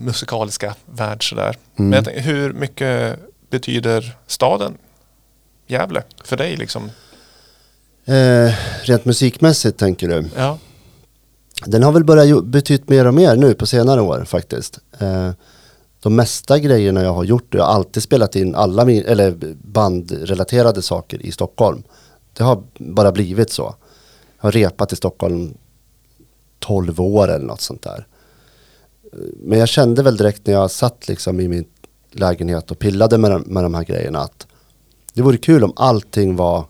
Musikaliska 0.00 0.74
värld 0.86 1.28
sådär. 1.28 1.56
Mm. 1.76 1.90
Men 1.90 2.04
tänker, 2.04 2.22
hur 2.22 2.52
mycket 2.52 3.18
betyder 3.50 4.16
staden 4.26 4.78
Gävle 5.66 6.02
för 6.24 6.36
dig 6.36 6.56
liksom? 6.56 6.90
Eh, 8.04 8.52
rent 8.82 9.04
musikmässigt 9.04 9.78
tänker 9.78 10.08
du? 10.08 10.28
Ja. 10.36 10.58
Den 11.66 11.82
har 11.82 11.92
väl 11.92 12.04
börjat 12.04 12.44
betytt 12.44 12.88
mer 12.88 13.06
och 13.06 13.14
mer 13.14 13.36
nu 13.36 13.54
på 13.54 13.66
senare 13.66 14.00
år 14.00 14.24
faktiskt. 14.24 14.78
Eh, 14.98 15.30
de 16.00 16.16
mesta 16.16 16.58
grejerna 16.58 17.02
jag 17.02 17.14
har 17.14 17.24
gjort, 17.24 17.54
jag 17.54 17.64
har 17.64 17.74
alltid 17.74 18.02
spelat 18.02 18.36
in 18.36 18.54
alla 18.54 18.84
min, 18.84 19.04
eller 19.04 19.36
bandrelaterade 19.62 20.82
saker 20.82 21.26
i 21.26 21.32
Stockholm. 21.32 21.82
Det 22.32 22.44
har 22.44 22.62
bara 22.78 23.12
blivit 23.12 23.50
så. 23.50 23.74
Jag 24.36 24.46
har 24.46 24.52
repat 24.52 24.92
i 24.92 24.96
Stockholm 24.96 25.54
12 26.58 27.00
år 27.00 27.28
eller 27.28 27.46
något 27.46 27.60
sånt 27.60 27.82
där. 27.82 28.06
Men 29.36 29.58
jag 29.58 29.68
kände 29.68 30.02
väl 30.02 30.16
direkt 30.16 30.46
när 30.46 30.54
jag 30.54 30.70
satt 30.70 31.08
liksom 31.08 31.40
i 31.40 31.48
min 31.48 31.64
lägenhet 32.10 32.70
och 32.70 32.78
pillade 32.78 33.18
med 33.18 33.30
de, 33.30 33.42
med 33.42 33.64
de 33.64 33.74
här 33.74 33.84
grejerna 33.84 34.20
att 34.20 34.46
det 35.12 35.22
vore 35.22 35.36
kul 35.36 35.64
om 35.64 35.72
allting 35.76 36.36
var 36.36 36.64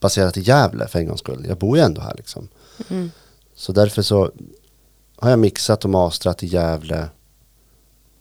baserat 0.00 0.36
i 0.36 0.40
Gävle 0.40 0.88
för 0.88 0.98
en 0.98 1.06
gångs 1.06 1.20
skull. 1.20 1.44
Jag 1.48 1.58
bor 1.58 1.76
ju 1.76 1.82
ändå 1.82 2.00
här 2.00 2.14
liksom. 2.16 2.48
Mm. 2.88 3.10
Så 3.54 3.72
därför 3.72 4.02
så 4.02 4.30
har 5.16 5.30
jag 5.30 5.38
mixat 5.38 5.84
och 5.84 5.90
mastrat 5.90 6.42
i 6.42 6.46
Gävle. 6.46 7.08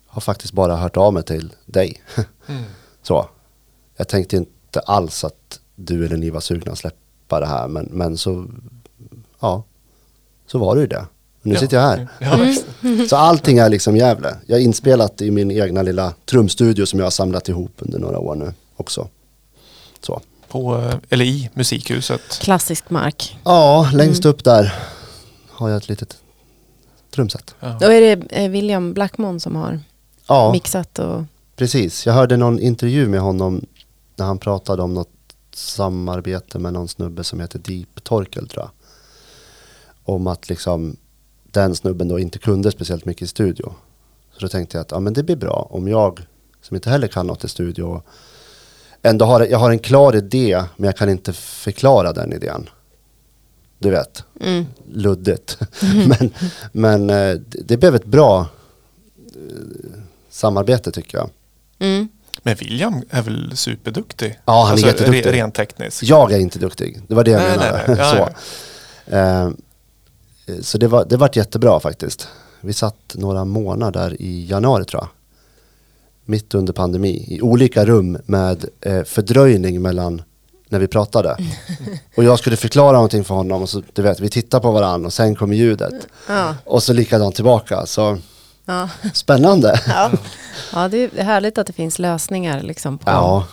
Har 0.08 0.22
faktiskt 0.22 0.54
bara 0.54 0.76
hört 0.76 0.98
av 0.98 1.14
mig 1.14 1.24
till 1.24 1.54
dig. 1.66 2.04
Mm. 2.50 2.64
så. 3.02 3.30
Jag 3.98 4.08
tänkte 4.08 4.38
inte 4.38 4.80
alls 4.80 5.24
att 5.24 5.60
du 5.76 6.06
eller 6.06 6.18
ni 6.18 6.30
var 6.30 6.40
sugna 6.40 6.72
att 6.72 6.78
släppa 6.78 7.40
det 7.40 7.46
här. 7.46 7.68
Men, 7.68 7.86
men 7.86 8.18
så, 8.18 8.46
ja, 9.40 9.64
så 10.46 10.60
var 10.60 10.76
det 10.76 10.82
ju 10.82 10.88
det. 10.88 11.06
Nu 11.48 11.54
Ja. 11.54 11.60
sitter 11.60 11.78
jag 11.78 11.84
här. 11.84 12.08
Ja, 12.20 12.36
visst. 12.36 12.66
Så 13.10 13.16
allting 13.16 13.58
är 13.58 13.70
liksom 13.70 13.95
Gävle. 13.98 14.36
Jag 14.45 14.60
är 14.60 14.64
inspelat 14.64 15.22
i 15.22 15.32
min 15.32 15.52
egna 15.52 15.82
lilla 15.82 16.14
trumstudio 16.26 16.86
som 16.86 17.00
jag 17.00 17.06
har 17.06 17.12
samlat 17.12 17.50
ihop 17.50 17.72
under 17.78 18.00
några 18.00 18.20
år 18.20 18.36
nu 18.36 18.54
också. 18.76 19.08
Så. 20.02 20.22
På, 20.48 20.76
eh, 20.78 20.95
eller 21.10 21.26
i 21.26 21.50
musikhuset. 21.54 22.22
Klassisk 22.41 22.89
mark. 22.89 23.38
Ja, 23.43 23.91
längst 23.93 24.26
upp 24.26 24.43
där 24.43 24.74
har 25.50 25.70
jag 25.70 25.78
ett 25.78 25.89
litet 25.89 26.18
trumset. 27.16 27.56
Ja. 27.60 27.78
Då 27.82 27.86
är 27.91 28.02
det 28.02 28.24
eh, 28.30 28.50
William 28.50 28.93
Blackmon 28.93 29.39
som 29.39 29.56
har 29.56 29.80
Ja, 30.28 30.52
mixat 30.52 31.00
och 31.00 31.24
precis. 31.56 32.06
Jag 32.06 32.14
hörde 32.14 32.38
någon 32.38 32.60
intervju 32.60 33.08
med 33.08 33.20
honom 33.20 33.66
när 34.16 34.26
han 34.26 34.38
pratade 34.38 34.82
om 34.84 34.93
något 34.93 35.10
samarbete 35.54 36.60
med 36.60 36.74
någon 36.74 36.88
snubbe 36.88 37.24
som 37.24 37.39
heter 37.39 37.60
Deep 37.60 38.04
Torkel 38.04 38.48
tror 38.48 38.64
jag. 38.64 38.70
Om 40.16 40.28
att 40.28 40.50
liksom 40.50 40.95
den 41.58 41.76
snubben 41.76 42.08
då 42.08 42.20
inte 42.20 42.39
kunde 42.39 42.72
speciellt 42.72 43.05
mycket 43.05 43.22
i 43.22 43.28
studio. 43.28 43.74
Så 44.34 44.39
då 44.39 44.47
tänkte 44.47 44.78
jag 44.78 44.82
att 44.82 44.91
ja, 44.91 44.99
men 44.99 45.14
det 45.14 45.24
blir 45.24 45.36
bra 45.36 45.68
om 45.72 45.88
jag 45.88 46.26
som 46.62 46.76
inte 46.76 46.89
heller 46.89 47.08
kan 47.08 47.28
något 47.28 47.43
i 47.43 47.47
studio 47.47 48.01
ändå 49.01 49.26
har, 49.26 49.45
jag 49.45 49.58
har 49.58 49.72
en 49.72 49.80
klar 49.80 50.16
idé 50.16 50.64
men 50.78 50.88
jag 50.88 50.97
kan 50.97 51.10
inte 51.10 51.34
förklara 51.34 52.14
den 52.14 52.34
idén. 52.34 52.70
Du 53.80 53.89
vet, 53.89 54.24
mm. 54.41 54.66
luddigt. 54.93 55.60
men 56.08 56.34
men 56.72 57.10
eh, 57.10 57.36
det, 57.66 57.78
blev 57.78 57.95
ett 57.95 58.05
bra 58.05 58.47
eh, 59.18 59.97
samarbete 60.30 60.91
tycker 60.91 61.18
jag. 61.18 61.30
Mm. 61.80 62.08
Men 62.43 62.55
William 62.55 63.01
är 63.10 63.22
väl 63.22 63.58
superduktig? 63.58 64.39
Ja, 64.45 64.66
han 64.70 64.78
är 64.78 64.86
jätteduktig. 64.86 65.30
re- 65.30 65.32
Rent 65.32 65.55
tekniskt. 65.55 66.03
Jag 66.03 66.32
är 66.32 66.39
inte 66.39 66.60
duktig, 66.60 67.01
det 67.08 67.16
var 67.16 67.24
det 67.24 67.32
jag 67.32 67.41
Nej, 67.41 67.49
menade. 67.49 67.84
nej, 67.88 67.97
nej. 67.97 67.97
Ja, 67.99 68.30
så 68.34 68.34
Eh, 69.08 69.49
så 70.62 70.78
det, 70.78 70.88
var, 70.88 71.06
det 71.06 71.18
vart 71.18 71.36
jättebra 71.36 71.80
faktiskt. 71.80 72.28
Vi 72.62 72.74
satt 72.74 73.16
några 73.16 73.45
månader 73.45 74.22
i 74.22 74.45
januari 74.45 74.86
tror 74.86 75.02
jag. 75.04 75.10
Mitt 76.26 76.54
under 76.54 76.74
pandemi, 76.74 77.26
i 77.28 77.41
olika 77.41 77.86
rum 77.86 78.18
med 78.26 78.66
eh, 78.82 79.04
fördröjning 79.04 79.82
mellan 79.82 80.22
när 80.70 80.80
vi 80.80 80.88
pratade. 80.88 81.38
Och 82.18 82.24
jag 82.24 82.39
skulle 82.39 82.58
förklara 82.58 82.91
någonting 82.91 83.24
för 83.24 83.36
honom 83.36 83.62
och 83.62 83.70
så, 83.70 83.84
du 83.93 84.02
vet, 84.02 84.20
vi 84.20 84.30
tittar 84.30 84.60
på 84.60 84.72
varandra 84.72 85.08
och 85.08 85.14
sen 85.14 85.36
kommer 85.36 85.56
ljudet. 85.56 86.08
Ja. 86.28 86.56
Och 86.66 86.84
så 86.84 86.93
likadant 86.93 87.36
tillbaka. 87.36 87.86
Så 87.86 88.18
Ja. 88.66 88.89
spännande. 89.14 89.82
Ja. 89.88 90.12
ja, 90.74 90.88
det 90.88 90.98
är 91.20 91.24
härligt 91.24 91.58
att 91.58 91.68
det 91.68 91.74
finns 91.74 92.00
lösningar 92.00 92.62
liksom 92.62 92.98
på, 92.98 93.10
Ja, 93.12 93.48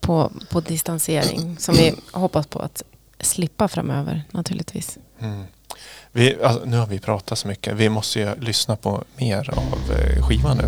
på, 0.00 0.30
på 0.50 0.60
distansering 0.60 1.56
som 1.58 1.74
vi 1.74 1.94
hoppas 2.12 2.46
på 2.46 2.58
att 2.58 2.82
slippa 3.20 3.68
framöver 3.68 4.22
naturligtvis. 4.30 4.98
Mm. 5.20 5.44
Vi, 6.16 6.36
alltså, 6.42 6.64
nu 6.64 6.76
har 6.76 6.86
vi 6.86 6.98
pratat 6.98 7.38
så 7.38 7.48
mycket. 7.48 7.74
Vi 7.76 7.88
måste 7.88 8.18
ju 8.18 8.28
lyssna 8.40 8.76
på 8.76 9.04
mer 9.16 9.50
av 9.56 9.96
eh, 9.98 10.26
skivan 10.26 10.56
nu. 10.56 10.64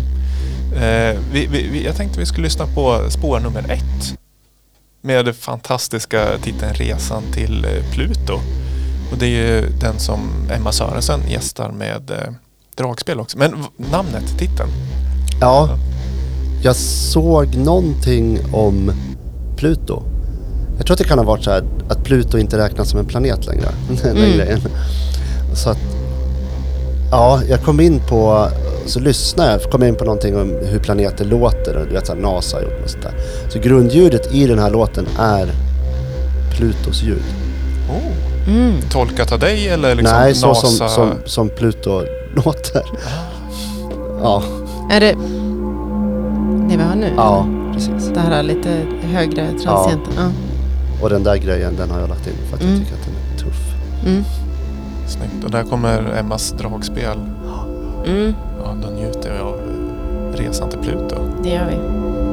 Eh, 0.77 1.19
vi, 1.31 1.45
vi, 1.47 1.67
vi, 1.67 1.85
jag 1.85 1.95
tänkte 1.95 2.19
vi 2.19 2.25
skulle 2.25 2.43
lyssna 2.43 2.65
på 2.67 3.09
spår 3.09 3.39
nummer 3.39 3.71
ett. 3.71 4.19
Med 5.01 5.25
den 5.25 5.33
fantastiska 5.33 6.37
titeln 6.43 6.73
Resan 6.73 7.23
till 7.33 7.65
eh, 7.65 7.93
Pluto. 7.93 8.33
Och 9.11 9.17
det 9.17 9.25
är 9.25 9.29
ju 9.29 9.69
den 9.81 9.99
som 9.99 10.29
Emma 10.51 10.71
Sörensen 10.71 11.19
gästar 11.29 11.71
med 11.71 12.11
eh, 12.11 12.33
dragspel 12.75 13.19
också. 13.19 13.37
Men 13.37 13.65
namnet, 13.77 14.39
titeln. 14.39 14.69
ja. 15.41 15.69
Jag 16.63 16.75
såg 16.75 17.55
någonting 17.55 18.39
om 18.53 18.91
Pluto. 19.57 20.03
Jag 20.77 20.85
tror 20.85 20.93
att 20.93 20.99
det 20.99 21.07
kan 21.07 21.17
ha 21.17 21.25
varit 21.25 21.43
så 21.43 21.51
här 21.51 21.63
att 21.89 22.03
Pluto 22.03 22.37
inte 22.37 22.57
räknas 22.57 22.89
som 22.89 22.99
en 22.99 23.05
planet 23.05 23.45
längre. 23.45 23.69
Mm. 24.03 24.59
Så 25.57 25.69
att, 25.69 25.77
ja, 27.11 27.41
jag 27.49 27.61
kom 27.63 27.79
in 27.79 27.99
på, 28.09 28.47
så 28.85 28.99
lyssnade 28.99 29.51
jag, 29.51 29.61
kom 29.71 29.83
in 29.83 29.95
på 29.95 30.03
någonting 30.05 30.37
om 30.37 30.55
hur 30.63 30.79
planeter 30.79 31.25
låter 31.25 31.77
och 31.77 31.87
du 31.87 31.93
vet 31.93 32.07
så 32.07 32.13
här, 32.13 32.21
NASA 32.21 32.57
har 32.57 32.63
gjort 32.63 32.83
och 32.83 32.89
sånt 32.89 33.03
där. 33.03 33.13
Så 33.49 33.59
grundljudet 33.59 34.33
i 34.33 34.47
den 34.47 34.59
här 34.59 34.69
låten 34.69 35.07
är 35.19 35.49
Plutos 36.57 37.03
ljud. 37.03 37.23
Oh. 37.89 38.47
Mm. 38.53 38.73
Tolkat 38.91 39.31
av 39.31 39.39
dig 39.39 39.67
eller 39.69 39.95
liksom 39.95 40.17
Nej, 40.19 40.35
så 40.35 40.47
NASA? 40.47 40.67
som, 40.67 40.89
som, 40.89 41.11
som 41.25 41.49
Pluto 41.49 42.01
låter. 42.35 42.81
Ja, 44.21 44.43
Är 44.91 44.99
det 44.99 45.11
det 46.69 46.77
vi 46.77 46.83
har 46.83 46.95
nu? 46.95 47.11
ja, 47.17 47.47
precis. 47.73 48.09
Det 48.13 48.19
här 48.19 48.31
är 48.31 48.43
lite 48.43 48.81
högre 49.01 49.47
transienten. 49.63 50.13
Ja. 50.17 50.29
Och 51.01 51.09
den 51.09 51.23
där 51.23 51.35
grejen 51.37 51.75
den 51.75 51.91
har 51.91 51.99
jag 51.99 52.09
lagt 52.09 52.27
in 52.27 52.33
för 52.49 52.55
att 52.55 52.61
Mm. 52.61 52.73
jag 52.75 52.83
tycker 52.83 52.95
att 52.99 53.05
den 53.05 53.13
är 53.33 53.39
tuff. 53.43 53.61
Mm. 54.05 54.23
Snyggt. 55.07 55.43
Och 55.43 55.51
där 55.51 55.63
kommer 55.63 56.19
Emmas 56.19 56.51
dragspel. 56.51 57.17
Mm. 58.05 58.33
Ja, 58.63 58.75
då 58.83 58.89
njuter 58.89 59.33
vi 59.33 59.39
av 59.39 59.59
resan 60.35 60.69
till 60.69 60.79
Pluto. 60.79 61.15
Det 61.43 61.49
gör 61.49 61.65
vi. 61.65 62.26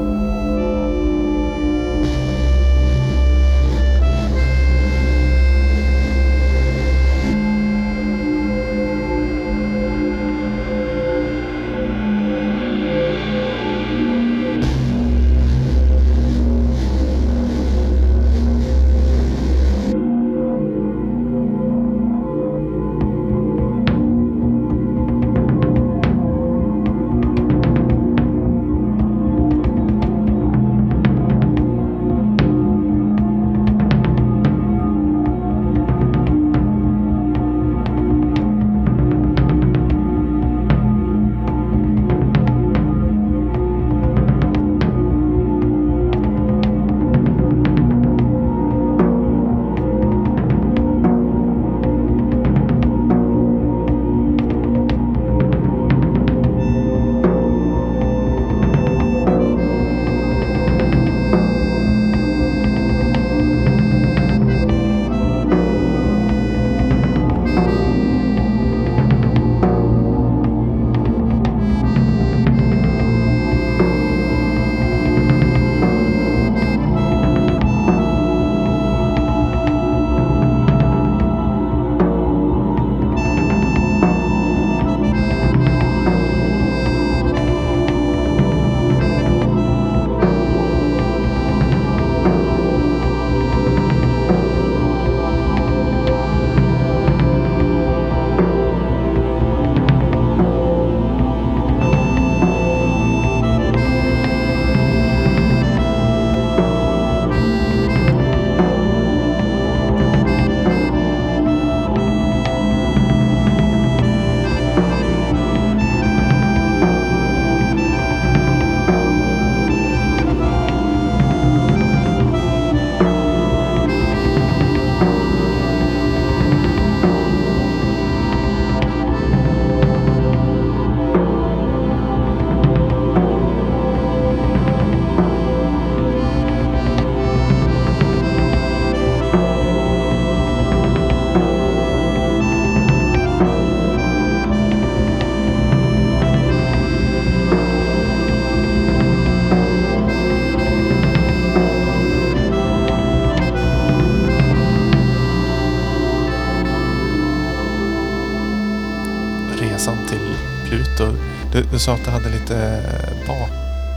Du, 161.74 161.78
sa 161.80 161.92
att 161.94 162.04
du 162.04 162.10
hade 162.10 162.28
lite 162.30 162.82
bak, 163.26 163.50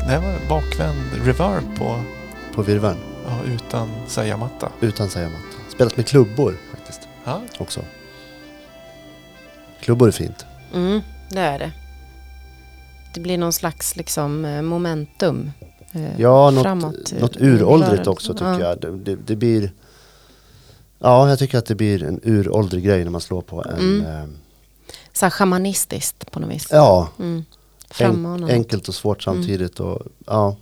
nej, 0.08 0.20
bakvänd 0.50 1.00
reverb 1.26 1.64
på, 1.78 2.02
På 2.56 2.62
virveln. 2.62 2.98
ja, 3.28 3.40
utan 3.54 3.90
säga-matta. 4.08 4.72
Utan 4.82 5.10
säga 5.10 5.30
matta. 5.30 5.72
Spelat 5.72 5.98
med 5.98 6.06
klubbor 6.08 6.58
faktiskt 6.72 7.02
Ja. 7.26 7.42
också. 7.60 7.82
Klubbor 9.82 10.08
är 10.08 10.12
fint. 10.12 10.46
Mm, 10.74 11.02
det 11.30 11.40
är 11.40 11.60
det. 11.60 11.72
Det 13.14 13.20
blir 13.20 13.38
någon 13.38 13.54
slags 13.54 13.96
liksom, 13.96 14.46
eh, 14.46 14.62
momentum 14.62 15.52
eh, 15.92 16.20
Ja, 16.22 16.52
något, 16.52 16.64
framåt. 16.64 17.12
eh, 17.16 17.20
något 17.22 17.38
uråldrigt 17.38 18.08
också 18.08 18.34
tycker 18.34 18.60
Ja. 18.60 18.60
jag. 18.60 18.80
Det, 18.82 18.98
det, 18.98 19.16
det 19.16 19.36
blir... 19.36 19.72
Ja, 21.00 21.30
jag 21.30 21.40
tycker 21.40 21.58
att 21.58 21.66
det 21.66 21.76
blir 21.76 22.04
en 22.04 22.20
uråldrig 22.24 22.84
grej 22.84 23.04
när 23.04 23.12
man 23.12 23.22
slår 23.22 23.42
på 23.42 23.64
en... 23.64 23.80
Mm. 23.80 24.06
Eh, 24.06 24.26
Så 25.14 25.26
här 25.26 25.30
shamanistiskt 25.30 26.32
på 26.32 26.40
något 26.40 26.50
vis. 26.52 26.68
ja, 26.72 27.10
Mm. 27.20 27.46
En, 27.98 28.44
enkelt 28.44 28.88
och 28.88 28.96
svårt 28.96 29.28
Mm. 29.28 29.38
samtidigt. 29.38 29.80
Och, 29.80 30.02
ja. 30.26 30.56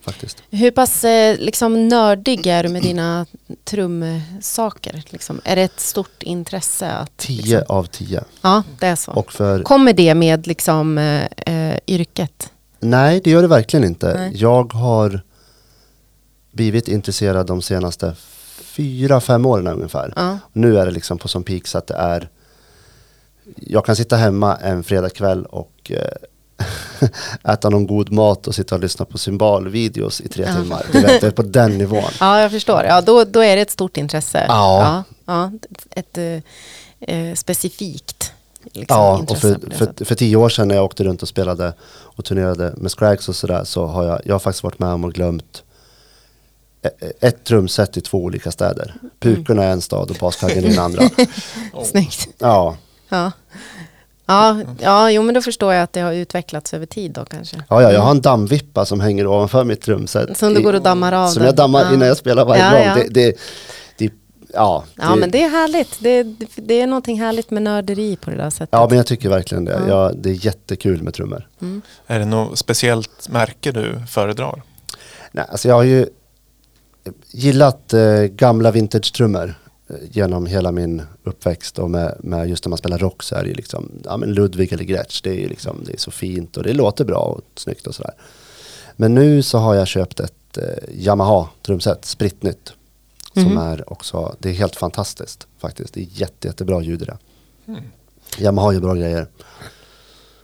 Faktiskt. 0.00 0.42
Hur 0.50 0.70
pass 0.70 1.04
eh, 1.04 1.38
liksom, 1.38 1.88
nördig 1.88 2.46
är 2.46 2.62
du 2.62 2.68
med 2.68 2.82
dina 2.82 3.26
trumsaker? 3.64 5.02
Liksom? 5.10 5.40
Är 5.44 5.56
det 5.56 5.62
ett 5.62 5.80
stort 5.80 6.22
intresse? 6.22 6.90
Att, 6.90 7.16
Tio 7.16 7.42
liksom, 7.58 7.76
av 7.76 7.84
tio. 7.84 8.24
Ja, 8.42 8.62
det 8.78 8.86
är 8.86 8.96
så. 8.96 9.12
Och 9.12 9.32
för... 9.32 9.62
Kommer 9.62 9.92
det 9.92 10.14
med 10.14 10.46
liksom, 10.46 10.98
eh, 10.98 11.24
eh, 11.46 11.78
yrket? 11.86 12.50
Nej, 12.80 13.20
det 13.24 13.30
gör 13.30 13.42
det 13.42 13.48
verkligen 13.48 13.84
inte. 13.84 14.14
Nej. 14.14 14.32
Jag 14.34 14.72
har 14.72 15.22
blivit 16.52 16.88
intresserad 16.88 17.46
de 17.46 17.62
senaste 17.62 18.14
fyra, 18.60 19.20
fem 19.20 19.46
åren 19.46 19.66
ungefär. 19.66 20.12
Ja. 20.16 20.38
Nu 20.52 20.78
är 20.78 20.86
det 20.86 20.92
liksom 20.92 21.18
på 21.18 21.28
som 21.28 21.42
peak 21.42 21.66
så 21.66 21.78
att 21.78 21.86
det 21.86 21.94
är 21.94 22.28
Jag 23.56 23.84
kan 23.84 23.96
sitta 23.96 24.16
hemma 24.16 24.56
en 24.56 24.82
fredagkväll 24.84 25.46
och 25.46 25.92
eh, 25.94 27.08
äta 27.52 27.68
någon 27.70 27.86
god 27.86 28.12
mat 28.12 28.46
och 28.46 28.54
sitta 28.54 28.74
och 28.74 28.80
lyssna 28.80 29.04
på 29.04 29.18
symbolvideos 29.18 30.20
i 30.20 30.28
tre 30.28 30.44
Ja. 30.48 30.54
timmar. 30.62 30.86
Du 30.92 31.00
vet, 31.00 31.20
det 31.20 31.26
är 31.26 31.30
på 31.30 31.42
den 31.42 31.78
nivån. 31.78 32.02
ja, 32.20 32.40
jag 32.40 32.50
förstår. 32.50 32.84
Ja, 32.84 33.00
då, 33.00 33.24
då 33.24 33.40
är 33.44 33.56
det 33.56 33.62
ett 33.62 33.70
stort 33.70 33.96
intresse. 33.96 34.44
Ja. 34.48 35.04
ja, 35.26 35.50
ja 35.50 35.52
ett 35.90 36.18
eh, 36.18 37.16
eh, 37.16 37.34
specifikt 37.34 38.32
liksom, 38.64 38.96
Ja, 38.98 39.14
och 39.14 39.20
intresse. 39.20 39.40
för, 39.40 39.54
på 39.54 39.66
det 39.66 39.76
för, 39.76 39.86
sättet. 39.86 40.08
för 40.08 40.14
tio 40.14 40.36
år 40.36 40.48
sedan 40.48 40.68
när 40.68 40.74
jag 40.74 40.84
åkte 40.84 41.04
runt 41.04 41.22
och 41.22 41.28
spelade 41.28 41.72
och 41.90 42.24
turnerade 42.24 42.74
med 42.76 42.90
Scrags 42.90 43.28
och 43.28 43.36
sådär 43.36 43.64
så 43.64 43.86
har 43.86 44.04
jag, 44.04 44.20
jag 44.24 44.34
har 44.34 44.38
faktiskt 44.40 44.62
varit 44.64 44.78
med 44.78 44.88
om 44.88 45.04
och 45.04 45.12
glömt 45.12 45.62
e- 46.82 47.12
ett 47.20 47.44
trumset 47.44 47.96
i 47.96 48.00
två 48.00 48.18
olika 48.18 48.50
städer. 48.50 48.94
Pukorna 49.20 49.64
i 49.64 49.68
en 49.70 49.80
stad 49.80 50.10
och 50.10 50.16
baskaggen 50.20 50.64
i 50.64 50.72
en 50.72 50.78
andra. 50.78 51.10
Snyggt. 51.84 52.28
Ja, 52.38 52.76
Ja. 53.10 53.32
Ja, 54.26 54.60
ja, 54.80 55.10
jo 55.10 55.22
men 55.22 55.34
då 55.34 55.42
förstår 55.42 55.74
jag 55.74 55.82
att 55.82 55.92
det 55.92 56.00
har 56.00 56.12
utvecklats 56.12 56.74
över 56.74 56.86
tid 56.86 57.12
då 57.12 57.24
kanske. 57.24 57.56
ja, 57.68 57.82
ja 57.82 57.92
jag 57.92 58.00
har 58.00 58.10
en 58.10 58.20
dammvippa 58.20 58.84
som 58.84 59.00
hänger 59.00 59.26
ovanför 59.26 59.64
mitt 59.64 59.80
trumset. 59.80 60.38
Som 60.38 60.54
du 60.54 60.62
går 60.62 60.72
och 60.74 60.82
dammar 60.82 61.12
av 61.12 61.28
Som 61.28 61.38
den. 61.40 61.46
jag 61.46 61.54
dammar 61.56 61.80
Ja. 61.84 61.94
innan 61.94 62.08
jag 62.08 62.16
spelar 62.16 62.44
varje 62.44 62.62
Ja, 62.64 62.70
gång. 62.72 62.82
ja. 62.86 62.94
Det, 62.94 63.08
det, 63.08 63.36
det, 63.98 64.12
ja, 64.54 64.84
Ja 64.94 65.16
men 65.16 65.30
det 65.30 65.42
är 65.42 65.48
härligt. 65.48 65.96
Det, 66.00 66.22
det 66.56 66.80
är 66.80 66.86
någonting 66.86 67.20
härligt 67.20 67.50
med 67.50 67.62
nörderi 67.62 68.16
på 68.16 68.30
det 68.30 68.36
där 68.36 68.50
sättet. 68.50 68.68
ja, 68.72 68.86
men 68.88 68.96
jag 68.96 69.06
tycker 69.06 69.28
verkligen 69.28 69.64
det. 69.64 69.72
Ja. 69.72 69.88
Ja, 69.88 70.12
det 70.14 70.30
är 70.30 70.44
jättekul 70.46 71.02
med 71.02 71.14
trummor. 71.14 71.48
Mm. 71.62 71.82
Är 72.06 72.18
det 72.18 72.24
något 72.24 72.58
speciellt 72.58 73.28
märke 73.28 73.72
du 73.72 74.02
föredrar? 74.10 74.62
Nej, 75.32 75.44
alltså 75.48 75.68
jag 75.68 75.74
har 75.74 75.82
ju 75.82 76.06
gillat 77.30 77.92
eh, 77.92 78.22
gamla 78.22 78.70
vintage-trummor 78.70 79.54
genom 80.10 80.46
hela 80.46 80.72
min 80.72 81.02
uppväxt 81.24 81.78
och 81.78 81.90
med, 81.90 82.16
med 82.20 82.48
just 82.48 82.64
när 82.64 82.68
man 82.68 82.78
spelar 82.78 82.98
rock 82.98 83.22
så 83.22 83.34
är 83.34 83.42
det 83.42 83.48
ju 83.48 83.54
liksom, 83.54 83.90
ja 84.04 84.16
men 84.16 84.32
Ludwig 84.32 84.72
eller 84.72 84.84
Gretsch, 84.84 85.20
det 85.22 85.30
är 85.30 85.34
ju 85.34 85.48
liksom, 85.48 85.76
det 85.86 85.92
är 85.92 85.96
så 85.98 86.10
fint 86.10 86.56
och 86.56 86.62
det 86.62 86.72
låter 86.72 87.04
bra 87.04 87.18
och 87.18 87.40
snyggt 87.60 87.86
och 87.86 87.94
sådär. 87.94 88.12
Men 88.96 89.14
nu 89.14 89.42
så 89.42 89.58
har 89.58 89.74
jag 89.74 89.88
köpt 89.88 90.20
ett 90.20 90.58
eh, 90.58 90.64
Yamaha 90.94 91.48
trumset, 91.62 92.04
sprittnytt. 92.04 92.72
Som 93.34 93.42
Mhm. 93.44 93.58
är 93.58 93.92
också, 93.92 94.36
det 94.38 94.48
är 94.48 94.52
helt 94.52 94.76
fantastiskt 94.76 95.46
faktiskt. 95.58 95.94
Det 95.94 96.00
är 96.00 96.06
jätte, 96.10 96.48
jättebra 96.48 96.82
ljud 96.82 97.02
i 97.02 97.04
det. 97.04 97.18
Mm. 97.68 97.82
Yamaha 98.38 98.72
gör 98.72 98.80
bra 98.80 98.94
grejer. 98.94 99.26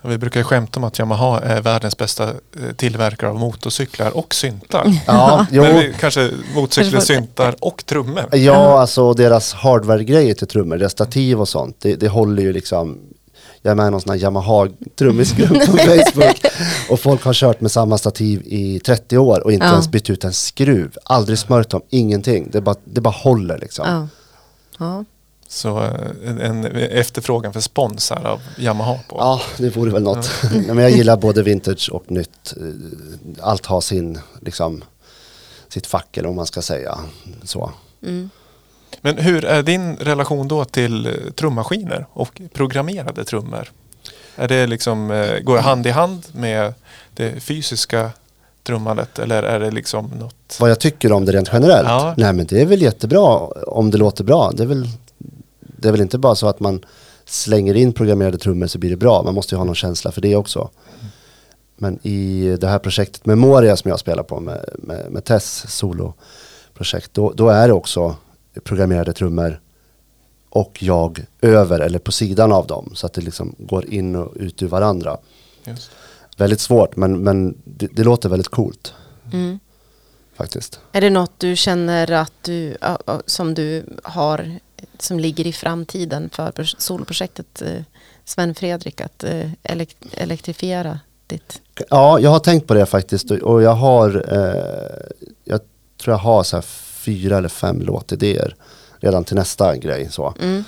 Vi 0.07 0.19
brukar 0.19 0.41
ju 0.41 0.45
skämta 0.45 0.81
om 0.81 0.85
att 0.85 0.99
Yamaha 0.99 1.41
är 1.41 1.61
världens 1.63 1.97
bästa 1.97 2.25
eh, 2.25 2.33
tillverkare 2.77 3.31
av 3.31 3.37
motorcyklar 3.39 4.17
och 4.17 4.35
syntar. 4.35 5.01
Ja, 5.07 5.47
jo. 5.51 5.63
Men 5.63 5.77
vi, 5.77 5.95
kanske 6.01 6.31
motorcyklar, 6.55 7.01
syntar 7.01 7.55
och 7.61 7.87
trummor. 7.87 8.25
Ja, 8.37 8.81
alltså 8.81 9.13
deras 9.13 9.55
hardware-grejer 9.55 10.35
till 10.35 10.47
trummor, 10.47 10.77
deras 10.77 10.93
stativ 10.93 11.41
och 11.41 11.49
sånt, 11.49 11.77
det, 11.81 11.95
det 11.97 12.09
håller 12.09 12.43
ju 12.43 12.53
liksom 12.53 12.99
jag 13.63 13.71
är 13.71 13.75
med 13.75 13.87
i 13.89 13.91
någon 13.91 14.01
sån 14.01 14.11
här 14.11 14.19
Yamaha 14.19 14.69
trummisgrupp 14.99 15.67
på 15.67 15.77
Facebook 15.77 16.41
och 16.91 17.01
folk 17.01 17.25
har 17.25 17.33
kört 17.35 17.61
med 17.61 17.71
samma 17.71 17.99
stativ 17.99 18.43
i 18.45 18.81
30 18.81 19.19
år 19.19 19.41
och 19.45 19.53
inte 19.53 19.67
Ja. 19.67 19.73
ens 19.73 19.89
bytt 19.89 20.11
ut 20.11 20.25
en 20.25 20.33
skruv. 20.33 20.97
Aldrig 21.05 21.39
smörjt 21.39 21.71
dem, 21.71 21.83
ingenting. 21.91 22.49
Det 22.53 22.61
bara, 22.61 22.77
det 22.85 23.01
bara 23.01 23.15
håller 23.15 23.59
liksom. 23.59 23.87
Ja. 23.89 24.09
Ja. 24.79 25.05
Så 25.49 25.79
eh, 25.79 25.91
en, 26.27 26.41
en 26.41 26.65
efterfrågan 26.77 27.53
för 27.53 27.61
sponsor 27.61 28.27
av 28.27 28.41
Yamaha 28.59 28.99
på. 29.09 29.17
Ja, 29.19 29.41
det 29.59 29.77
vore 29.77 29.91
väl 29.91 30.03
något. 30.03 30.31
Nej, 30.53 30.61
Men 30.67 30.79
jag 30.79 30.91
gillar 30.91 31.17
både 31.17 31.43
vintage 31.43 31.91
och 31.93 32.11
nytt. 32.11 32.55
Eh, 32.57 33.45
Allt 33.45 33.67
har 33.67 33.81
sin, 33.81 34.19
liksom, 34.41 34.85
sitt 35.69 35.87
fack 35.87 36.17
eller 36.17 36.29
vad 36.29 36.37
man 36.37 36.47
ska 36.47 36.63
säga. 36.63 36.99
Så. 37.43 37.71
Mm. 38.03 38.31
Men 39.01 39.19
hur 39.19 39.45
är 39.45 39.63
din 39.63 39.97
relation 39.97 40.49
då 40.49 40.65
till 40.65 41.07
eh, 41.07 41.13
trummaskiner 41.35 42.07
och 42.13 42.41
programmerade 42.53 43.25
trummor? 43.25 43.73
Är 44.37 44.49
det 44.49 44.67
liksom, 44.67 45.09
går 45.43 45.57
det 45.57 45.63
hand 45.63 45.87
i 45.87 45.91
hand 45.91 46.27
med 46.33 46.75
det 47.15 47.41
fysiska 47.41 48.11
trummandet 48.67 49.19
eller 49.19 49.43
är 49.43 49.61
det 49.61 49.71
liksom 49.71 50.07
något? 50.07 50.57
Vad 50.61 50.71
jag 50.71 50.81
tycker 50.81 51.13
om 51.13 51.25
det 51.25 51.33
rent 51.33 51.51
generellt? 51.53 51.89
Ja. 51.89 52.15
Nej 52.17 52.33
men 52.33 52.47
det 52.47 52.61
är 52.61 52.67
väl 52.67 52.83
jättebra 52.83 53.39
om 53.67 53.91
det 53.91 53.99
låter 53.99 54.25
bra. 54.25 54.53
Det 54.55 54.63
är, 54.63 54.67
väl, 54.67 54.89
det 55.77 55.89
är 55.89 55.93
väl 55.93 56.01
inte 56.01 56.19
bara 56.19 56.35
så 56.35 56.49
att 56.49 56.61
man 56.61 56.85
slänger 57.25 57.75
in 57.75 57.93
programmerade 57.93 58.39
trummor 58.39 58.67
så 58.67 58.79
blir 58.79 58.91
det 58.91 58.97
bra. 58.97 59.23
Man 59.23 59.35
måste 59.35 59.55
ju 59.55 59.59
ha 59.59 59.65
någon 59.65 59.75
känsla 59.75 60.13
för 60.13 60.21
det 60.21 60.37
också. 60.37 60.71
Men 61.77 61.99
i 62.07 62.57
det 62.61 62.69
här 62.69 62.79
projektet 62.79 63.27
Memoria 63.27 63.77
som 63.77 63.89
jag 63.89 64.01
spelar 64.01 64.23
på 64.23 64.41
med, 64.41 64.69
med, 64.79 65.11
med 65.11 65.25
Tess 65.25 65.65
soloprojekt, 65.69 67.15
då, 67.15 67.33
då 67.33 67.49
är 67.49 67.69
det 67.69 67.75
också 67.75 68.17
programmerade 68.65 69.13
trummor 69.13 69.61
och 70.51 70.83
jag 70.83 71.25
över 71.41 71.81
eller 71.81 71.99
på 71.99 72.13
sidan 72.13 72.53
av 72.53 72.67
dem 72.67 72.91
så 72.95 73.07
att 73.07 73.13
det 73.13 73.21
liksom 73.21 73.55
går 73.59 73.87
in 73.87 74.17
och 74.17 74.33
ut 74.37 74.63
ur 74.63 74.69
varandra. 74.69 75.17
Just. 75.65 75.91
Väldigt 76.37 76.61
svårt 76.61 76.97
men, 76.97 77.19
men 77.25 77.57
det, 77.65 77.87
det 77.87 78.05
låter 78.05 78.29
väldigt 78.29 78.49
coolt 78.49 78.95
Mm. 79.33 79.59
faktiskt. 80.37 80.81
Är 80.93 81.01
det 81.01 81.11
något 81.11 81.33
du 81.39 81.57
känner 81.57 82.13
att 82.13 82.33
du, 82.43 82.77
som 83.27 83.55
du 83.55 83.85
har, 84.03 84.59
som 84.99 85.19
ligger 85.21 85.47
i 85.47 85.53
framtiden 85.53 86.31
för 86.33 86.51
pro- 86.51 86.65
soloprojektet 86.79 87.63
eh, 87.63 87.83
Sven 88.25 88.55
Fredrik, 88.55 89.01
att 89.01 89.25
eh, 89.25 89.51
elek- 89.63 89.97
elektrifiera 90.13 91.01
ditt? 91.27 91.61
Ja, 91.91 92.19
jag 92.21 92.31
har 92.31 92.39
tänkt 92.39 92.67
på 92.67 92.75
det 92.75 92.87
faktiskt 92.87 93.31
och- 93.31 93.63
jag 93.63 93.75
har, 93.75 94.25
eh, 94.33 95.07
jag 95.45 95.61
tror 96.01 96.15
jag 96.15 96.19
har 96.19 96.43
så 96.43 96.63
fyra 96.63 97.39
eller 97.39 97.49
fem 97.49 97.81
låtidéer 97.81 98.55
redan 99.01 99.25
till 99.25 99.37
nästa 99.37 99.77
grej. 99.77 100.09
Så. 100.11 100.35
Mm. 100.41 100.65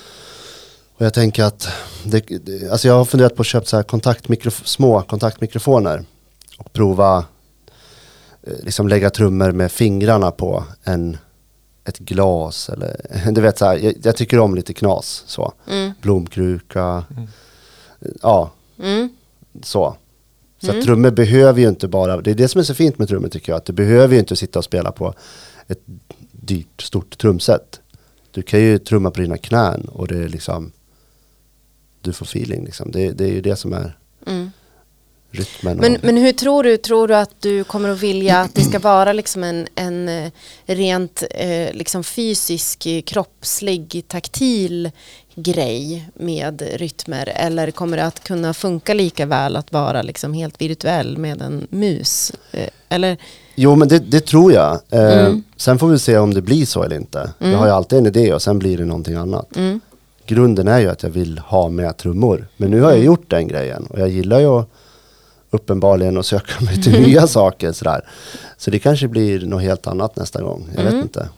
Och 0.97 1.07
jag 1.07 1.15
tänker 1.15 1.45
att, 1.45 1.69
det, 2.05 2.21
det, 2.21 2.71
alltså 2.73 2.89
jag 2.89 2.95
har 2.95 3.05
funderat 3.05 3.37
på 3.37 3.41
att 3.41 3.47
köpa 3.47 3.67
så 3.67 3.77
här 3.77 3.83
kontaktmikrof- 3.85 4.65
små 4.65 5.03
kontaktmikrofoner 5.03 6.05
och 6.59 6.73
prova 6.73 7.25
liksom 8.63 8.89
lägga 8.89 9.11
trummor 9.11 9.53
med 9.53 9.73
fingrarna 9.73 10.31
på 10.31 10.65
en, 10.85 11.17
ett 11.89 11.99
glas 11.99 12.69
eller 12.69 12.97
du 13.33 13.41
vet 13.41 13.59
så 13.59 13.65
här, 13.65 13.77
jag, 13.77 13.95
jag 14.03 14.17
tycker 14.17 14.39
om 14.39 14.55
lite 14.55 14.75
knas 14.75 15.25
så. 15.27 15.53
Mm. 15.71 15.93
Blomkruka, 16.01 17.05
Mm. 17.17 17.29
ja 18.23 18.51
Mm. 18.79 19.09
så. 19.63 19.97
Så 20.63 20.71
Mm. 20.71 20.85
trummor 20.85 21.11
behöver 21.11 21.61
ju 21.61 21.69
inte 21.69 21.89
bara, 21.89 22.21
det 22.21 22.31
är 22.31 22.35
det 22.35 22.49
som 22.49 22.59
är 22.59 22.63
så 22.63 22.75
fint 22.75 22.99
med 22.99 23.09
trummor 23.09 23.29
tycker 23.29 23.53
jag, 23.53 23.57
att 23.57 23.65
du 23.65 23.73
behöver 23.73 24.15
ju 24.15 24.21
inte 24.21 24.37
sitta 24.37 24.59
och 24.59 24.65
spela 24.65 24.93
på 24.93 25.15
ett 25.67 25.81
dyrt, 26.33 26.83
stort 26.83 27.19
trumset. 27.19 27.81
Du 28.31 28.43
kan 28.43 28.61
ju 28.61 28.79
trumma 28.79 29.11
på 29.11 29.21
dina 29.21 29.37
knän 29.39 29.89
och 29.93 30.09
det 30.09 30.19
är 30.19 30.29
liksom, 30.29 30.73
du 32.01 32.13
får 32.13 32.27
feeling 32.27 32.65
liksom. 32.65 32.91
Det, 32.91 33.13
det 33.13 33.25
är 33.25 33.29
ju 33.33 33.41
det 33.41 33.57
som 33.57 33.73
är 33.73 33.99
Mm. 34.27 34.51
Rytmen. 35.31 35.77
Men, 35.77 35.97
och, 35.97 36.05
men 36.05 36.17
hur 36.17 36.33
tror 36.33 36.63
du, 36.63 36.77
tror 36.77 37.09
du 37.09 37.17
att 37.17 37.31
du 37.41 37.65
kommer 37.65 37.89
att 37.89 38.03
vilja 38.03 38.39
att 38.41 38.55
det 38.55 38.63
ska 38.63 38.79
vara 38.79 39.13
liksom 39.13 39.45
en, 39.45 39.67
en 39.75 40.09
eh, 40.09 40.31
rent 40.67 41.23
eh, 41.31 41.73
liksom 41.73 42.05
fysisk, 42.05 42.87
eh, 42.87 43.03
kroppslig, 43.03 44.05
taktil 44.09 44.91
grej 45.35 46.09
med 46.15 46.63
rytmer? 46.75 47.33
Eller 47.37 47.71
kommer 47.71 47.97
det 47.97 48.05
att 48.05 48.25
kunna 48.25 48.55
funka 48.55 48.95
lika 48.95 49.27
väl 49.27 49.57
att 49.57 49.73
vara 49.73 50.03
liksom 50.03 50.33
helt 50.33 50.61
virtuell 50.61 51.19
med 51.19 51.43
en 51.43 51.67
mus? 51.71 52.33
Eh, 52.53 52.69
eller, 52.89 53.17
Jo 53.55 53.75
men 53.77 53.89
det, 53.89 53.99
det 53.99 54.21
tror 54.21 54.53
jag. 54.53 54.73
Eh, 54.91 55.19
Mm. 55.27 55.43
Sen 55.57 55.79
får 55.79 55.89
vi 55.89 55.99
se 55.99 56.19
om 56.19 56.35
det 56.35 56.43
blir 56.43 56.67
så 56.67 56.83
eller 56.83 56.97
inte. 56.97 57.31
Jag 57.39 57.49
Mm. 57.49 57.59
har 57.61 57.67
ju 57.67 57.73
alltid 57.73 57.99
en 57.99 58.07
idé 58.07 58.35
och 58.35 58.43
sen 58.43 58.59
blir 58.59 58.79
det 58.79 58.85
någonting 58.85 59.15
annat. 59.15 59.57
mm, 59.57 59.81
grunden 60.27 60.69
är 60.69 60.79
ju 60.79 60.89
att 60.89 61.03
jag 61.03 61.11
vill 61.11 61.39
ha 61.39 61.69
med 61.69 61.97
trummor. 61.97 62.49
Men 62.57 62.71
nu 62.71 62.81
har 62.81 62.91
jag 62.91 63.05
gjort 63.05 63.31
den 63.31 63.49
grejen 63.49 63.87
och 63.87 63.99
jag 64.01 64.09
gillar 64.09 64.41
ju 64.41 64.63
uppenbarligen 65.51 66.19
att 66.19 66.27
söka 66.27 66.65
mig 66.65 66.83
till 66.83 67.01
nya 67.03 67.27
saker. 67.27 67.73
Sådär. 67.73 68.09
Så 68.57 68.71
det 68.71 68.79
kanske 68.79 69.09
blir 69.09 69.41
något 69.47 69.63
helt 69.63 69.87
annat 69.87 70.17
nästa 70.17 70.43
gång. 70.43 70.69
Jag 70.77 70.85
vet 70.85 70.95
inte. 70.95 71.29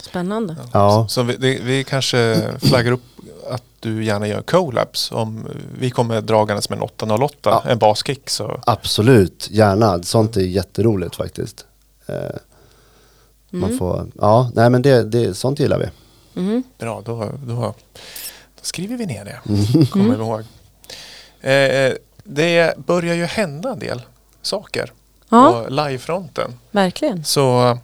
Spännande. 0.00 0.56
Ja. 0.72 1.06
Så 1.08 1.22
vi, 1.22 1.36
det, 1.36 1.58
vi 1.62 1.84
kanske 1.84 2.42
flaggar 2.62 2.92
upp 2.92 3.02
att 3.50 3.62
du 3.80 4.04
gärna 4.04 4.28
gör 4.28 4.42
collabs. 4.42 5.12
Om 5.12 5.46
vi 5.78 5.90
kommer 5.90 6.20
dragandes 6.20 6.70
med 6.70 6.76
en 6.76 6.82
808, 6.82 7.36
Ja. 7.42 7.62
en 7.70 7.78
baskick 7.78 8.30
så 8.30 8.60
Absolut, 8.66 9.48
gärna. 9.50 10.02
Sånt 10.02 10.36
är 10.36 10.40
jätteroligt 10.40 11.16
faktiskt. 11.16 11.64
Eh, 12.06 12.14
Man 13.50 13.78
får, 13.78 14.06
ja, 14.20 14.50
nej 14.54 14.70
men 14.70 14.82
det, 14.82 15.02
det, 15.04 15.34
sånt 15.34 15.60
gillar 15.60 15.78
vi. 15.78 15.86
Mm. 16.40 16.62
bra, 16.78 17.02
då, 17.04 17.32
då, 17.46 17.54
då 17.54 17.74
skriver 18.62 18.96
vi 18.96 19.06
ner 19.06 19.24
det. 19.24 19.40
Kommer 19.90 20.16
vi 20.16 20.22
ihåg. 20.22 20.40
Eh, 21.40 21.92
det 22.28 22.86
börjar 22.86 23.14
ju 23.14 23.24
hända 23.24 23.70
en 23.70 23.78
del 23.78 24.02
saker 24.42 24.92
Ja, 25.28 25.64
på 25.64 25.70
livefronten. 25.74 26.50
verkligen. 26.70 27.24
Så 27.24 27.78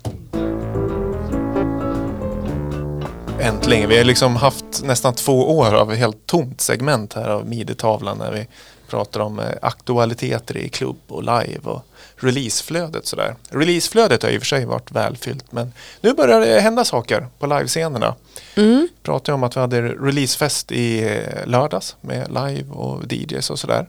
äntligen. 3.41 3.89
Vi 3.89 3.97
har 3.97 4.05
liksom 4.05 4.37
haft 4.37 4.83
nästan 4.85 5.15
två 5.15 5.59
år 5.59 5.75
av 5.75 5.95
helt 5.95 6.27
tomt 6.27 6.61
segment 6.61 7.13
här 7.13 7.29
av 7.29 7.49
Midetavlan 7.49 8.19
när 8.19 8.33
vi 8.33 8.47
pratar 8.89 9.21
om 9.21 9.39
eh, 9.39 9.47
aktualiteter 9.63 10.57
i 10.57 10.69
klubb 10.69 10.97
och 11.09 11.23
live 11.23 11.61
och 11.65 11.87
releaseflödet 12.17 13.07
sådär. 13.07 13.35
Releaseflödet 13.51 14.23
har 14.23 14.31
i 14.31 14.37
och 14.37 14.41
för 14.41 14.47
sig 14.47 14.65
varit 14.65 14.93
välfyllt 14.93 15.53
men 15.53 15.73
nu 16.01 16.13
börjar 16.15 16.41
det 16.41 16.61
hända 16.61 16.85
saker 16.85 17.27
på 17.39 17.47
livescenerna. 17.47 18.15
Mm. 18.57 18.89
Pratade 19.03 19.35
om 19.35 19.43
att 19.43 19.57
vi 19.57 19.61
hade 19.61 19.83
releasefest 19.83 20.73
i 20.73 21.03
eh, 21.03 21.47
lördags 21.47 21.97
med 22.01 22.29
live 22.29 22.71
och 22.71 23.13
DJs 23.13 23.51
och 23.51 23.59
sådär. 23.59 23.87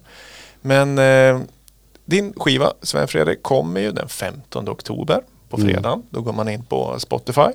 Men 0.65 0.97
eh, 0.97 1.41
din 2.05 2.33
skiva 2.37 2.73
Sven 2.81 3.07
Fredrik 3.07 3.43
kommer 3.43 3.79
ju 3.81 3.91
den 3.91 4.09
15 4.09 4.69
oktober 4.69 5.21
på 5.49 5.57
Mm. 5.57 5.67
fredagen. 5.69 6.03
Då 6.09 6.21
går 6.21 6.33
man 6.33 6.49
in 6.49 6.63
på 6.63 6.99
Spotify. 6.99 7.47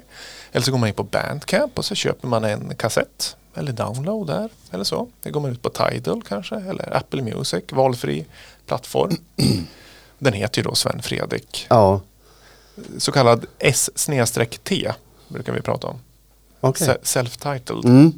Eller 0.52 0.64
så 0.64 0.70
går 0.70 0.78
man 0.78 0.88
in 0.88 0.94
på 0.94 1.02
Bandcamp 1.02 1.78
och 1.78 1.84
så 1.84 1.94
köper 1.94 2.28
man 2.28 2.44
en 2.44 2.74
kassett 2.76 3.36
eller 3.54 3.72
download 3.72 4.26
där 4.26 4.48
eller 4.70 4.84
så. 4.84 5.08
Det 5.22 5.30
går 5.30 5.40
man 5.40 5.50
ut 5.52 5.62
på 5.62 5.68
Tidal 5.70 6.22
kanske 6.28 6.54
eller 6.54 6.96
Apple 6.96 7.22
Music, 7.22 7.64
valfri 7.70 8.26
plattform. 8.66 9.16
Den 10.18 10.32
heter 10.32 10.58
ju 10.58 10.68
då 10.68 10.74
Sven 10.74 11.02
Fredrik. 11.02 11.66
Ja, 11.70 12.00
Så 12.98 13.12
kallad 13.12 13.46
S-T 13.58 14.92
brukar 15.28 15.52
vi 15.52 15.60
prata 15.60 15.86
om. 15.86 16.74
Se- 16.74 16.96
Self-titled. 17.02 17.84
Mm. 17.84 18.12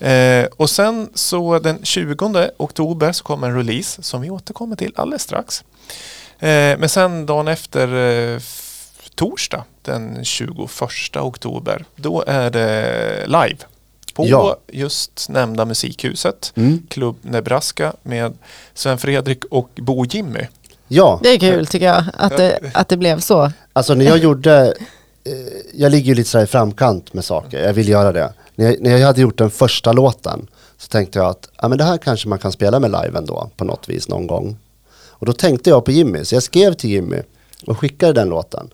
Eh, 0.00 0.46
och 0.56 0.70
sen 0.70 1.10
så 1.14 1.58
den 1.58 1.78
20 1.84 2.50
oktober 2.56 3.12
så 3.12 3.24
kommer 3.24 3.48
en 3.48 3.56
release 3.56 4.02
som 4.02 4.20
vi 4.20 4.30
återkommer 4.30 4.76
till 4.76 4.92
alldeles 4.96 5.22
strax. 5.22 5.64
Eh, 6.38 6.78
men 6.78 6.88
sen 6.88 7.26
dagen 7.26 7.48
efter 7.48 7.94
eh, 8.34 8.40
torsdag 9.14 9.64
den 9.82 10.24
21 10.24 11.16
oktober 11.16 11.84
då 11.96 12.24
är 12.26 12.50
det 12.50 13.24
live 13.26 13.56
på 14.14 14.26
Ja. 14.28 14.56
just 14.72 15.28
nämnda 15.28 15.64
musikhuset. 15.64 16.52
Mm. 16.56 16.82
Klubb 16.90 17.16
Nebraska 17.22 17.92
med 18.02 18.32
Sven 18.74 18.98
Fredrik 18.98 19.44
och 19.44 19.70
Bo 19.76 20.04
Jimmy. 20.04 20.46
Ja, 20.88 21.20
Det 21.22 21.28
är 21.28 21.38
kul 21.38 21.66
tycker 21.66 21.86
jag 21.86 22.04
att 22.14 22.36
det, 22.36 22.58
att 22.74 22.88
det 22.88 22.96
blev 22.96 23.20
så. 23.20 23.52
alltså 23.72 23.94
när 23.94 24.04
jag 24.04 24.18
gjorde, 24.24 24.74
eh, 25.24 25.32
jag 25.74 25.90
ligger 25.92 26.06
ju 26.08 26.14
lite 26.14 26.30
sådär 26.30 26.44
i 26.44 26.46
framkant 26.46 27.12
med 27.12 27.24
saker, 27.24 27.66
jag 27.66 27.72
vill 27.72 27.88
göra 27.88 28.12
det. 28.12 28.32
När 28.58 28.66
jag, 28.66 28.80
när 28.80 28.96
jag 28.96 29.06
hade 29.06 29.20
gjort 29.20 29.38
den 29.38 29.50
första 29.50 29.92
låten 29.92 30.48
så 30.78 30.88
tänkte 30.88 31.18
jag 31.18 31.28
att 31.28 31.48
ja, 31.62 31.68
men 31.68 31.78
det 31.78 31.84
här 31.84 31.98
kanske 31.98 32.28
man 32.28 32.38
kan 32.38 32.52
spela 32.52 32.80
med 32.80 32.90
live 32.90 33.18
ändå 33.18 33.50
på 33.56 33.64
något 33.64 33.88
vis 33.88 34.08
någon 34.08 34.26
gång. 34.26 34.56
Och 35.08 35.26
då 35.26 35.32
tänkte 35.32 35.70
jag 35.70 35.84
på 35.84 35.90
Jimmy, 35.90 36.24
så 36.24 36.34
jag 36.34 36.42
skrev 36.42 36.74
till 36.74 36.90
Jimmy 36.90 37.22
och 37.66 37.78
skickade 37.78 38.12
den 38.12 38.28
låten. 38.28 38.70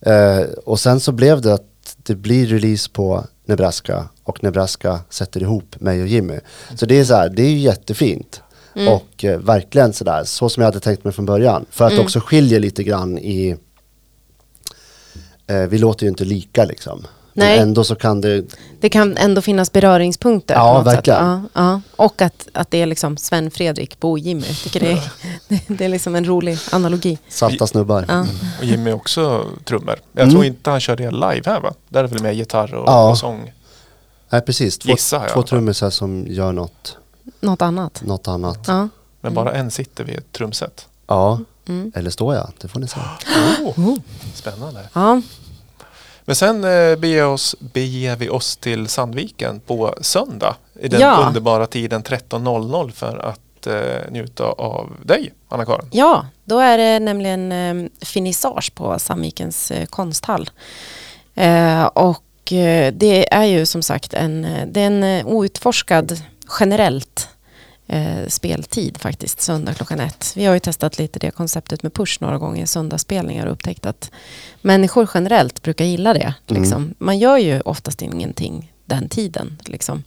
Eh, 0.00 0.40
och 0.64 0.80
sen 0.80 1.00
så 1.00 1.12
blev 1.12 1.40
det 1.40 1.54
att 1.54 1.96
det 1.96 2.14
blir 2.14 2.46
release 2.46 2.90
på 2.90 3.24
Nebraska 3.44 4.08
och 4.24 4.42
Nebraska 4.42 5.00
sätter 5.10 5.42
ihop 5.42 5.80
mig 5.80 6.02
och 6.02 6.08
Jimmy. 6.08 6.38
Så 6.74 6.86
det 6.86 6.98
är 6.98 7.04
så 7.04 7.14
här, 7.14 7.28
det 7.28 7.42
är 7.42 7.50
ju 7.50 7.58
jättefint. 7.58 8.42
Och 8.88 9.24
eh, 9.24 9.38
verkligen 9.38 9.92
sådär, 9.92 10.24
så 10.24 10.48
som 10.48 10.60
jag 10.60 10.68
hade 10.68 10.80
tänkt 10.80 11.04
mig 11.04 11.12
från 11.12 11.26
början. 11.26 11.66
För 11.70 11.84
att 11.84 11.92
det 11.92 12.00
också 12.00 12.20
skiljer 12.20 12.60
lite 12.60 12.82
grann 12.82 13.18
i, 13.18 13.56
eh, 15.46 15.56
vi 15.56 15.78
låter 15.78 16.04
ju 16.04 16.10
inte 16.10 16.24
lika 16.24 16.64
liksom. 16.64 17.06
Nej. 17.32 17.58
Men 17.58 17.68
ändå 17.68 17.84
så 17.84 17.94
kan 17.94 18.20
det, 18.20 18.44
Det 18.80 18.88
kan 18.88 19.16
ändå 19.16 19.40
finnas 19.42 19.72
beröringspunkter. 19.72 20.54
Ja, 20.54 20.82
verkligen. 20.82 21.24
Ja, 21.26 21.42
ja. 21.52 21.80
Och 21.96 22.22
att, 22.22 22.48
att 22.54 22.70
det 22.70 22.82
är 22.82 22.86
liksom 22.86 23.16
Sven 23.16 23.50
Fredrik, 23.50 24.00
Bo 24.00 24.18
Jimmy. 24.18 24.46
Jag 24.46 24.56
tycker 24.56 24.80
det 24.80 24.92
är, 24.92 25.10
det 25.78 25.84
är 25.84 25.88
liksom 25.88 26.14
en 26.14 26.24
rolig 26.24 26.58
analogi. 26.72 27.18
salta 27.28 27.66
snubbar. 27.66 28.04
Ja. 28.08 28.26
Och 28.58 28.64
Jimmy 28.64 28.92
också 28.92 29.46
trummor. 29.64 29.96
Jag 30.12 30.22
Mm. 30.22 30.34
tror 30.34 30.44
inte 30.44 30.70
han 30.70 30.80
kör 30.80 30.96
det 30.96 31.10
live 31.10 31.42
här 31.46 31.60
va? 31.60 31.74
Där 31.88 32.04
är 32.04 32.08
väl 32.08 32.22
med 32.22 32.34
gitarr 32.34 32.74
och, 32.74 32.88
Ja. 32.88 33.10
och 33.10 33.18
sång. 33.18 33.52
Nej 34.30 34.40
precis, 34.40 34.78
två, 34.78 34.90
Gissar 34.90 35.20
jag. 35.22 35.32
två 35.32 35.42
trummisar 35.42 35.90
som 35.90 36.24
gör 36.28 36.52
något, 36.52 36.96
Något 37.40 37.62
annat. 37.62 38.02
något 38.04 38.28
annat. 38.28 38.58
Ja. 38.66 38.88
Men 39.20 39.34
bara 39.34 39.52
en 39.52 39.70
sitter 39.70 40.04
vid 40.04 40.18
ett 40.18 40.32
trumset. 40.32 40.86
Ja, 41.06 41.40
Mm. 41.68 41.92
eller 41.94 42.10
står 42.10 42.34
jag, 42.34 42.52
det 42.60 42.68
får 42.68 42.80
ni 42.80 42.88
se. 42.88 43.00
Oh, 43.64 43.96
spännande. 44.34 44.80
Ja. 44.92 45.22
Men 46.30 46.36
sen 46.36 46.64
eh, 46.64 46.96
beger, 46.96 47.26
oss, 47.26 47.56
beger 47.60 48.16
vi 48.16 48.28
oss 48.28 48.56
till 48.56 48.88
Sandviken 48.88 49.60
på 49.66 49.94
söndag 50.00 50.56
i 50.80 50.88
den 50.88 51.00
Ja. 51.00 51.24
underbara 51.26 51.66
tiden 51.66 52.02
13.00 52.02 52.90
för 52.90 53.18
att 53.18 53.66
eh, 53.66 54.10
njuta 54.12 54.44
av 54.44 54.92
dig, 55.02 55.32
Anna-Karin. 55.48 55.88
ja, 55.92 56.26
då 56.44 56.58
är 56.58 56.78
det 56.78 56.98
nämligen 57.00 57.52
eh, 57.52 57.90
finissage 58.06 58.74
på 58.74 58.98
Sandvikens 58.98 59.70
eh, 59.70 59.86
konsthall. 59.86 60.50
Eh, 61.34 61.84
och 61.84 62.52
eh, 62.52 62.92
det 62.92 63.34
är 63.34 63.44
ju 63.44 63.66
som 63.66 63.82
sagt 63.82 64.14
en, 64.14 64.44
eh, 64.44 64.66
det 64.66 64.80
är 64.80 64.86
en 64.86 65.26
outforskad 65.26 66.20
generellt 66.60 67.28
eh, 67.90 68.26
speltid 68.28 68.98
faktiskt, 68.98 69.40
söndag 69.40 69.74
klockan 69.74 70.00
ett. 70.00 70.32
Vi 70.36 70.44
har 70.44 70.54
ju 70.54 70.60
testat 70.60 70.98
lite 70.98 71.18
det 71.18 71.30
konceptet 71.30 71.82
med 71.82 71.94
push 71.94 72.18
några 72.20 72.38
gånger, 72.38 72.66
söndagsspelningar 72.66 73.46
och 73.46 73.52
upptäckt 73.52 73.86
att 73.86 74.10
människor 74.62 75.10
generellt 75.14 75.62
brukar 75.62 75.84
gilla 75.84 76.14
det. 76.14 76.34
Liksom. 76.46 76.94
Man 76.98 77.18
gör 77.18 77.38
ju 77.38 77.60
oftast 77.60 78.02
ingenting 78.02 78.72
den 78.84 79.08
tiden. 79.08 79.58
Liksom. 79.64 80.02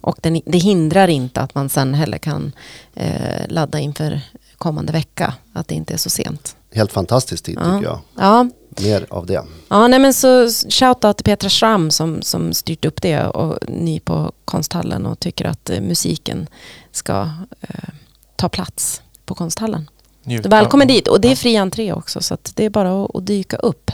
Och 0.00 0.18
den, 0.20 0.40
det 0.46 0.58
hindrar 0.58 1.08
inte 1.08 1.40
att 1.40 1.54
man 1.54 1.68
sen 1.68 1.94
heller 1.94 2.18
kan 2.18 2.52
eh, 2.94 3.46
ladda 3.48 3.78
inför 3.78 4.20
kommande 4.58 4.92
vecka, 4.92 5.34
att 5.52 5.68
det 5.68 5.74
inte 5.74 5.94
är 5.94 5.98
så 5.98 6.10
sent. 6.10 6.56
Helt 6.74 6.92
fantastisk 6.92 7.44
tid 7.44 7.58
Ja. 7.60 7.64
tycker 7.78 7.90
jag. 7.90 8.00
Ja, 8.18 8.48
Mer 8.80 9.06
av 9.10 9.26
det. 9.26 9.44
Ja, 9.68 9.88
nej 9.88 9.98
men 9.98 10.14
så 10.14 10.48
shoutout 10.68 11.16
till 11.16 11.24
Petra 11.24 11.48
Schramm 11.48 11.90
som, 11.90 12.22
som 12.22 12.52
styrt 12.54 12.84
upp 12.84 13.02
det 13.02 13.26
och 13.26 13.58
ny 13.70 14.00
på 14.00 14.32
konsthallen 14.44 15.06
och 15.06 15.20
tycker 15.20 15.44
att 15.44 15.70
eh, 15.70 15.80
musiken 15.80 16.46
ska 16.92 17.28
eh, 17.60 17.88
ta 18.36 18.48
plats 18.48 19.02
på 19.24 19.34
konsthallen. 19.34 19.90
Njuta. 20.24 20.48
Välkommen 20.48 20.88
dit 20.88 21.08
och 21.08 21.20
det 21.20 21.28
är 21.32 21.36
fri 21.36 21.56
entré 21.56 21.92
också 21.92 22.20
så 22.22 22.34
att 22.34 22.52
det 22.54 22.64
är 22.64 22.70
bara 22.70 23.04
att, 23.04 23.16
att 23.16 23.26
dyka 23.26 23.56
upp. 23.56 23.90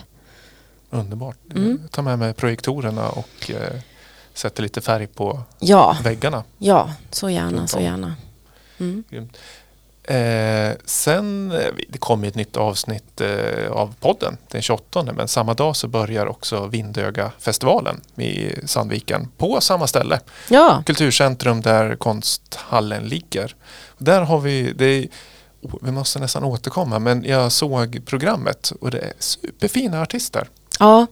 underbart. 0.90 1.36
Mm. 1.54 1.78
Jag 1.82 1.90
tar 1.90 2.02
med 2.02 2.18
mig 2.18 2.34
projektorerna 2.34 3.08
och 3.08 3.50
eh, 3.50 3.80
sätter 4.34 4.62
lite 4.62 4.80
färg 4.80 5.06
på 5.06 5.40
Ja, 5.60 5.96
väggarna. 6.02 6.44
ja, 6.58 6.92
så 7.10 7.30
gärna, 7.30 7.66
så 7.66 7.80
gärna. 7.80 8.14
Mm. 8.78 9.04
Eh, 10.10 10.76
sen, 10.84 11.52
eh, 11.52 11.66
det 11.88 11.98
kommer 11.98 12.28
ett 12.28 12.34
nytt 12.34 12.56
avsnitt 12.56 13.20
eh, 13.20 13.70
av 13.72 13.94
podden 14.00 14.36
den 14.50 14.62
28 14.62 15.02
men 15.02 15.28
samma 15.28 15.54
dag 15.54 15.76
så 15.76 15.88
börjar 15.88 16.26
också 16.26 16.66
Vindöga-festivalen 16.66 18.00
i 18.16 18.54
Sandviken 18.66 19.28
på 19.36 19.60
samma 19.60 19.86
ställe. 19.86 20.20
Ja, 20.48 20.82
Kulturcentrum 20.86 21.60
där 21.60 21.96
konsthallen 21.96 23.04
ligger. 23.04 23.54
Där 23.98 24.20
har 24.20 24.38
vi, 24.40 24.72
det 24.72 24.84
är, 24.84 25.08
oh, 25.62 25.74
vi 25.82 25.92
måste 25.92 26.18
nästan 26.18 26.44
återkomma 26.44 26.98
men 26.98 27.24
jag 27.24 27.52
såg 27.52 28.00
programmet 28.06 28.72
och 28.80 28.90
det 28.90 28.98
är 28.98 29.12
superfina 29.18 30.02
artister. 30.02 30.48
ja, 30.78 31.06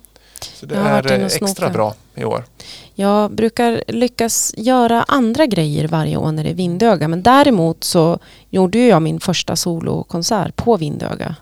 Så 0.44 0.66
det 0.66 0.76
är 0.76 1.12
eh, 1.12 1.24
extra 1.24 1.70
bra 1.70 1.94
i 2.14 2.24
år. 2.24 2.44
jag 2.94 3.30
brukar 3.30 3.82
lyckas 3.88 4.54
göra 4.56 5.02
andra 5.02 5.46
grejer 5.46 5.88
varje 5.88 6.16
år 6.16 6.32
när 6.32 6.44
det 6.44 6.50
är 6.50 6.54
Vindöga 6.54 7.08
men 7.08 7.22
däremot 7.22 7.84
så 7.84 8.18
gjorde 8.50 8.78
jag 8.78 9.02
min 9.02 9.20
första 9.20 9.56
solokonsert 9.56 10.56
på 10.56 10.76
Vindöga 10.76 11.36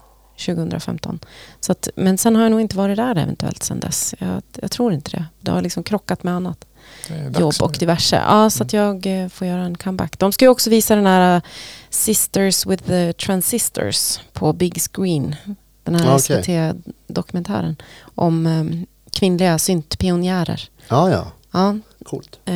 2015. 0.47 1.21
Så 1.61 1.73
att, 1.73 1.89
men 1.97 2.19
sen 2.19 2.37
har 2.37 2.43
jag 2.43 2.51
nog 2.51 2.61
inte 2.61 2.77
varit 2.77 2.97
där 2.97 3.19
eventuellt 3.19 3.63
sen 3.63 3.81
dess. 3.81 4.15
Jag, 4.19 4.43
jag 4.61 4.71
tror 4.71 4.93
inte 4.93 5.11
det. 5.11 5.25
Det 5.41 5.51
har 5.51 5.63
liksom 5.63 5.83
krockat 5.83 6.23
med 6.23 6.35
annat 6.35 6.67
jobb 7.39 7.53
och 7.61 7.77
diverse. 7.79 8.17
Ja, 8.17 8.51
så 8.51 8.63
att 8.63 8.73
jag 8.73 9.07
eh, 9.07 9.29
får 9.29 9.47
göra 9.47 9.63
en 9.63 9.77
comeback. 9.77 10.19
De 10.19 10.33
ska 10.33 10.45
ju 10.45 10.49
också 10.49 10.71
visa 10.71 10.97
den 10.97 11.07
här 11.07 11.37
eh, 11.37 11.43
Sisters 11.91 12.67
with 12.67 12.85
the 12.85 13.13
Transistors 13.13 14.21
på 14.33 14.53
Big 14.53 14.81
Screen. 14.81 15.37
Den 15.85 15.95
här 15.95 16.07
Ja, 16.07 16.15
okej. 16.19 16.43
SVT-dokumentären 16.43 17.77
om 18.15 18.47
eh, 18.47 18.65
kvinnliga 19.13 19.59
syntpionjärer. 19.59 20.69
Ja, 20.89 21.11
ja. 21.11 21.27
Ja, 21.53 21.77
Coolt. 22.05 22.39
Eh, 22.45 22.55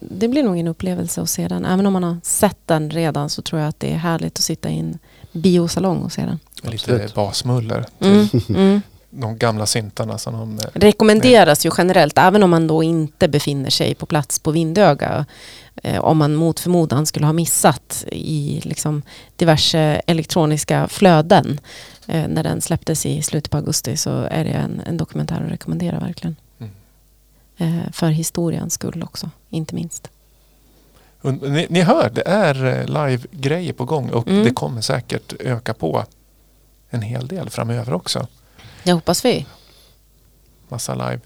det 0.00 0.28
blir 0.28 0.42
nog 0.42 0.58
en 0.58 0.68
upplevelse 0.68 1.22
att 1.22 1.30
se 1.30 1.48
den. 1.48 1.64
Även 1.64 1.86
om 1.86 1.92
man 1.92 2.02
har 2.04 2.16
sett 2.22 2.58
den 2.66 2.90
redan 2.90 3.30
så 3.30 3.42
tror 3.42 3.60
jag 3.60 3.68
att 3.68 3.80
det 3.80 3.92
är 3.92 3.96
härligt 3.96 4.38
att 4.38 4.44
sitta 4.44 4.70
i 4.70 4.78
en 4.78 4.98
biosalong 5.32 5.98
och 6.02 6.12
se 6.12 6.22
den. 6.22 6.38
Lite 6.72 7.08
basmuller 7.14 7.84
till 7.98 8.08
Mm, 8.08 8.28
mm. 8.48 8.80
de 9.10 9.36
gamla 9.38 9.66
syntarna 9.66 10.18
som 10.18 10.32
de... 10.34 10.58
eh, 10.58 10.64
Rekommenderas 10.74 11.66
ju 11.66 11.70
generellt, 11.78 12.18
även 12.18 12.42
om 12.42 12.50
man 12.50 12.66
då 12.66 12.82
inte 12.82 13.28
befinner 13.28 13.70
sig 13.70 13.94
på 13.94 14.06
plats 14.06 14.38
på 14.38 14.50
Vindöga. 14.50 15.26
Eh, 15.82 16.00
om 16.00 16.18
man 16.18 16.34
mot 16.34 16.60
förmodan 16.60 17.06
skulle 17.06 17.26
ha 17.26 17.32
missat 17.32 18.04
i 18.12 18.60
liksom, 18.64 19.02
diverse 19.36 19.78
elektroniska 20.06 20.88
flöden. 20.88 21.60
Eh, 22.06 22.28
när 22.28 22.42
den 22.42 22.60
släpptes 22.60 23.06
i 23.06 23.22
slutet 23.22 23.50
på 23.50 23.56
augusti 23.56 23.96
så 23.96 24.10
är 24.10 24.44
det 24.44 24.50
en, 24.50 24.82
en 24.86 24.96
dokumentär 24.96 25.42
att 25.44 25.52
rekommendera 25.52 25.98
verkligen. 26.00 26.36
Mm. 26.58 26.72
Eh, 27.56 27.92
för 27.92 28.08
historiens 28.08 28.74
skull 28.74 29.02
också, 29.02 29.30
inte 29.50 29.74
minst. 29.74 30.10
Ni, 31.42 31.66
ni 31.70 31.80
hör, 31.82 32.10
det 32.10 32.28
är 32.28 32.86
live-grejer 32.86 33.72
på 33.72 33.84
gång 33.84 34.10
och 34.10 34.28
Mm. 34.28 34.44
det 34.44 34.50
kommer 34.50 34.80
säkert 34.80 35.32
öka 35.40 35.74
på 35.74 36.04
en 36.90 37.02
hel 37.02 37.28
del 37.28 37.50
framöver 37.50 37.92
också. 37.94 38.26
Jag 38.82 38.94
hoppas 38.94 39.24
vi. 39.24 39.46
Massa 40.68 40.94
live. 40.94 41.20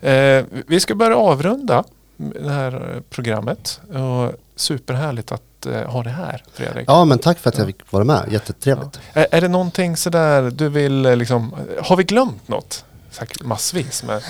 Eh, 0.00 0.44
vi 0.66 0.80
ska 0.80 0.94
börja 0.94 1.16
avrunda 1.16 1.84
det 2.16 2.50
här 2.50 2.94
eh, 2.94 3.00
programmet. 3.10 3.80
Och 3.88 4.32
superhärligt 4.56 5.32
att 5.32 5.66
eh, 5.66 5.90
ha 5.90 6.02
det 6.02 6.10
här 6.10 6.42
Fredrik. 6.52 6.84
Ja, 6.88 7.04
men 7.04 7.18
tack 7.18 7.38
för 7.38 7.50
att 7.50 7.58
jag 7.58 7.66
fick 7.66 7.92
vara 7.92 8.04
med. 8.04 8.28
Jättetrevligt. 8.30 9.00
Är, 9.12 9.26
är 9.30 9.40
det 9.40 9.48
någonting 9.48 9.96
sådär 9.96 10.50
du 10.50 10.68
vill 10.68 11.06
eh, 11.06 11.16
liksom, 11.16 11.54
har 11.82 11.96
vi 11.96 12.04
glömt 12.04 12.48
något? 12.48 12.84
Säkert 13.10 13.42
massvis 13.42 14.02
med, 14.02 14.22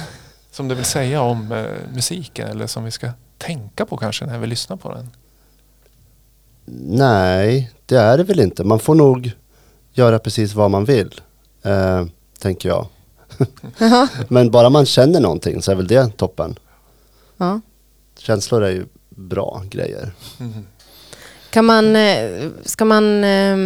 som 0.50 0.68
du 0.68 0.74
vill 0.74 0.84
säga 0.84 1.22
om 1.22 1.52
eh, 1.52 1.64
musiken 1.94 2.48
eller 2.48 2.66
som 2.66 2.84
vi 2.84 2.90
ska 2.90 3.10
tänka 3.38 3.86
på 3.86 3.96
kanske 3.96 4.26
när 4.26 4.38
vi 4.38 4.46
lyssnar 4.46 4.76
på 4.76 4.92
den? 4.92 5.10
Nej, 6.86 7.72
det 7.86 7.96
är 7.96 8.18
det 8.18 8.24
väl 8.24 8.40
inte. 8.40 8.64
Man 8.64 8.78
får 8.78 8.94
nog 8.94 9.32
göra 9.92 10.18
precis 10.18 10.54
vad 10.54 10.70
man 10.70 10.84
vill, 10.84 11.20
eh, 11.62 12.04
tänker 12.38 12.68
jag. 12.68 12.86
Men 14.28 14.50
bara 14.50 14.70
man 14.70 14.86
känner 14.86 15.20
någonting 15.20 15.62
så 15.62 15.70
är 15.70 15.76
väl 15.76 15.86
det 15.86 16.16
toppen. 16.16 16.58
Ja. 17.36 17.60
Känslor 18.26 18.64
är 18.64 18.70
ju 18.70 18.86
bra 19.08 19.62
grejer. 19.70 20.12
Mm. 20.40 20.66
Kan 21.50 21.64
man, 21.64 21.96
eh, 21.96 22.48
ska 22.64 22.84
man 22.84 23.24
eh, 23.24 23.56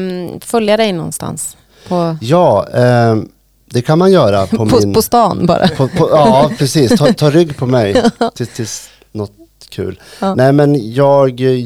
följa 0.40 0.76
dig 0.76 0.92
någonstans? 0.92 1.56
På, 1.88 2.16
Ja, 2.20 2.68
eh, 2.68 3.16
det 3.64 3.82
kan 3.82 3.98
man 3.98 4.12
göra 4.12 4.46
på, 4.46 4.56
på, 4.68 4.78
min... 4.80 4.94
på 4.94 5.02
stan 5.02 5.46
bara? 5.46 5.68
På, 5.68 5.88
på, 5.88 6.08
ja, 6.10 6.50
precis. 6.58 6.98
Ta, 6.98 7.12
ta 7.12 7.30
rygg 7.30 7.56
på 7.56 7.66
mig 7.66 8.02
tills, 8.34 8.54
tills 8.54 8.90
något 9.12 9.32
kul. 9.68 10.00
Ja. 10.20 10.34
Nej, 10.34 10.52
men 10.52 10.92
jag 10.92 11.40
eh, 11.40 11.64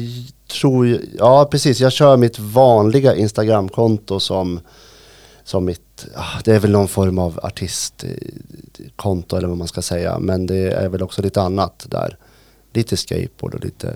tror 0.61 0.99
Ja, 1.17 1.47
precis. 1.51 1.79
Jag 1.79 1.91
kör 1.91 2.17
mitt 2.17 2.39
vanliga 2.39 3.15
Instagramkonto 3.15 4.19
som, 4.19 4.59
som 5.43 5.65
mitt... 5.65 6.05
ah, 6.15 6.39
Det 6.43 6.55
är 6.55 6.59
väl 6.59 6.71
någon 6.71 6.87
form 6.87 7.19
av 7.19 7.39
artistkonto 7.43 9.37
eller 9.37 9.47
vad 9.47 9.57
man 9.57 9.67
ska 9.67 9.81
säga. 9.81 10.19
Men 10.19 10.45
det 10.45 10.71
är 10.71 10.89
väl 10.89 11.03
också 11.03 11.21
lite 11.21 11.41
annat 11.41 11.85
där. 11.89 12.17
Lite 12.73 12.97
skateboard 12.97 13.53
och 13.53 13.63
lite... 13.65 13.93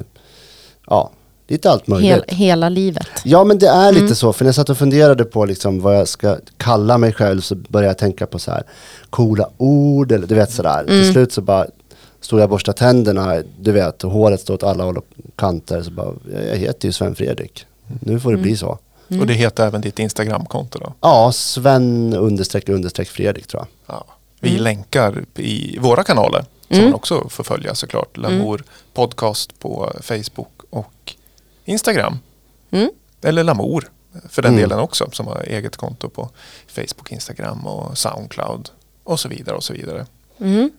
Ja, 0.88 1.12
lite 1.48 1.72
allt 1.72 1.88
möjligt. 1.88 2.12
Hel, 2.12 2.24
hela 2.38 2.70
livet? 2.70 3.08
Ja 3.24 3.44
men 3.44 3.58
det 3.60 3.68
är 3.68 3.92
lite 3.92 4.04
Mm. 4.04 4.16
så, 4.16 4.34
för 4.34 4.46
när 4.46 4.48
jag 4.48 4.56
satt 4.56 4.70
och 4.70 4.78
funderade 4.78 5.24
på 5.24 5.46
liksom 5.46 5.82
vad 5.82 5.96
jag 5.96 6.08
ska 6.08 6.38
kalla 6.58 6.98
mig 6.98 7.14
själv 7.14 7.42
så 7.42 7.56
började 7.56 7.90
jag 7.90 7.98
tänka 7.98 8.26
på 8.28 8.40
så 8.40 8.52
här 8.52 8.64
coola 9.10 9.50
ord 9.58 10.12
eller 10.12 10.28
du 10.28 10.36
vet 10.36 10.52
sådär. 10.52 10.80
Mm. 10.80 10.88
Till 10.88 11.12
slut 11.12 11.32
så 11.34 11.42
bara 11.42 11.66
stod 12.22 12.40
jag 12.40 12.44
och 12.44 12.50
borstade 12.50 12.78
tänderna, 12.78 13.44
du 13.60 13.72
vet, 13.72 14.04
och 14.04 14.12
håret 14.12 14.42
stod 14.42 14.54
åt 14.54 14.64
alla 14.64 14.84
håll 14.84 14.98
och 14.98 15.06
kanter. 15.36 15.82
Så 15.82 15.92
bara, 15.92 16.14
jag 16.50 16.56
heter 16.58 16.88
ju 16.88 16.92
Sven 16.92 17.16
Fredrik. 17.16 17.66
Nu 18.00 18.20
får 18.20 18.32
det 18.32 18.38
bli 18.38 18.58
så. 18.58 18.78
Mm. 19.10 19.22
Och 19.22 19.28
det 19.28 19.34
heter 19.34 19.68
även 19.68 19.82
ditt 19.82 20.00
Instagramkonto 20.00 20.80
då? 20.80 20.94
Ja, 21.02 21.32
Sven 21.32 22.14
understreck 22.14 22.70
understreck 22.70 23.08
Fredrik 23.08 23.48
tror 23.48 23.62
jag. 23.88 23.96
Ja. 23.96 24.06
Vi 24.40 24.58
länkar 24.58 25.26
i 25.36 25.78
våra 25.80 26.04
kanaler 26.04 26.46
som 26.68 26.76
Mm. 26.78 26.86
man 26.86 26.94
också 26.94 27.30
får 27.30 27.44
följa 27.44 27.76
såklart. 27.76 28.18
Lamour 28.18 28.64
podcast 28.94 29.60
på 29.60 29.94
Facebook 30.02 30.52
och 30.70 31.16
Instagram. 31.66 32.20
Mm. 32.72 32.90
Eller 33.22 33.44
Lamour 33.44 33.92
för 34.30 34.42
den 34.42 34.54
Mm. 34.54 34.62
delen 34.62 34.80
också 34.80 35.10
som 35.12 35.28
har 35.28 35.44
eget 35.48 35.76
konto 35.78 36.10
på 36.10 36.30
Facebook, 36.68 37.12
Instagram 37.12 37.68
och 37.68 37.98
Soundcloud 37.98 38.70
och 39.04 39.20
så 39.20 39.28
vidare 39.30 39.56
och 39.56 39.64
så 39.64 39.74
vidare. 39.74 40.06
Mm. 40.40 40.72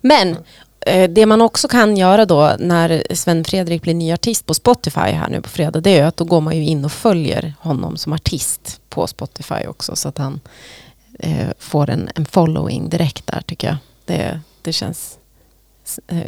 Men 0.00 0.36
eh, 0.80 1.10
det 1.10 1.26
man 1.26 1.42
också 1.42 1.68
kan 1.68 1.96
göra 1.96 2.26
då 2.26 2.56
när 2.58 3.14
Sven 3.14 3.44
Fredrik 3.44 3.82
blir 3.82 3.94
ny 3.94 4.12
artist 4.12 4.46
på 4.46 4.54
Spotify 4.54 5.00
här 5.00 5.28
nu 5.28 5.40
på 5.42 5.48
fredag 5.48 5.80
det 5.80 5.98
är 5.98 6.04
att 6.06 6.16
då 6.16 6.24
går 6.24 6.40
man 6.40 6.56
ju 6.56 6.64
in 6.64 6.84
och 6.84 6.92
följer 6.92 7.54
honom 7.60 7.96
som 7.96 8.12
artist 8.12 8.80
på 8.88 9.06
Spotify 9.06 9.66
också 9.66 9.96
så 9.96 10.08
att 10.08 10.18
han 10.18 10.40
eh, 11.18 11.48
får 11.58 11.90
en, 11.90 12.08
en 12.14 12.24
following 12.26 12.88
direkt 12.88 13.26
där 13.26 13.42
tycker 13.46 13.66
jag. 13.68 13.76
Det, 14.04 14.40
det 14.62 14.72
känns 14.72 15.18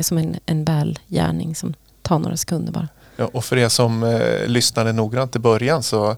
som 0.01 0.19
en, 0.19 0.37
en 0.47 0.65
välgärning 0.65 1.55
som 1.55 1.75
tar 2.03 2.19
några 2.19 2.37
sekunder 2.37 2.73
bara. 2.73 2.89
Ja, 3.17 3.31
och 3.33 3.45
för 3.45 3.57
er 3.57 3.69
som 3.69 4.03
eh, 4.03 4.47
lyssnade 4.47 4.93
noggrant 4.93 5.37
i 5.37 5.39
början 5.39 5.83
så 5.83 6.17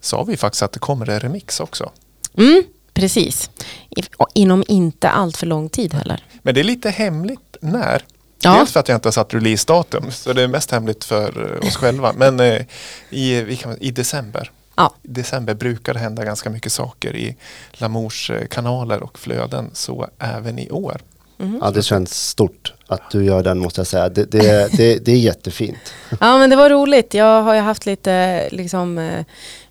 sa 0.00 0.22
vi 0.22 0.36
faktiskt 0.36 0.62
att 0.62 0.72
det 0.72 0.78
kommer 0.78 1.10
en 1.10 1.20
remix 1.20 1.60
också. 1.60 1.90
Mm, 2.38 2.62
precis. 2.94 3.50
I, 3.90 4.02
inom 4.34 4.64
inte 4.68 5.08
allt 5.08 5.36
för 5.36 5.46
lång 5.46 5.68
tid 5.68 5.94
heller. 5.94 6.24
Men 6.42 6.54
det 6.54 6.60
är 6.60 6.64
lite 6.64 6.90
hemligt 6.90 7.56
när. 7.60 8.02
Ja. 8.40 8.56
Dels 8.58 8.72
för 8.72 8.80
att 8.80 8.88
jag 8.88 8.96
inte 8.96 9.08
har 9.08 9.12
satt 9.12 9.34
releasedatum 9.34 10.10
så 10.10 10.32
det 10.32 10.42
är 10.42 10.48
mest 10.48 10.70
hemligt 10.70 11.04
för 11.04 11.58
eh, 11.62 11.68
oss 11.68 11.76
själva. 11.76 12.12
Men 12.12 12.40
eh, 12.40 12.62
i, 13.10 13.56
kan, 13.56 13.78
i 13.80 13.90
december. 13.90 14.50
Ja. 14.76 14.94
I 15.02 15.08
december 15.08 15.54
brukar 15.54 15.94
det 15.94 16.00
hända 16.00 16.24
ganska 16.24 16.50
mycket 16.50 16.72
saker 16.72 17.16
i 17.16 17.36
Lamours 17.72 18.30
eh, 18.30 18.46
kanaler 18.46 19.02
och 19.02 19.18
flöden. 19.18 19.70
Så 19.72 20.08
även 20.18 20.58
i 20.58 20.70
år. 20.70 21.00
Mm. 21.38 21.58
Ja, 21.62 21.70
det 21.70 21.82
känns 21.82 22.28
stort 22.28 22.72
att 22.86 23.10
du 23.10 23.24
gör 23.24 23.42
den 23.42 23.58
måste 23.58 23.80
jag 23.80 23.86
säga. 23.86 24.08
Det, 24.08 24.24
det, 24.30 24.68
det, 24.76 24.98
det 25.04 25.12
är 25.12 25.16
jättefint. 25.18 25.78
Ja 26.20 26.38
men 26.38 26.50
det 26.50 26.56
var 26.56 26.70
roligt. 26.70 27.14
Jag 27.14 27.42
har 27.42 27.54
ju 27.54 27.60
haft 27.60 27.86
lite 27.86 28.48
liksom, 28.52 28.98
eh, 28.98 29.24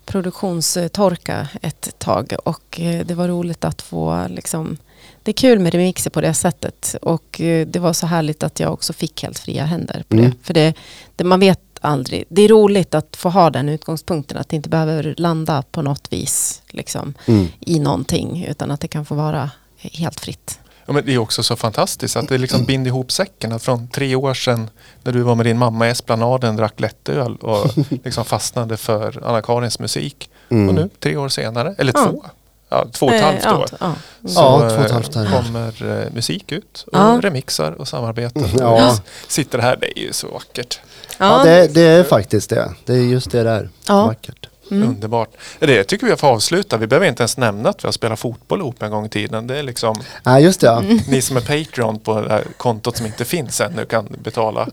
produktionstorka 0.06 1.48
ett 1.62 1.98
tag 1.98 2.32
och 2.44 2.80
eh, 2.80 3.06
det 3.06 3.14
var 3.14 3.28
roligt 3.28 3.64
att 3.64 3.82
få 3.82 4.26
liksom, 4.28 4.76
det 5.22 5.30
är 5.30 5.32
kul 5.34 5.58
med 5.58 5.72
remixer 5.74 6.10
på 6.10 6.20
det 6.20 6.34
sättet 6.34 6.96
och 7.02 7.40
eh, 7.40 7.66
det 7.66 7.78
var 7.78 7.92
så 7.92 8.06
härligt 8.06 8.42
att 8.42 8.60
jag 8.60 8.72
också 8.72 8.92
fick 8.92 9.22
helt 9.22 9.38
fria 9.38 9.64
händer 9.64 10.04
på 10.08 10.16
Mm. 10.16 10.30
det. 10.30 10.36
För 10.46 10.54
det, 10.54 10.74
det, 11.16 11.24
man 11.24 11.40
vet 11.40 11.60
aldrig, 11.80 12.24
det 12.28 12.42
är 12.42 12.48
roligt 12.48 12.94
att 12.94 13.16
få 13.16 13.28
ha 13.28 13.50
den 13.50 13.68
utgångspunkten 13.68 14.38
att 14.38 14.48
det 14.48 14.56
inte 14.56 14.68
behöver 14.68 15.14
landa 15.18 15.62
på 15.70 15.82
något 15.82 16.12
vis 16.12 16.62
liksom, 16.68 17.14
Mm. 17.26 17.46
i 17.60 17.78
någonting 17.78 18.44
utan 18.48 18.70
att 18.70 18.80
det 18.80 18.88
kan 18.88 19.04
få 19.04 19.14
vara 19.14 19.50
helt 19.76 20.20
fritt. 20.20 20.58
Ja, 20.86 20.92
men 20.92 21.06
det 21.06 21.14
är 21.14 21.18
också 21.18 21.42
så 21.42 21.56
fantastiskt 21.56 22.16
att 22.16 22.28
det 22.28 22.38
liksom 22.38 22.64
binder 22.64 22.88
ihop 22.88 23.12
säcken. 23.12 23.52
Att 23.52 23.62
från 23.62 23.88
tre 23.88 24.14
år 24.16 24.34
sedan 24.34 24.70
när 25.02 25.12
du 25.12 25.22
var 25.22 25.34
med 25.34 25.46
din 25.46 25.58
mamma 25.58 25.86
i 25.88 25.90
Esplanaden 25.90 26.56
drack 26.56 26.80
lättöl 26.80 27.36
och 27.36 27.70
liksom 28.04 28.24
fastnade 28.24 28.76
för 28.76 29.22
Anna-Karins 29.26 29.78
musik. 29.78 30.30
Mm. 30.48 30.68
Och 30.68 30.74
nu 30.74 30.90
tre 31.00 31.16
år 31.16 31.28
senare, 31.28 31.74
eller 31.78 31.92
Ja. 31.96 32.04
två, 32.04 32.24
ja, 32.68 32.86
två 32.92 33.06
och 33.06 33.12
ett 33.14 33.20
Eh, 33.20 33.26
halvt 33.26 33.44
ja, 33.44 33.56
år. 33.58 33.66
Ja. 33.80 33.94
Så 34.28 34.40
Ja, 34.40 34.58
två 34.58 34.64
och 34.66 34.72
ett 34.84 34.90
eh, 34.90 34.92
halvt 34.92 35.16
år. 35.16 35.26
kommer 35.42 36.00
eh, 36.02 36.12
musik 36.14 36.52
ut 36.52 36.84
och 36.92 36.98
Ja. 36.98 37.18
remixar 37.22 37.72
och 37.72 37.88
samarbeten. 37.88 38.46
Ja. 38.58 38.90
Och 38.90 38.98
sitter 39.28 39.58
här, 39.58 39.76
det 39.80 39.98
är 39.98 40.02
ju 40.02 40.12
så 40.12 40.28
vackert. 40.28 40.80
Ja, 41.18 41.44
det, 41.44 41.74
det 41.74 41.80
är 41.82 42.04
faktiskt 42.04 42.50
det. 42.50 42.72
Det 42.84 42.92
är 42.92 42.98
just 42.98 43.30
det 43.30 43.42
där. 43.42 43.68
Ja. 43.88 44.06
Vackert. 44.06 44.48
Mm. 44.70 44.88
Underbart. 44.88 45.30
Det 45.58 45.84
tycker 45.84 46.06
vi 46.06 46.16
får 46.16 46.28
avsluta. 46.28 46.76
Vi 46.76 46.86
behöver 46.86 47.06
inte 47.06 47.22
ens 47.22 47.36
nämna 47.36 47.68
att 47.68 47.84
vi 47.84 47.86
har 47.86 47.92
spelat 47.92 48.18
fotboll 48.20 48.60
ihop 48.60 48.82
en 48.82 48.90
gång 48.90 49.06
i 49.06 49.08
tiden. 49.08 49.46
Det 49.46 49.58
är 49.58 49.62
liksom 49.62 50.02
Nej, 50.22 50.44
just 50.44 50.60
det. 50.60 50.66
Ja. 50.66 50.78
Mm. 50.78 50.98
ni 51.08 51.22
som 51.22 51.36
är 51.36 51.40
Patreon 51.40 51.98
på 51.98 52.20
det 52.20 52.28
här 52.28 52.44
kontot 52.56 52.96
som 52.96 53.06
inte 53.06 53.24
finns 53.24 53.60
ännu 53.60 53.86
kan 53.86 54.16
betala 54.22 54.68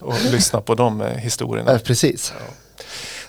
och 0.00 0.14
lyssna 0.30 0.60
på 0.60 0.74
de 0.74 1.00
eh, 1.00 1.16
historierna. 1.16 1.72
Eh, 1.72 1.78
Precis. 1.78 2.32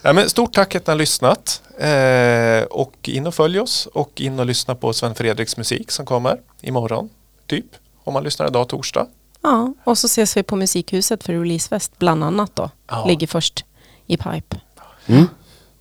Ja, 0.02 0.14
men 0.14 0.30
stort 0.30 0.54
tack 0.54 0.76
att 0.76 0.88
ni 0.88 0.92
har 0.92 0.98
lyssnat. 0.98 1.62
Eh, 1.78 2.64
och 2.64 3.10
in 3.10 3.28
och 3.28 3.36
följ 3.36 3.60
oss 3.60 3.88
och 3.94 4.22
in 4.22 4.40
och 4.40 4.46
lyssna 4.46 4.76
på 4.76 4.94
Sven 4.94 5.16
Fredriks 5.16 5.58
musik 5.58 5.92
som 5.92 6.06
kommer 6.06 6.38
imorgon. 6.62 7.10
Typ. 7.48 7.66
Om 8.04 8.14
man 8.14 8.24
lyssnar 8.24 8.48
idag 8.48 8.70
torsdag. 8.70 9.08
Ja, 9.42 9.74
och 9.84 9.98
så 9.98 10.06
ses 10.08 10.38
vi 10.38 10.44
på 10.44 10.56
Musikhuset 10.56 11.24
för 11.24 11.34
releasefest 11.34 12.00
bland 12.00 12.24
annat 12.24 12.56
då. 12.56 12.70
Ja. 12.88 13.06
Ligger 13.06 13.28
först 13.28 13.66
i 14.08 14.18
pipe. 14.18 14.60
Mm. 15.06 15.28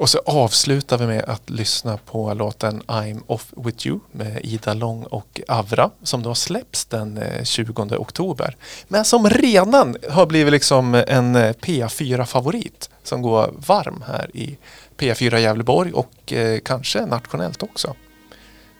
Och 0.00 0.08
så 0.08 0.18
avslutar 0.18 0.98
vi 0.98 1.06
med 1.06 1.24
att 1.24 1.50
lyssna 1.50 1.96
på 1.96 2.34
låten 2.34 2.82
I'm 2.82 3.22
off 3.26 3.52
with 3.56 3.86
you 3.86 4.00
med 4.12 4.40
Ida 4.44 4.74
Long 4.74 5.02
och 5.02 5.40
Avra 5.48 5.90
som 6.02 6.22
då 6.22 6.34
släpps 6.34 6.84
den 6.84 7.18
eh, 7.18 7.44
20 7.44 7.96
oktober. 7.96 8.56
Men 8.88 9.04
som 9.04 9.30
redan 9.30 9.96
har 10.10 10.26
blivit 10.26 10.52
liksom 10.52 10.94
en 10.94 11.36
eh, 11.36 11.52
P4-favorit 11.52 12.90
som 13.02 13.22
går 13.22 13.54
varm 13.66 14.04
här 14.06 14.36
i 14.36 14.58
P4 14.96 15.38
Gävleborg 15.38 15.92
och 15.92 16.32
eh, 16.32 16.60
kanske 16.60 17.06
nationellt 17.06 17.62
också. 17.62 17.94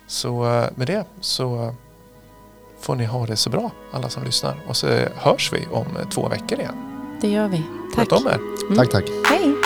Så 0.07 0.45
eh, 0.45 0.67
med 0.75 0.87
det 0.87 1.05
så 1.21 1.75
får 2.81 2.95
ni 2.95 3.05
ha 3.05 3.27
det 3.27 3.37
så 3.37 3.51
bra 3.51 3.71
alla 3.93 4.09
som 4.09 4.25
lyssnar. 4.25 4.57
Och 4.69 4.77
så 4.77 4.87
hörs 5.17 5.53
vi 5.53 5.67
om 5.73 5.87
två 6.11 6.29
veckor 6.29 6.61
igen. 6.61 6.75
Det 7.21 7.29
gör 7.29 7.49
vi. 7.49 7.63
Sköt 7.97 8.09
Tack. 8.09 8.21
om 8.21 8.27
er. 8.27 8.41
Tack, 8.77 8.91
tack. 8.91 9.05
Hej. 9.25 9.60